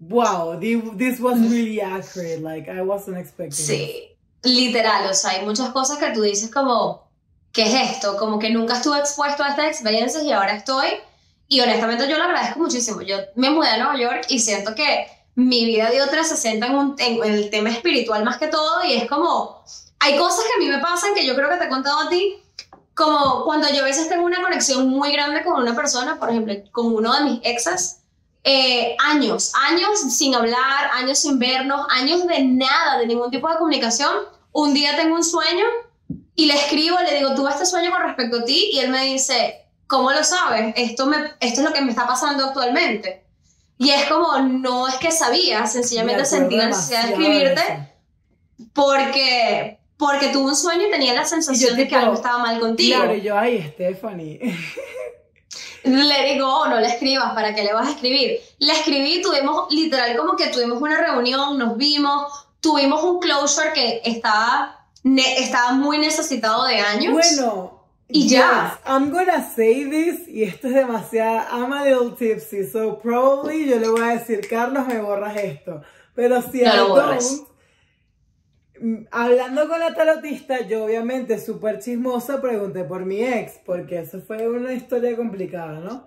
wow, 0.00 0.58
thi- 0.58 0.82
this 0.98 1.20
was 1.20 1.38
really 1.50 1.80
accurate. 1.80 2.40
Like, 2.40 2.70
I 2.70 2.80
wasn't 2.80 3.16
expecting. 3.18 3.50
this. 3.50 3.66
Sí, 3.66 4.08
literal, 4.42 5.08
o 5.10 5.14
sea, 5.14 5.32
hay 5.32 5.44
muchas 5.44 5.70
cosas 5.70 5.98
que 5.98 6.10
tú 6.10 6.22
dices 6.22 6.50
como, 6.50 7.08
¿qué 7.52 7.62
es 7.64 7.90
esto? 7.92 8.16
Como 8.16 8.38
que 8.38 8.50
nunca 8.50 8.74
estuve 8.74 8.98
expuesto 8.98 9.42
a 9.42 9.50
estas 9.50 9.66
experiencias 9.66 10.24
y 10.24 10.32
ahora 10.32 10.56
estoy. 10.56 10.88
Y 11.48 11.60
honestamente 11.60 12.08
yo 12.08 12.18
lo 12.18 12.24
agradezco 12.24 12.58
muchísimo. 12.58 13.02
Yo 13.02 13.18
me 13.34 13.50
mudé 13.50 13.68
a 13.68 13.78
Nueva 13.78 13.98
York 13.98 14.26
y 14.28 14.38
siento 14.38 14.74
que 14.74 15.06
mi 15.34 15.64
vida 15.66 15.90
dio 15.90 16.06
360 16.08 16.66
en, 16.66 16.74
un, 16.74 16.94
en, 16.98 17.22
en 17.22 17.34
el 17.34 17.50
tema 17.50 17.70
espiritual 17.70 18.24
más 18.24 18.38
que 18.38 18.48
todo 18.48 18.84
y 18.84 18.94
es 18.94 19.08
como, 19.08 19.62
hay 19.98 20.16
cosas 20.16 20.44
que 20.44 20.52
a 20.54 20.58
mí 20.58 20.68
me 20.68 20.80
pasan 20.80 21.14
que 21.14 21.26
yo 21.26 21.34
creo 21.34 21.48
que 21.50 21.56
te 21.56 21.64
he 21.64 21.68
contado 21.68 22.00
a 22.00 22.08
ti, 22.08 22.42
como 22.94 23.44
cuando 23.44 23.68
yo 23.68 23.82
a 23.82 23.84
veces 23.84 24.08
tengo 24.08 24.24
una 24.24 24.40
conexión 24.40 24.88
muy 24.88 25.12
grande 25.12 25.44
con 25.44 25.60
una 25.60 25.76
persona, 25.76 26.18
por 26.18 26.30
ejemplo, 26.30 26.54
con 26.72 26.94
uno 26.94 27.12
de 27.14 27.24
mis 27.24 27.40
exes, 27.44 27.98
eh, 28.42 28.96
años, 29.00 29.52
años 29.68 30.00
sin 30.16 30.34
hablar, 30.34 30.90
años 30.94 31.18
sin 31.18 31.38
vernos, 31.38 31.86
años 31.90 32.26
de 32.26 32.44
nada, 32.44 32.98
de 32.98 33.06
ningún 33.06 33.30
tipo 33.30 33.50
de 33.50 33.58
comunicación. 33.58 34.12
Un 34.52 34.72
día 34.72 34.96
tengo 34.96 35.16
un 35.16 35.24
sueño 35.24 35.66
y 36.34 36.46
le 36.46 36.54
escribo, 36.54 36.96
le 37.00 37.18
digo, 37.18 37.34
tuve 37.34 37.50
este 37.50 37.66
sueño 37.66 37.90
con 37.90 38.02
respecto 38.02 38.38
a 38.38 38.44
ti 38.44 38.70
y 38.72 38.78
él 38.78 38.90
me 38.90 39.04
dice, 39.04 39.65
¿cómo 39.86 40.10
lo 40.12 40.22
sabes? 40.24 40.74
Esto, 40.76 41.06
me, 41.06 41.16
esto 41.40 41.60
es 41.60 41.66
lo 41.66 41.72
que 41.72 41.80
me 41.82 41.90
está 41.90 42.06
pasando 42.06 42.46
actualmente. 42.46 43.24
Y 43.78 43.90
es 43.90 44.04
como, 44.06 44.38
no 44.38 44.88
es 44.88 44.94
que 44.96 45.10
sabía, 45.12 45.66
sencillamente 45.66 46.24
sentí 46.24 46.56
la 46.56 46.66
necesidad 46.66 47.04
de 47.04 47.08
escribirte 47.12 47.60
eso. 47.60 48.68
porque, 48.72 49.78
porque 49.96 50.28
tuve 50.28 50.46
un 50.50 50.56
sueño 50.56 50.86
y 50.88 50.90
tenía 50.90 51.14
la 51.14 51.24
sensación 51.24 51.76
de 51.76 51.82
que 51.84 51.88
tipo, 51.90 52.00
algo 52.00 52.14
estaba 52.14 52.38
mal 52.38 52.58
contigo. 52.58 52.96
Claro, 52.98 53.14
y 53.16 53.20
yo, 53.22 53.38
ay, 53.38 53.62
Stephanie. 53.74 54.40
Le 55.84 56.32
digo, 56.32 56.66
no 56.66 56.80
le 56.80 56.86
escribas, 56.88 57.32
¿para 57.32 57.54
qué 57.54 57.62
le 57.62 57.72
vas 57.72 57.86
a 57.86 57.90
escribir? 57.92 58.40
Le 58.58 58.72
escribí, 58.72 59.22
tuvimos, 59.22 59.70
literal, 59.72 60.16
como 60.16 60.34
que 60.36 60.48
tuvimos 60.48 60.80
una 60.82 60.96
reunión, 60.96 61.56
nos 61.58 61.76
vimos, 61.76 62.48
tuvimos 62.60 63.02
un 63.04 63.20
closure 63.20 63.72
que 63.72 64.00
estaba, 64.04 64.84
ne- 65.04 65.38
estaba 65.38 65.72
muy 65.72 65.98
necesitado 65.98 66.64
de 66.64 66.80
años. 66.80 67.12
Bueno. 67.12 67.75
Y 68.08 68.28
ya. 68.28 68.72
yes, 68.74 68.78
I'm 68.86 69.10
gonna 69.10 69.42
say 69.42 69.84
this, 69.84 70.28
y 70.28 70.44
esto 70.44 70.68
es 70.68 70.74
demasiado, 70.74 71.40
I'm 71.50 71.72
a 71.72 71.84
little 71.84 72.12
tipsy, 72.16 72.64
so 72.64 72.98
probably 73.00 73.68
yo 73.68 73.78
le 73.80 73.88
voy 73.88 74.02
a 74.02 74.16
decir, 74.18 74.46
Carlos, 74.48 74.86
me 74.86 74.98
borras 75.00 75.36
esto. 75.36 75.82
Pero 76.14 76.40
si 76.42 76.62
No 76.62 76.72
I 76.72 76.76
lo 76.76 76.88
borres. 76.88 77.42
don't, 78.78 78.80
mm, 78.80 79.06
hablando 79.10 79.68
con 79.68 79.80
la 79.80 79.94
tarotista, 79.94 80.66
yo 80.66 80.84
obviamente 80.84 81.38
súper 81.40 81.80
chismosa 81.80 82.40
pregunté 82.40 82.84
por 82.84 83.04
mi 83.04 83.22
ex, 83.22 83.60
porque 83.64 83.98
eso 84.00 84.20
fue 84.20 84.48
una 84.48 84.72
historia 84.72 85.16
complicada, 85.16 85.80
¿no? 85.80 86.06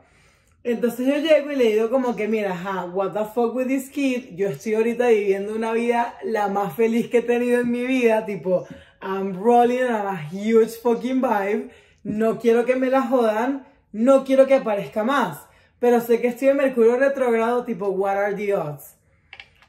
Entonces 0.64 1.08
yo 1.08 1.18
llego 1.18 1.52
y 1.52 1.56
le 1.56 1.66
digo 1.74 1.90
como 1.90 2.16
que, 2.16 2.28
mira, 2.28 2.52
ajá, 2.54 2.86
what 2.86 3.14
the 3.14 3.26
fuck 3.34 3.56
with 3.56 3.68
this 3.68 3.90
kid, 3.90 4.36
yo 4.36 4.50
estoy 4.50 4.76
ahorita 4.76 5.08
viviendo 5.10 5.56
una 5.56 5.72
vida 5.74 6.16
la 6.24 6.50
más 6.50 6.76
feliz 6.76 7.10
que 7.10 7.20
he 7.20 7.22
tenido 7.24 7.62
en 7.62 7.72
mi 7.72 7.86
vida, 7.86 8.26
tipo, 8.26 8.68
I'm 9.02 9.34
rolling 9.42 9.84
on 9.84 10.08
a 10.08 10.18
huge 10.32 10.78
fucking 10.84 11.22
vibe, 11.22 11.70
no 12.04 12.40
quiero 12.40 12.66
que 12.66 12.76
me 12.76 12.90
la 12.90 13.04
jodan, 13.04 13.66
no 13.92 14.24
quiero 14.24 14.48
que 14.48 14.56
aparezca 14.56 15.04
más, 15.04 15.40
pero 15.80 16.02
sé 16.02 16.20
que 16.22 16.28
estoy 16.28 16.50
en 16.50 16.58
Mercurio 16.58 16.98
retrogrado, 16.98 17.64
tipo, 17.66 17.88
what 17.90 18.18
are 18.18 18.36
the 18.36 18.54
odds? 18.56 18.96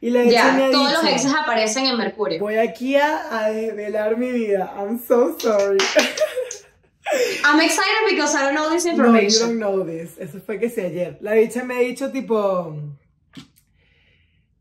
Y 0.00 0.10
le 0.10 0.30
ya, 0.30 0.52
me 0.52 0.64
ha 0.66 0.70
todos 0.70 0.92
los 0.92 1.04
exes 1.04 1.32
aparecen 1.34 1.86
en 1.86 1.96
Mercurio. 1.98 2.40
voy 2.40 2.56
aquí 2.56 2.96
a, 2.96 3.36
a 3.38 3.50
desvelar 3.50 4.16
mi 4.16 4.30
vida, 4.30 4.72
I'm 4.78 4.98
so 4.98 5.36
sorry. 5.38 5.78
I'm 7.44 7.60
excited 7.60 8.06
because 8.08 8.34
I 8.36 8.42
don't 8.44 8.54
know 8.54 8.70
this 8.70 8.84
No, 8.84 8.92
you 8.92 8.96
information. 8.98 9.48
don't 9.48 9.58
know 9.58 9.84
this. 9.84 10.16
Eso 10.18 10.40
fue 10.40 10.58
que 10.60 10.70
sí 10.70 10.80
ayer. 10.80 11.18
La 11.20 11.32
bicha 11.34 11.64
me 11.64 11.74
ha 11.74 11.80
dicho 11.80 12.10
tipo, 12.12 12.76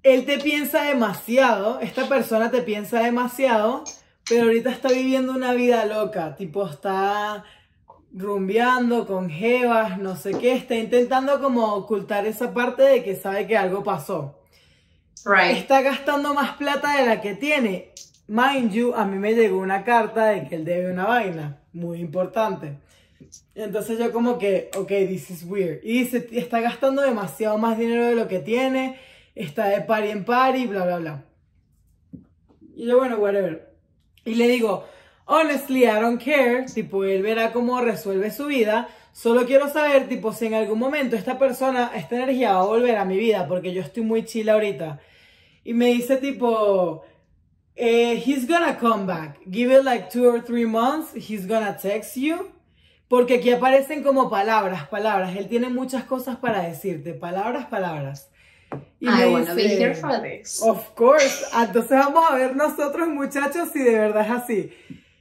él 0.03 0.25
te 0.25 0.39
piensa 0.39 0.83
demasiado, 0.83 1.79
esta 1.79 2.07
persona 2.09 2.49
te 2.49 2.61
piensa 2.61 3.01
demasiado, 3.01 3.83
pero 4.27 4.43
ahorita 4.43 4.71
está 4.71 4.89
viviendo 4.89 5.31
una 5.33 5.53
vida 5.53 5.85
loca, 5.85 6.35
tipo 6.35 6.67
está 6.67 7.43
rumbeando 8.13 9.05
con 9.05 9.29
jevas, 9.29 9.99
no 9.99 10.15
sé 10.15 10.31
qué, 10.31 10.53
está 10.53 10.75
intentando 10.75 11.39
como 11.39 11.73
ocultar 11.75 12.25
esa 12.25 12.53
parte 12.53 12.83
de 12.83 13.03
que 13.03 13.15
sabe 13.15 13.47
que 13.47 13.57
algo 13.57 13.83
pasó. 13.83 14.39
Right. 15.25 15.57
Está 15.57 15.81
gastando 15.81 16.33
más 16.33 16.55
plata 16.57 16.97
de 16.97 17.05
la 17.05 17.21
que 17.21 17.35
tiene. 17.35 17.91
Mind 18.27 18.71
you, 18.71 18.93
a 18.95 19.05
mí 19.05 19.17
me 19.17 19.33
llegó 19.33 19.59
una 19.59 19.83
carta 19.83 20.27
de 20.27 20.47
que 20.47 20.55
él 20.55 20.65
debe 20.65 20.91
una 20.91 21.05
vaina 21.05 21.59
muy 21.73 21.99
importante. 21.99 22.77
Entonces 23.55 23.99
yo 23.99 24.11
como 24.11 24.37
que, 24.37 24.69
ok, 24.75 24.87
this 24.87 25.29
is 25.29 25.43
weird. 25.43 25.79
Y 25.83 25.99
dice, 25.99 26.27
está 26.31 26.61
gastando 26.61 27.01
demasiado 27.01 27.57
más 27.57 27.77
dinero 27.77 28.05
de 28.05 28.15
lo 28.15 28.27
que 28.27 28.39
tiene, 28.39 28.97
está 29.35 29.67
de 29.67 29.81
party 29.81 30.09
en 30.09 30.25
party, 30.25 30.67
bla, 30.67 30.85
bla, 30.85 30.97
bla. 30.97 31.25
Y 32.75 32.85
yo, 32.85 32.97
bueno, 32.97 33.17
whatever. 33.17 33.73
Y 34.23 34.35
le 34.35 34.47
digo, 34.47 34.85
honestly, 35.29 35.85
I 35.85 35.99
don't 35.99 36.21
care, 36.21 36.65
tipo, 36.65 37.03
él 37.03 37.21
verá 37.21 37.53
cómo 37.53 37.79
resuelve 37.79 38.31
su 38.31 38.47
vida. 38.47 38.89
Solo 39.13 39.45
quiero 39.45 39.69
saber, 39.69 40.09
tipo, 40.09 40.33
si 40.33 40.47
en 40.47 40.55
algún 40.55 40.79
momento 40.79 41.15
esta 41.15 41.37
persona, 41.37 41.91
esta 41.95 42.15
energía 42.15 42.53
va 42.53 42.61
a 42.61 42.65
volver 42.65 42.97
a 42.97 43.05
mi 43.05 43.17
vida, 43.17 43.47
porque 43.47 43.71
yo 43.71 43.81
estoy 43.81 44.03
muy 44.03 44.25
chila 44.25 44.53
ahorita. 44.53 44.99
Y 45.63 45.73
me 45.73 45.87
dice, 45.87 46.17
tipo, 46.17 47.03
eh, 47.75 48.21
he's 48.25 48.47
gonna 48.47 48.77
come 48.77 49.05
back. 49.05 49.39
Give 49.49 49.71
it 49.71 49.83
like 49.83 50.09
two 50.09 50.27
or 50.27 50.41
three 50.41 50.65
months, 50.65 51.13
he's 51.13 51.47
gonna 51.47 51.77
text 51.77 52.15
you. 52.15 52.51
Porque 53.07 53.35
aquí 53.35 53.51
aparecen 53.51 54.03
como 54.03 54.29
palabras, 54.29 54.87
palabras. 54.87 55.35
Él 55.35 55.47
tiene 55.47 55.69
muchas 55.69 56.03
cosas 56.03 56.37
para 56.37 56.61
decirte, 56.61 57.13
palabras, 57.13 57.65
palabras. 57.67 58.29
Y 58.99 59.07
I 59.07 59.11
me 59.11 59.27
wanna 59.27 59.53
be 59.53 59.63
dice, 59.63 59.79
here 59.79 59.95
for 59.95 60.21
this. 60.21 60.61
Of 60.61 60.93
course. 60.95 61.45
Entonces 61.53 61.91
vamos 61.91 62.23
a 62.29 62.35
ver 62.35 62.55
nosotros, 62.55 63.07
muchachos, 63.07 63.69
si 63.73 63.79
de 63.79 63.97
verdad 63.97 64.25
es 64.25 64.31
así. 64.31 64.71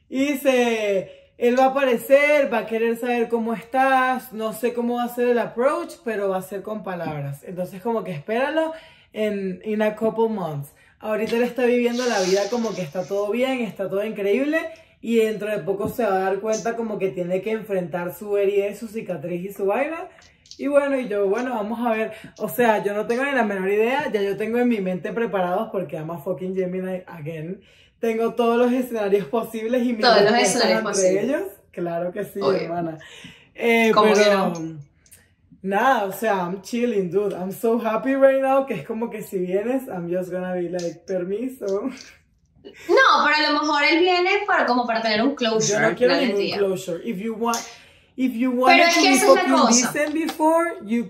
Y 0.09 0.33
dice, 0.33 1.33
él 1.39 1.59
va 1.59 1.67
a 1.67 1.69
aparecer, 1.69 2.53
va 2.53 2.59
a 2.59 2.67
querer 2.67 2.97
saber 2.97 3.29
cómo 3.29 3.55
estás, 3.55 4.33
no 4.33 4.53
sé 4.53 4.73
cómo 4.73 4.97
va 4.97 5.05
a 5.05 5.15
ser 5.15 5.29
el 5.29 5.39
approach, 5.39 5.95
pero 6.05 6.29
va 6.29 6.39
a 6.39 6.43
ser 6.43 6.63
con 6.63 6.83
palabras. 6.83 7.45
Entonces 7.45 7.81
como 7.83 8.05
que 8.05 8.13
espéralo 8.13 8.73
en 9.13 9.61
in 9.65 9.83
a 9.83 9.95
couple 9.95 10.29
months. 10.29 10.73
Ahorita 11.01 11.37
él 11.37 11.43
está 11.43 11.65
viviendo 11.65 12.05
la 12.07 12.21
vida 12.23 12.43
como 12.51 12.75
que 12.75 12.83
está 12.83 13.07
todo 13.07 13.31
bien, 13.31 13.61
está 13.61 13.89
todo 13.89 14.05
increíble 14.05 14.59
y 15.01 15.17
dentro 15.19 15.49
de 15.49 15.59
poco 15.59 15.89
se 15.89 16.05
va 16.05 16.17
a 16.17 16.21
dar 16.21 16.41
cuenta 16.41 16.75
como 16.75 16.99
que 16.99 17.11
tiene 17.11 17.41
que 17.41 17.53
enfrentar 17.53 18.15
su 18.15 18.37
herida 18.37 18.75
su 18.75 18.89
cicatriz 18.89 19.51
y 19.51 19.53
su 19.53 19.67
vaina. 19.67 20.09
Y 20.57 20.67
bueno, 20.67 20.99
y 20.99 21.07
yo, 21.07 21.29
bueno, 21.29 21.51
vamos 21.55 21.87
a 21.87 21.93
ver. 21.93 22.13
O 22.39 22.49
sea, 22.49 22.83
yo 22.83 22.93
no 22.95 23.07
tengo 23.07 23.25
ni 23.25 23.31
la 23.31 23.45
menor 23.45 23.69
idea. 23.69 24.11
Ya 24.13 24.23
yo 24.23 24.37
tengo 24.37 24.59
en 24.59 24.69
mi 24.69 24.81
mente 24.81 25.13
preparados 25.13 25.69
porque 25.71 25.97
I'm 25.97 26.11
a 26.11 26.19
fucking 26.19 26.57
Gemini 26.57 27.03
again. 27.07 27.61
Tengo 28.01 28.35
todos 28.35 28.57
los 28.59 28.73
escenarios 28.73 29.27
posibles 29.27 29.83
y 29.85 29.93
mis 29.93 30.01
Todos 30.01 30.23
los 30.23 30.35
escenarios 30.35 30.83
posibles. 30.83 31.25
ellos. 31.25 31.43
Claro 31.73 32.13
que 32.13 32.25
sí, 32.25 32.41
Obvio. 32.41 32.61
hermana. 32.61 32.99
Eh, 33.55 33.91
¿Cómo 33.93 34.13
que 34.15 34.21
pero 34.21 34.49
no? 34.51 34.79
nada, 35.63 36.05
o 36.05 36.13
sea, 36.13 36.35
I'm 36.37 36.63
chilling, 36.63 37.11
dude. 37.11 37.35
I'm 37.35 37.53
so 37.53 37.79
happy 37.85 38.15
right 38.15 38.41
now 38.41 38.67
que 38.67 38.75
es 38.75 38.87
como 38.87 39.11
que 39.11 39.23
si 39.23 39.39
vienes, 39.39 39.89
I'm 39.89 40.09
just 40.13 40.31
gonna 40.31 40.53
be 40.55 40.69
like, 40.71 41.01
permiso. 41.07 41.67
No, 42.65 43.25
pero 43.25 43.37
a 43.37 43.53
lo 43.53 43.61
mejor 43.61 43.83
él 43.85 43.99
viene 44.01 44.31
para, 44.47 44.67
como 44.67 44.87
para 44.87 45.01
tener 45.01 45.23
un 45.23 45.31
Yo 45.31 45.37
closure 45.37 45.81
no 45.81 45.87
al 45.89 45.97
quiero 45.97 46.17
ningún 46.17 46.39
día. 46.39 46.57
closure. 46.59 47.01
If 47.09 47.19
you 47.19 47.35
want, 47.35 47.59
if 48.17 48.33
you 48.35 48.51
want 48.51 48.79
es 48.81 48.95
to 48.95 49.01
que 49.01 49.13
esa 49.15 49.27
es 49.27 49.35
la 49.35 49.57
cosa. 49.57 49.93
before, 50.13 50.77
you. 50.85 51.09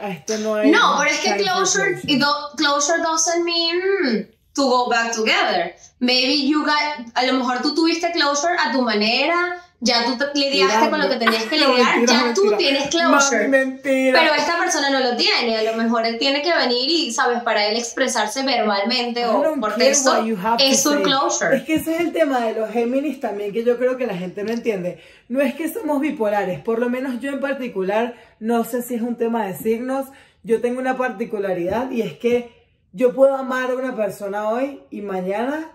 Esto 0.00 0.38
no 0.38 0.54
hay. 0.56 0.70
No, 0.70 0.96
pero 0.98 1.10
es 1.10 1.20
que 1.20 1.36
closure, 1.42 2.00
y 2.04 2.18
do- 2.18 2.50
closure 2.56 3.02
doesn't 3.02 3.44
mean 3.44 4.28
to 4.54 4.62
go 4.68 4.88
back 4.88 5.12
together. 5.12 5.74
Maybe 6.00 6.46
you 6.46 6.64
got, 6.64 7.06
a 7.14 7.24
lo 7.26 7.34
mejor 7.34 7.62
tú 7.62 7.74
tuviste 7.74 8.10
closure 8.12 8.56
a 8.58 8.72
tu 8.72 8.82
manera, 8.82 9.56
ya 9.78 10.04
tú 10.04 10.16
te 10.16 10.38
lidiaste 10.38 10.90
con 10.90 11.00
lo 11.00 11.08
que 11.08 11.16
tenías 11.16 11.44
que 11.44 11.56
lidiar, 11.56 11.96
mentira, 11.96 12.22
ya 12.28 12.34
tú 12.34 12.44
mentira. 12.44 12.58
tienes 12.58 12.94
Mami, 12.94 13.10
closure. 13.10 13.48
mentira. 13.48 14.20
Pero 14.20 14.34
esta 14.34 14.58
persona 14.58 14.90
no 14.90 15.00
lo 15.00 15.16
tiene, 15.16 15.56
a 15.56 15.62
lo 15.62 15.82
mejor 15.82 16.06
él 16.06 16.18
tiene 16.18 16.42
que 16.42 16.54
venir 16.54 16.88
y, 16.88 17.12
¿sabes? 17.12 17.42
Para 17.42 17.66
él 17.66 17.76
expresarse 17.76 18.42
verbalmente 18.44 19.26
o 19.26 19.54
por 19.60 19.74
texto, 19.74 20.24
es 20.58 20.82
su 20.82 21.02
closure. 21.02 21.56
Es 21.56 21.62
que 21.64 21.74
ese 21.74 21.94
es 21.94 22.00
el 22.00 22.12
tema 22.12 22.40
de 22.40 22.54
los 22.54 22.70
Géminis 22.70 23.20
también 23.20 23.52
que 23.52 23.64
yo 23.64 23.76
creo 23.78 23.96
que 23.96 24.06
la 24.06 24.14
gente 24.16 24.44
no 24.44 24.52
entiende. 24.52 25.02
No 25.28 25.40
es 25.40 25.54
que 25.54 25.72
somos 25.72 26.00
bipolares, 26.00 26.60
por 26.60 26.78
lo 26.78 26.88
menos 26.88 27.20
yo 27.20 27.30
en 27.30 27.40
particular, 27.40 28.14
no 28.38 28.64
sé 28.64 28.82
si 28.82 28.94
es 28.94 29.02
un 29.02 29.16
tema 29.16 29.46
de 29.46 29.56
signos, 29.56 30.06
yo 30.44 30.60
tengo 30.60 30.80
una 30.80 30.96
particularidad 30.96 31.90
y 31.90 32.02
es 32.02 32.14
que 32.14 32.61
yo 32.92 33.14
puedo 33.14 33.34
amar 33.36 33.70
a 33.70 33.74
una 33.74 33.96
persona 33.96 34.48
hoy 34.48 34.82
y 34.90 35.00
mañana 35.00 35.70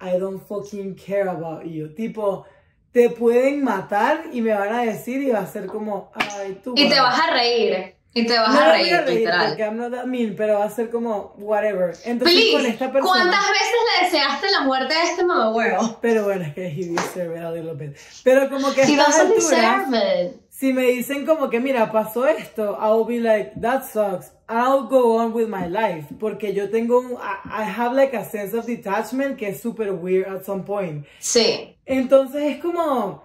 I 0.00 0.18
don't 0.18 0.42
fucking 0.46 0.94
care 0.94 1.28
about 1.28 1.64
you. 1.64 1.94
Tipo, 1.94 2.44
te 2.92 3.10
pueden 3.10 3.64
matar 3.64 4.24
y 4.32 4.40
me 4.42 4.52
van 4.52 4.72
a 4.72 4.82
decir 4.82 5.22
y 5.22 5.30
va 5.30 5.40
a 5.40 5.46
ser 5.46 5.66
como, 5.66 6.10
ay, 6.14 6.60
tú. 6.62 6.74
Y 6.76 6.88
te 6.88 7.00
vas 7.00 7.18
a 7.18 7.30
reír. 7.32 7.94
Y 8.12 8.26
te 8.26 8.38
vas 8.38 8.54
no 8.54 8.60
a 8.60 8.72
reír, 8.72 8.94
a 8.94 9.02
reír 9.02 9.18
literal. 9.18 9.48
porque 9.48 9.62
I'm 9.62 9.76
not 9.76 9.92
that 9.92 10.06
mean, 10.06 10.34
pero 10.34 10.58
va 10.58 10.64
a 10.64 10.70
ser 10.70 10.90
como, 10.90 11.34
whatever. 11.36 11.94
Entonces 12.04 12.50
con 12.50 12.60
Please, 12.60 12.68
esta 12.68 12.90
persona... 12.90 13.12
¿cuántas 13.12 13.50
veces 13.50 13.74
le 13.84 14.04
deseaste 14.06 14.50
la 14.50 14.60
muerte 14.60 14.94
a 14.94 15.02
este 15.04 15.24
mamahuevo? 15.24 15.98
Pero 16.00 16.24
bueno, 16.24 16.44
es 16.44 16.54
que 16.54 16.66
he 16.66 16.88
deserve 16.88 17.36
it 17.36 17.44
a 17.44 17.52
little 17.52 17.74
bit. 17.74 17.94
Pero 18.24 18.48
como 18.48 18.72
que 18.72 18.84
He 18.84 18.96
doesn't 18.96 19.32
alturas, 19.32 19.90
deserve 19.90 20.24
it. 20.24 20.45
Si 20.58 20.72
me 20.72 20.86
dicen 20.86 21.26
como 21.26 21.50
que 21.50 21.60
mira, 21.60 21.92
pasó 21.92 22.26
esto, 22.26 22.78
I'll 22.80 23.04
be 23.04 23.20
like, 23.20 23.60
that 23.60 23.84
sucks. 23.84 24.30
I'll 24.48 24.84
go 24.84 25.18
on 25.18 25.34
with 25.34 25.48
my 25.48 25.66
life. 25.66 26.06
Porque 26.18 26.54
yo 26.54 26.70
tengo 26.70 27.00
un, 27.00 27.18
I, 27.20 27.62
I 27.62 27.64
have 27.64 27.92
like 27.94 28.14
a 28.14 28.24
sense 28.24 28.54
of 28.54 28.64
detachment 28.64 29.36
que 29.36 29.48
es 29.48 29.60
super 29.60 29.92
weird 29.92 30.26
at 30.28 30.46
some 30.46 30.64
point. 30.64 31.04
Sí. 31.20 31.76
Entonces 31.86 32.56
es 32.56 32.62
como, 32.62 33.22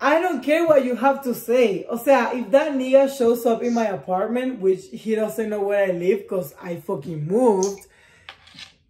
I 0.00 0.20
don't 0.20 0.40
care 0.40 0.64
what 0.64 0.84
you 0.84 0.94
have 0.94 1.20
to 1.24 1.34
say. 1.34 1.84
O 1.90 1.96
sea, 1.96 2.30
if 2.32 2.48
that 2.52 2.74
nigga 2.74 3.08
shows 3.08 3.44
up 3.44 3.60
in 3.64 3.74
my 3.74 3.86
apartment, 3.86 4.60
which 4.60 4.84
he 4.92 5.16
doesn't 5.16 5.48
know 5.48 5.62
where 5.62 5.88
I 5.88 5.90
live 5.90 6.28
because 6.28 6.54
I 6.62 6.76
fucking 6.76 7.26
moved, 7.26 7.88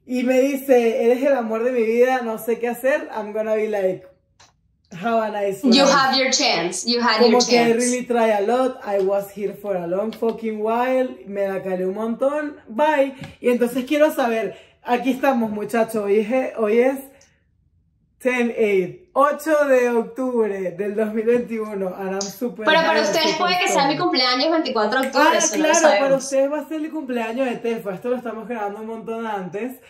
y 0.07 0.25
me 0.25 0.41
dice, 0.43 1.07
eres 1.07 1.23
el 1.23 1.39
amor 1.39 1.65
de 1.65 1.73
mi 1.73 1.85
vida, 1.85 2.21
no 2.23 2.37
sé 2.37 2.61
qué 2.61 2.69
hacer, 2.69 3.09
I'm 3.11 3.33
gonna 3.33 3.55
be 3.55 3.69
like, 3.69 4.10
have 4.93 5.23
a 5.23 5.31
nice 5.31 5.63
You 5.63 5.87
have 5.87 6.17
your 6.17 6.31
chance. 6.31 6.85
You 6.87 7.01
had 7.01 7.19
Como 7.21 7.33
your 7.33 7.41
que 7.41 7.59
I 7.59 7.73
chance. 7.73 7.85
really 7.85 8.05
try 8.07 8.29
a 8.29 8.43
lot, 8.47 8.81
I 8.85 9.01
was 9.01 9.31
here 9.31 9.55
for 9.55 9.77
a 9.77 9.87
long 9.87 10.13
fucking 10.13 10.59
while, 10.59 11.09
me 11.27 11.47
la 11.47 11.61
calé 11.61 11.87
un 11.87 11.95
montón, 11.95 12.57
bye. 12.69 13.15
Y 13.41 13.49
entonces 13.51 13.85
quiero 13.87 14.13
saber, 14.13 14.57
aquí 14.83 15.11
estamos 15.11 15.51
muchachos, 15.51 15.97
hoy 16.05 16.21
es, 16.21 16.53
hoy 16.59 16.79
es 16.81 16.99
10-8, 18.23 19.09
8 19.13 19.65
de 19.67 19.89
octubre 19.91 20.71
del 20.73 20.95
2021, 20.95 21.95
and 21.97 22.11
I'm 22.13 22.21
super 22.21 22.67
Pero 22.67 22.81
para 22.83 23.01
ustedes 23.01 23.37
puede 23.37 23.59
que 23.59 23.69
sea 23.69 23.87
mi 23.89 23.97
cumpleaños 23.97 24.51
24 24.51 25.01
de 25.01 25.07
octubre. 25.07 25.29
Ah, 25.33 25.39
eso 25.39 25.57
no 25.57 25.65
claro, 25.65 25.99
para 26.01 26.17
ustedes 26.17 26.53
va 26.53 26.61
a 26.61 26.69
ser 26.69 26.81
el 26.81 26.91
cumpleaños 26.91 27.47
de 27.47 27.57
Tefa. 27.57 27.95
Esto 27.95 28.11
lo 28.11 28.17
estamos 28.17 28.47
grabando 28.47 28.81
un 28.81 28.87
montón 28.87 29.27
antes. 29.27 29.81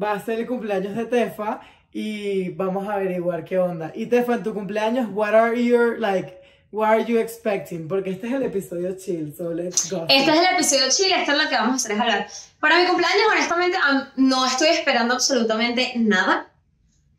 Va 0.00 0.12
a 0.12 0.20
ser 0.20 0.40
el 0.40 0.46
cumpleaños 0.46 0.94
de 0.94 1.06
Tefa 1.06 1.60
y 1.92 2.50
vamos 2.50 2.88
a 2.88 2.94
averiguar 2.94 3.44
qué 3.44 3.58
onda. 3.58 3.92
Y 3.94 4.06
Tefa, 4.06 4.34
en 4.34 4.42
tu 4.42 4.54
cumpleaños, 4.54 5.08
what 5.12 5.34
are 5.34 5.62
your 5.62 5.98
like, 5.98 6.38
what 6.70 6.88
are 6.88 7.04
you 7.04 7.18
expecting? 7.18 7.88
Porque 7.88 8.10
este 8.10 8.28
es 8.28 8.32
el 8.34 8.42
episodio 8.44 8.96
chill, 8.96 9.34
so 9.36 9.52
let's 9.52 9.90
go. 9.90 10.06
Este 10.08 10.30
es 10.30 10.38
el 10.38 10.54
episodio 10.54 10.84
chile, 10.90 11.16
esto 11.20 11.32
es 11.32 11.42
lo 11.42 11.48
que 11.48 11.54
vamos 11.56 11.72
a 11.72 11.76
hacer 11.76 11.92
es 11.92 12.00
hablar. 12.00 12.26
Para 12.60 12.78
mi 12.78 12.86
cumpleaños, 12.86 13.22
honestamente, 13.32 13.76
am- 13.82 14.08
no 14.16 14.46
estoy 14.46 14.68
esperando 14.68 15.14
absolutamente 15.14 15.92
nada. 15.96 16.46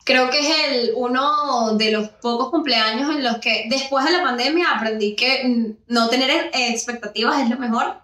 Creo 0.03 0.31
que 0.31 0.39
es 0.39 0.55
el 0.69 0.91
uno 0.95 1.75
de 1.77 1.91
los 1.91 2.09
pocos 2.09 2.49
cumpleaños 2.49 3.09
en 3.15 3.23
los 3.23 3.37
que 3.37 3.65
después 3.69 4.03
de 4.03 4.11
la 4.11 4.23
pandemia 4.23 4.71
aprendí 4.71 5.15
que 5.15 5.43
mm, 5.43 5.93
no 5.93 6.09
tener 6.09 6.49
e- 6.53 6.69
expectativas 6.69 7.39
es 7.41 7.49
lo 7.49 7.57
mejor. 7.59 8.00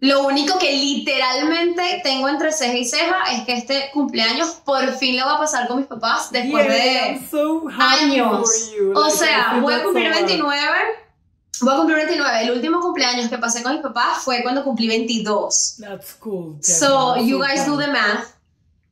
Lo 0.00 0.26
único 0.26 0.58
que 0.58 0.72
literalmente 0.72 2.00
tengo 2.02 2.28
entre 2.28 2.52
ceja 2.52 2.74
y 2.74 2.84
ceja 2.84 3.24
es 3.32 3.44
que 3.44 3.54
este 3.54 3.90
cumpleaños 3.92 4.50
por 4.64 4.92
fin 4.96 5.16
lo 5.16 5.26
va 5.26 5.36
a 5.36 5.38
pasar 5.38 5.66
con 5.66 5.78
mis 5.78 5.86
papás 5.86 6.30
después 6.30 6.66
Yeah, 6.66 7.12
de 7.12 7.28
so 7.28 7.64
años. 7.68 8.48
O 8.94 9.10
sea, 9.10 9.58
voy 9.60 9.74
a 9.74 9.82
cumplir 9.82 10.12
so 10.12 10.18
hard. 10.18 10.26
29. 10.26 10.76
Voy 11.60 11.74
a 11.74 11.76
cumplir 11.76 11.96
29. 11.96 12.42
El 12.42 12.50
último 12.52 12.80
cumpleaños 12.80 13.28
que 13.28 13.38
pasé 13.38 13.62
con 13.62 13.72
mis 13.72 13.82
papás 13.82 14.18
fue 14.18 14.42
cuando 14.42 14.62
cumplí 14.62 14.86
22. 14.86 15.76
That's 15.80 16.14
cool. 16.20 16.58
So, 16.62 17.16
you 17.16 17.40
guys 17.40 17.66
do 17.66 17.76
the 17.76 17.88
math. 17.88 18.36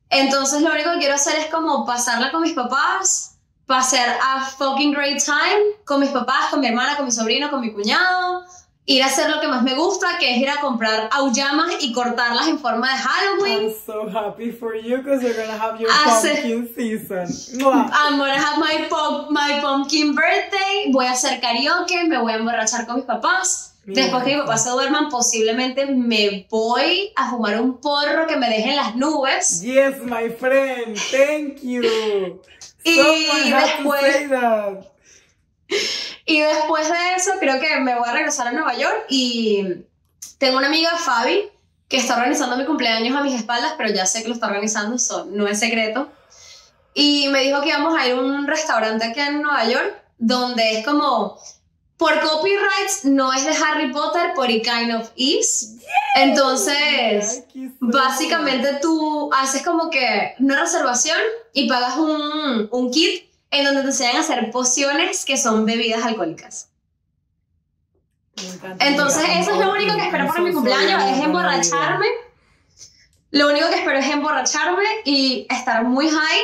Entonces, 0.09 0.61
lo 0.61 0.71
único 0.71 0.91
que 0.91 0.99
quiero 0.99 1.15
hacer 1.15 1.35
es 1.37 1.47
como 1.47 1.85
pasarla 1.85 2.31
con 2.31 2.41
mis 2.41 2.53
papás, 2.53 3.37
pasar 3.65 4.17
a 4.21 4.45
fucking 4.45 4.93
great 4.93 5.23
time 5.23 5.83
con 5.85 5.99
mis 5.99 6.09
papás, 6.09 6.49
con 6.49 6.59
mi 6.61 6.67
hermana, 6.67 6.95
con 6.95 7.05
mi 7.05 7.11
sobrino, 7.11 7.49
con 7.49 7.61
mi 7.61 7.73
cuñado, 7.73 8.43
ir 8.89 9.03
a 9.03 9.07
hacer 9.07 9.29
lo 9.29 9.39
que 9.41 9.47
más 9.49 9.61
me 9.63 9.75
gusta, 9.75 10.17
que 10.17 10.31
es 10.33 10.37
ir 10.41 10.49
a 10.49 10.61
comprar 10.61 11.09
auyamas 11.11 11.73
y 11.81 11.91
cortarlas 11.91 12.47
en 12.47 12.57
forma 12.57 12.89
de 12.89 12.97
Halloween. 12.97 13.63
I'm 13.67 13.73
so 13.85 14.07
happy 14.09 14.51
for 14.51 14.75
you 14.75 14.97
because 14.97 15.21
you're 15.21 15.35
gonna 15.35 15.57
have 15.61 15.77
your 15.79 15.91
Hace- 15.91 16.41
pumpkin 16.41 16.69
season. 16.73 17.59
Mwah. 17.59 17.91
I'm 17.93 18.17
gonna 18.17 18.33
have 18.39 18.57
my, 18.59 18.87
pop, 18.89 19.29
my 19.29 19.59
pumpkin 19.61 20.15
birthday. 20.15 20.91
Voy 20.93 21.05
a 21.05 21.11
hacer 21.11 21.39
karaoke, 21.41 22.05
me 22.07 22.17
voy 22.17 22.31
a 22.31 22.35
emborrachar 22.37 22.87
con 22.87 22.95
mis 22.95 23.05
papás. 23.05 23.73
Mira. 23.85 24.03
Después 24.03 24.23
que 24.23 24.35
mis 24.35 24.41
papás 24.43 24.63
se 24.63 24.69
duerman, 24.69 25.09
posiblemente 25.09 25.85
me 25.85 26.47
voy 26.49 27.11
a 27.15 27.29
fumar 27.29 27.59
un 27.61 27.77
porro 27.79 28.25
que 28.27 28.35
me 28.37 28.49
deje 28.49 28.69
en 28.71 28.75
las 28.77 28.95
nubes. 28.95 29.61
Yes, 29.61 29.97
my 30.03 30.29
friend. 30.29 30.97
Thank 31.11 31.61
you. 31.61 31.83
Y 32.83 32.95
Someone 32.95 33.51
después- 33.51 34.13
say 34.13 34.27
that. 34.29 34.91
Y 36.25 36.41
después 36.41 36.89
de 36.89 37.13
eso, 37.15 37.31
creo 37.39 37.59
que 37.59 37.79
me 37.79 37.97
voy 37.97 38.07
a 38.07 38.13
regresar 38.13 38.47
a 38.47 38.51
Nueva 38.51 38.77
York 38.77 39.05
y 39.09 39.65
tengo 40.37 40.57
una 40.57 40.67
amiga, 40.67 40.91
Fabi, 40.97 41.49
que 41.87 41.97
está 41.97 42.15
organizando 42.15 42.57
mi 42.57 42.65
cumpleaños 42.65 43.15
a 43.15 43.23
mis 43.23 43.33
espaldas, 43.33 43.73
pero 43.77 43.93
ya 43.93 44.05
sé 44.05 44.21
que 44.21 44.29
lo 44.29 44.33
está 44.33 44.47
organizando, 44.47 44.97
so 44.97 45.25
no 45.25 45.47
es 45.47 45.59
secreto. 45.59 46.09
Y 46.93 47.27
me 47.29 47.43
dijo 47.43 47.61
que 47.61 47.69
íbamos 47.69 47.97
a 47.97 48.07
ir 48.07 48.13
a 48.13 48.19
un 48.19 48.47
restaurante 48.47 49.05
aquí 49.05 49.19
en 49.19 49.41
Nueva 49.41 49.65
York, 49.69 50.03
donde 50.17 50.79
es 50.79 50.85
como, 50.85 51.39
por 51.95 52.19
copyrights, 52.19 53.05
no 53.05 53.31
es 53.31 53.45
de 53.45 53.55
Harry 53.55 53.91
Potter, 53.91 54.33
but 54.35 54.49
it 54.49 54.63
kind 54.63 54.93
of 54.93 55.09
is. 55.15 55.75
Entonces, 56.15 57.45
básicamente 57.79 58.79
tú 58.81 59.29
haces 59.33 59.63
como 59.63 59.89
que 59.89 60.33
una 60.39 60.59
reservación 60.59 61.19
y 61.53 61.69
pagas 61.69 61.97
un, 61.97 62.67
un 62.71 62.91
kit 62.91 63.26
en 63.51 63.65
donde 63.65 63.81
te 63.81 63.87
enseñan 63.87 64.17
a 64.17 64.19
hacer 64.21 64.51
pociones 64.51 65.25
que 65.25 65.37
son 65.37 65.65
bebidas 65.65 66.03
alcohólicas. 66.03 66.69
Me 68.35 68.49
encanta. 68.49 68.85
Entonces, 68.85 69.23
Mira, 69.23 69.39
eso 69.39 69.51
es 69.53 69.59
lo 69.59 69.71
único 69.71 69.95
que 69.95 70.03
espero 70.03 70.27
para 70.27 70.41
mi 70.41 70.53
cumpleaños, 70.53 71.03
es 71.03 71.23
emborracharme. 71.23 72.05
Lo 73.31 73.49
único 73.49 73.67
que 73.69 73.75
espero 73.75 73.99
es 73.99 74.09
emborracharme 74.09 74.83
y 75.05 75.47
estar 75.49 75.83
muy 75.83 76.09
high 76.09 76.41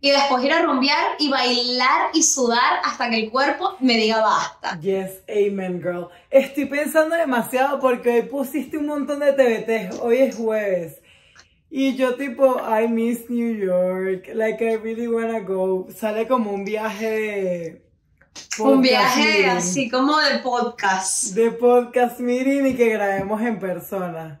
y 0.00 0.10
después 0.10 0.44
ir 0.44 0.52
a 0.52 0.62
rumbear 0.62 1.16
y 1.18 1.28
bailar 1.28 2.10
y 2.14 2.22
sudar 2.22 2.80
hasta 2.84 3.10
que 3.10 3.16
el 3.16 3.30
cuerpo 3.30 3.76
me 3.80 3.96
diga 3.96 4.20
basta. 4.20 4.78
Yes, 4.80 5.20
amen, 5.28 5.80
girl. 5.82 6.08
Estoy 6.30 6.66
pensando 6.66 7.16
demasiado 7.16 7.80
porque 7.80 8.10
hoy 8.10 8.22
pusiste 8.22 8.78
un 8.78 8.86
montón 8.86 9.20
de 9.20 9.32
TBT. 9.32 10.00
Hoy 10.02 10.18
es 10.18 10.36
jueves. 10.36 11.00
Y 11.72 11.94
yo 11.94 12.16
tipo, 12.16 12.60
I 12.60 12.88
miss 12.88 13.30
New 13.30 13.54
York. 13.54 14.28
Like, 14.34 14.60
I 14.64 14.76
really 14.76 15.06
wanna 15.06 15.38
go. 15.40 15.86
Sale 15.96 16.26
como 16.26 16.50
un 16.50 16.64
viaje. 16.64 17.82
Un 18.58 18.82
viaje 18.82 19.22
meeting. 19.22 19.48
así 19.48 19.90
como 19.90 20.18
de 20.18 20.40
podcast. 20.40 21.34
De 21.34 21.52
podcast 21.52 22.18
meeting 22.18 22.66
y 22.66 22.76
que 22.76 22.88
grabemos 22.88 23.40
en 23.42 23.60
persona. 23.60 24.40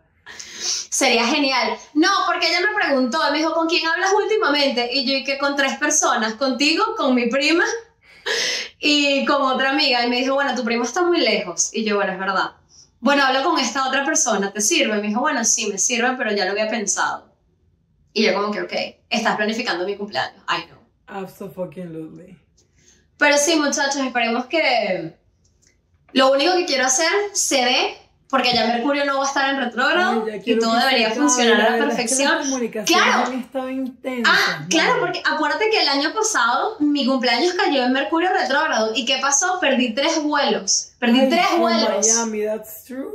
Sería 0.58 1.24
genial. 1.24 1.78
No, 1.94 2.08
porque 2.26 2.48
ella 2.48 2.60
me 2.60 2.74
preguntó, 2.74 3.18
me 3.30 3.38
dijo, 3.38 3.54
¿con 3.54 3.68
quién 3.68 3.86
hablas 3.86 4.12
últimamente? 4.12 4.90
Y 4.92 5.06
yo, 5.06 5.24
que 5.24 5.38
con 5.38 5.54
tres 5.54 5.78
personas, 5.78 6.34
contigo, 6.34 6.96
con 6.96 7.14
mi 7.14 7.26
prima 7.26 7.64
y 8.80 9.24
con 9.24 9.40
otra 9.40 9.70
amiga. 9.70 10.04
Y 10.04 10.10
me 10.10 10.16
dijo, 10.16 10.34
bueno, 10.34 10.54
tu 10.56 10.64
prima 10.64 10.84
está 10.84 11.02
muy 11.02 11.20
lejos. 11.20 11.70
Y 11.72 11.84
yo, 11.84 11.94
bueno, 11.94 12.12
es 12.12 12.18
verdad. 12.18 12.59
Bueno, 13.00 13.24
hablo 13.24 13.42
con 13.42 13.58
esta 13.58 13.88
otra 13.88 14.04
persona, 14.04 14.52
¿te 14.52 14.60
sirve? 14.60 15.00
Me 15.00 15.08
dijo, 15.08 15.20
bueno, 15.20 15.42
sí, 15.44 15.66
me 15.66 15.78
sirve, 15.78 16.14
pero 16.18 16.32
ya 16.32 16.44
lo 16.44 16.52
había 16.52 16.68
pensado. 16.68 17.34
Y 18.12 18.24
yo 18.24 18.34
como 18.34 18.52
que, 18.52 18.62
ok, 18.62 18.72
estás 19.08 19.36
planificando 19.36 19.86
mi 19.86 19.96
cumpleaños. 19.96 20.42
I 20.48 20.66
know. 20.66 20.78
Absolutely. 21.06 22.38
Pero 23.16 23.36
sí, 23.38 23.56
muchachos, 23.56 23.96
esperemos 23.96 24.46
que 24.46 25.14
lo 26.12 26.32
único 26.32 26.54
que 26.56 26.66
quiero 26.66 26.86
hacer 26.86 27.10
se 27.32 27.56
dé, 27.56 27.98
porque 28.30 28.54
ya 28.54 28.66
Mercurio 28.68 29.04
no 29.04 29.18
va 29.18 29.24
a 29.24 29.26
estar 29.26 29.50
en 29.50 29.60
retrógrado 29.60 30.24
y 30.44 30.58
todo 30.58 30.78
debería 30.78 31.10
funcionar 31.10 31.54
a 31.54 31.58
la 31.58 31.70
verdad 31.70 32.00
es 32.00 32.10
que 32.10 32.24
perfección. 32.24 32.84
Claro. 32.84 33.32
Ah, 34.24 34.66
claro, 34.70 35.00
porque 35.00 35.20
acuérdate 35.24 35.68
que 35.68 35.82
el 35.82 35.88
año 35.88 36.12
pasado 36.14 36.76
mi 36.78 37.04
cumpleaños 37.04 37.54
cayó 37.54 37.84
en 37.84 37.92
Mercurio 37.92 38.30
retrógrado. 38.32 38.92
¿Y 38.94 39.04
qué 39.04 39.18
pasó? 39.20 39.58
Perdí 39.60 39.94
tres 39.94 40.22
vuelos. 40.22 40.92
Perdí 41.00 41.20
Ay, 41.20 41.28
tres 41.28 41.46
from 41.46 41.60
vuelos. 41.60 42.06
Miami, 42.06 42.44
that's 42.44 42.84
true. 42.84 43.10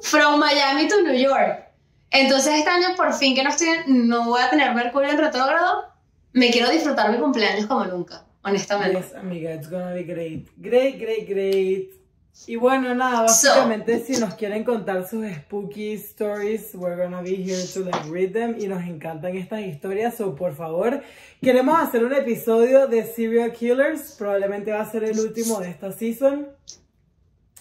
From 0.00 0.40
Miami 0.40 0.88
to 0.88 1.02
New 1.02 1.14
York. 1.14 1.64
Entonces 2.10 2.54
este 2.54 2.70
año 2.70 2.96
por 2.96 3.12
fin 3.12 3.34
que 3.34 3.42
no, 3.42 3.50
estoy, 3.50 3.68
no 3.86 4.24
voy 4.24 4.40
a 4.40 4.48
tener 4.48 4.74
Mercurio 4.74 5.10
en 5.10 5.18
retrógrado, 5.18 5.84
me 6.32 6.50
quiero 6.50 6.70
disfrutar 6.70 7.10
mi 7.12 7.18
cumpleaños 7.18 7.66
como 7.66 7.84
nunca, 7.84 8.24
honestamente. 8.42 8.96
Yes, 8.98 9.14
amiga, 9.14 9.52
it's 9.52 9.68
gonna 9.68 9.92
be 9.92 10.04
great. 10.04 10.48
Great, 10.56 10.98
great, 10.98 11.28
great. 11.28 11.97
Y 12.46 12.56
bueno, 12.56 12.94
nada, 12.94 13.22
básicamente 13.22 14.04
si 14.04 14.18
nos 14.18 14.34
quieren 14.34 14.64
contar 14.64 15.06
sus 15.08 15.26
spooky 15.26 15.94
stories, 15.94 16.74
we're 16.74 16.96
gonna 16.96 17.20
be 17.20 17.34
here 17.34 17.62
to 17.74 17.80
like 17.80 18.08
read 18.10 18.32
them 18.32 18.56
y 18.58 18.66
nos 18.68 18.82
encantan 18.84 19.36
estas 19.36 19.60
historias, 19.60 20.16
so 20.16 20.34
por 20.34 20.54
favor, 20.54 21.02
queremos 21.42 21.78
hacer 21.78 22.04
un 22.04 22.14
episodio 22.14 22.86
de 22.86 23.04
serial 23.04 23.52
killers, 23.52 24.12
probablemente 24.12 24.72
va 24.72 24.80
a 24.80 24.90
ser 24.90 25.04
el 25.04 25.18
último 25.18 25.60
de 25.60 25.70
esta 25.70 25.92
season. 25.92 26.48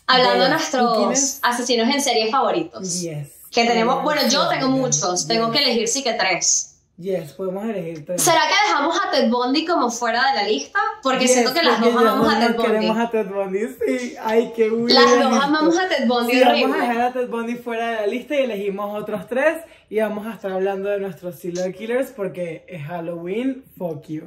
Hablando 0.05 0.45
de 0.45 0.49
nuestros 0.51 1.39
asesinos 1.41 1.93
en 1.93 2.01
serie 2.01 2.31
favoritos. 2.31 3.01
Yes. 3.01 3.29
Que 3.51 3.65
tenemos, 3.65 4.03
bueno, 4.03 4.21
yo 4.29 4.47
tengo 4.47 4.69
muchos, 4.69 5.27
tengo 5.27 5.51
que 5.51 5.57
elegir 5.57 5.87
sí 5.87 6.03
que 6.03 6.13
tres. 6.13 6.76
Yes, 6.97 7.33
podemos 7.33 7.63
elegir 7.63 8.05
tres. 8.07 8.23
¿Será 8.23 8.41
que 8.47 8.55
dejamos 8.69 8.97
a 8.99 9.11
Ted 9.11 9.29
Bundy 9.29 9.65
como 9.67 9.91
fuera 9.91 10.31
de 10.31 10.35
la 10.35 10.43
lista? 10.47 10.79
Porque 11.03 11.21
Yes, 11.25 11.33
siento 11.33 11.53
que 11.53 11.61
las 11.61 11.79
dos 11.79 11.95
amamos 11.95 12.33
a 12.33 12.39
Ted 12.39 12.55
Bundy. 12.55 12.71
queremos 12.71 12.97
a 12.97 13.09
Ted 13.11 13.27
Bundy, 13.27 13.59
sí. 13.67 14.15
Ay, 14.19 14.51
qué 14.55 14.71
weird 14.71 14.91
Las 14.91 15.19
dos 15.19 15.43
amamos 15.43 15.77
a 15.77 15.87
Ted 15.87 16.07
Bundy 16.07 16.33
Sí, 16.33 16.39
vamos 16.41 16.55
a 16.55 16.63
horrible. 16.63 16.79
dejar 16.87 17.01
a 17.01 17.13
Ted 17.13 17.29
Bundy 17.29 17.55
fuera 17.55 17.87
de 17.91 17.95
la 17.97 18.07
lista 18.07 18.33
y 18.35 18.39
elegimos 18.39 18.99
otros 18.99 19.27
tres 19.27 19.57
y 19.91 19.99
vamos 19.99 20.25
a 20.25 20.33
estar 20.33 20.51
hablando 20.51 20.89
de 20.89 20.99
nuestros 20.99 21.35
serial 21.35 21.71
killers 21.71 22.09
porque 22.11 22.65
es 22.67 22.83
Halloween, 22.87 23.63
fuck 23.77 24.03
you. 24.07 24.23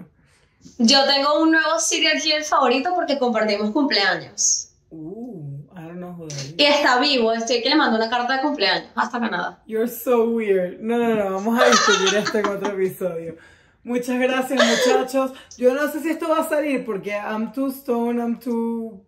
Yo 0.79 1.05
tengo 1.07 1.41
un 1.43 1.51
nuevo 1.51 1.79
serial 1.81 2.21
killer 2.21 2.45
favorito 2.45 2.95
porque 2.95 3.19
compartimos 3.19 3.73
cumpleaños. 3.73 4.69
Uh, 4.91 5.50
I 5.77 5.83
don't 5.83 5.99
know 6.01 6.13
who 6.13 6.27
that 6.29 6.37
is. 6.39 6.55
Y 6.59 6.65
está 6.65 6.99
vivo, 6.99 7.33
estoy 7.33 7.63
que 7.63 7.69
le 7.69 7.77
mando 7.77 7.97
una 7.97 8.11
carta 8.11 8.37
de 8.37 8.43
cumpleaños 8.43 8.91
hasta 8.95 9.21
Canadá. 9.21 9.63
You're 9.67 9.89
so 9.89 10.25
weird. 10.31 10.81
No, 10.81 10.99
no, 10.99 11.15
no, 11.15 11.35
vamos 11.37 11.61
a 11.61 11.67
discutir 11.67 12.15
esto 12.19 12.39
en 12.39 12.47
otro 12.47 12.73
episodio. 12.73 13.37
Muchas 13.83 14.19
gracias, 14.19 14.61
muchachos. 14.63 15.33
Yo 15.57 15.73
no 15.73 15.91
sé 15.91 16.01
si 16.01 16.11
esto 16.11 16.29
va 16.29 16.41
a 16.41 16.49
salir 16.49 16.85
porque 16.85 17.13
I'm 17.13 17.53
too 17.53 17.71
stoned, 17.71 18.19
I'm 18.21 18.39
too... 18.39 19.01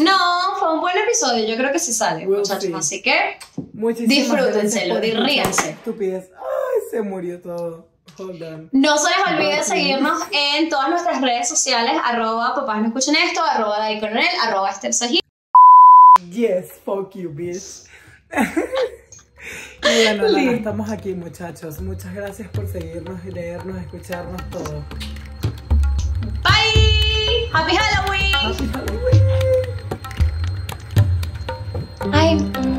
No, 0.00 0.16
fue 0.60 0.74
un 0.74 0.80
buen 0.80 0.96
episodio, 0.96 1.44
yo 1.44 1.56
creo 1.56 1.72
que 1.72 1.80
sí 1.80 1.92
sale, 1.92 2.24
We'll 2.24 2.40
muchachos. 2.40 2.62
see. 2.62 2.74
Así 2.74 3.02
que 3.02 3.38
Muchísimas 3.72 4.08
Disfrútenselo, 4.08 5.00
ríanse. 5.00 5.70
Estupidez. 5.70 6.30
Ay, 6.36 6.82
se 6.90 7.02
murió 7.02 7.40
todo. 7.40 7.88
Hold 8.16 8.42
on. 8.42 8.68
no 8.72 8.98
se 8.98 9.08
les 9.10 9.32
olvide 9.32 9.62
seguirnos 9.64 10.22
en 10.32 10.68
todas 10.68 10.88
nuestras 10.90 11.20
redes 11.20 11.48
sociales, 11.48 11.92
arroba 12.04 12.54
papás 12.54 12.78
no 12.80 12.86
escuchen 12.88 13.14
esto, 13.16 13.40
arroba 13.42 13.78
Dai 13.78 14.00
Coronel, 14.00 14.26
arroba 14.42 14.70
Esther. 14.70 14.92
Yes, 16.38 16.70
fuck 16.84 17.16
you, 17.16 17.30
bitch. 17.30 17.88
y 18.30 18.36
bueno, 19.82 20.28
nada, 20.30 20.52
estamos 20.52 20.88
aquí, 20.88 21.12
muchachos. 21.12 21.80
Muchas 21.80 22.14
gracias 22.14 22.46
por 22.50 22.68
seguirnos 22.68 23.18
y 23.24 23.32
leernos, 23.32 23.76
escucharnos 23.78 24.40
todo. 24.48 24.84
Bye! 26.44 27.50
Happy 27.52 27.74
Halloween! 27.74 28.34
Happy 28.36 28.68
Halloween. 28.68 29.24
Ay, 32.12 32.77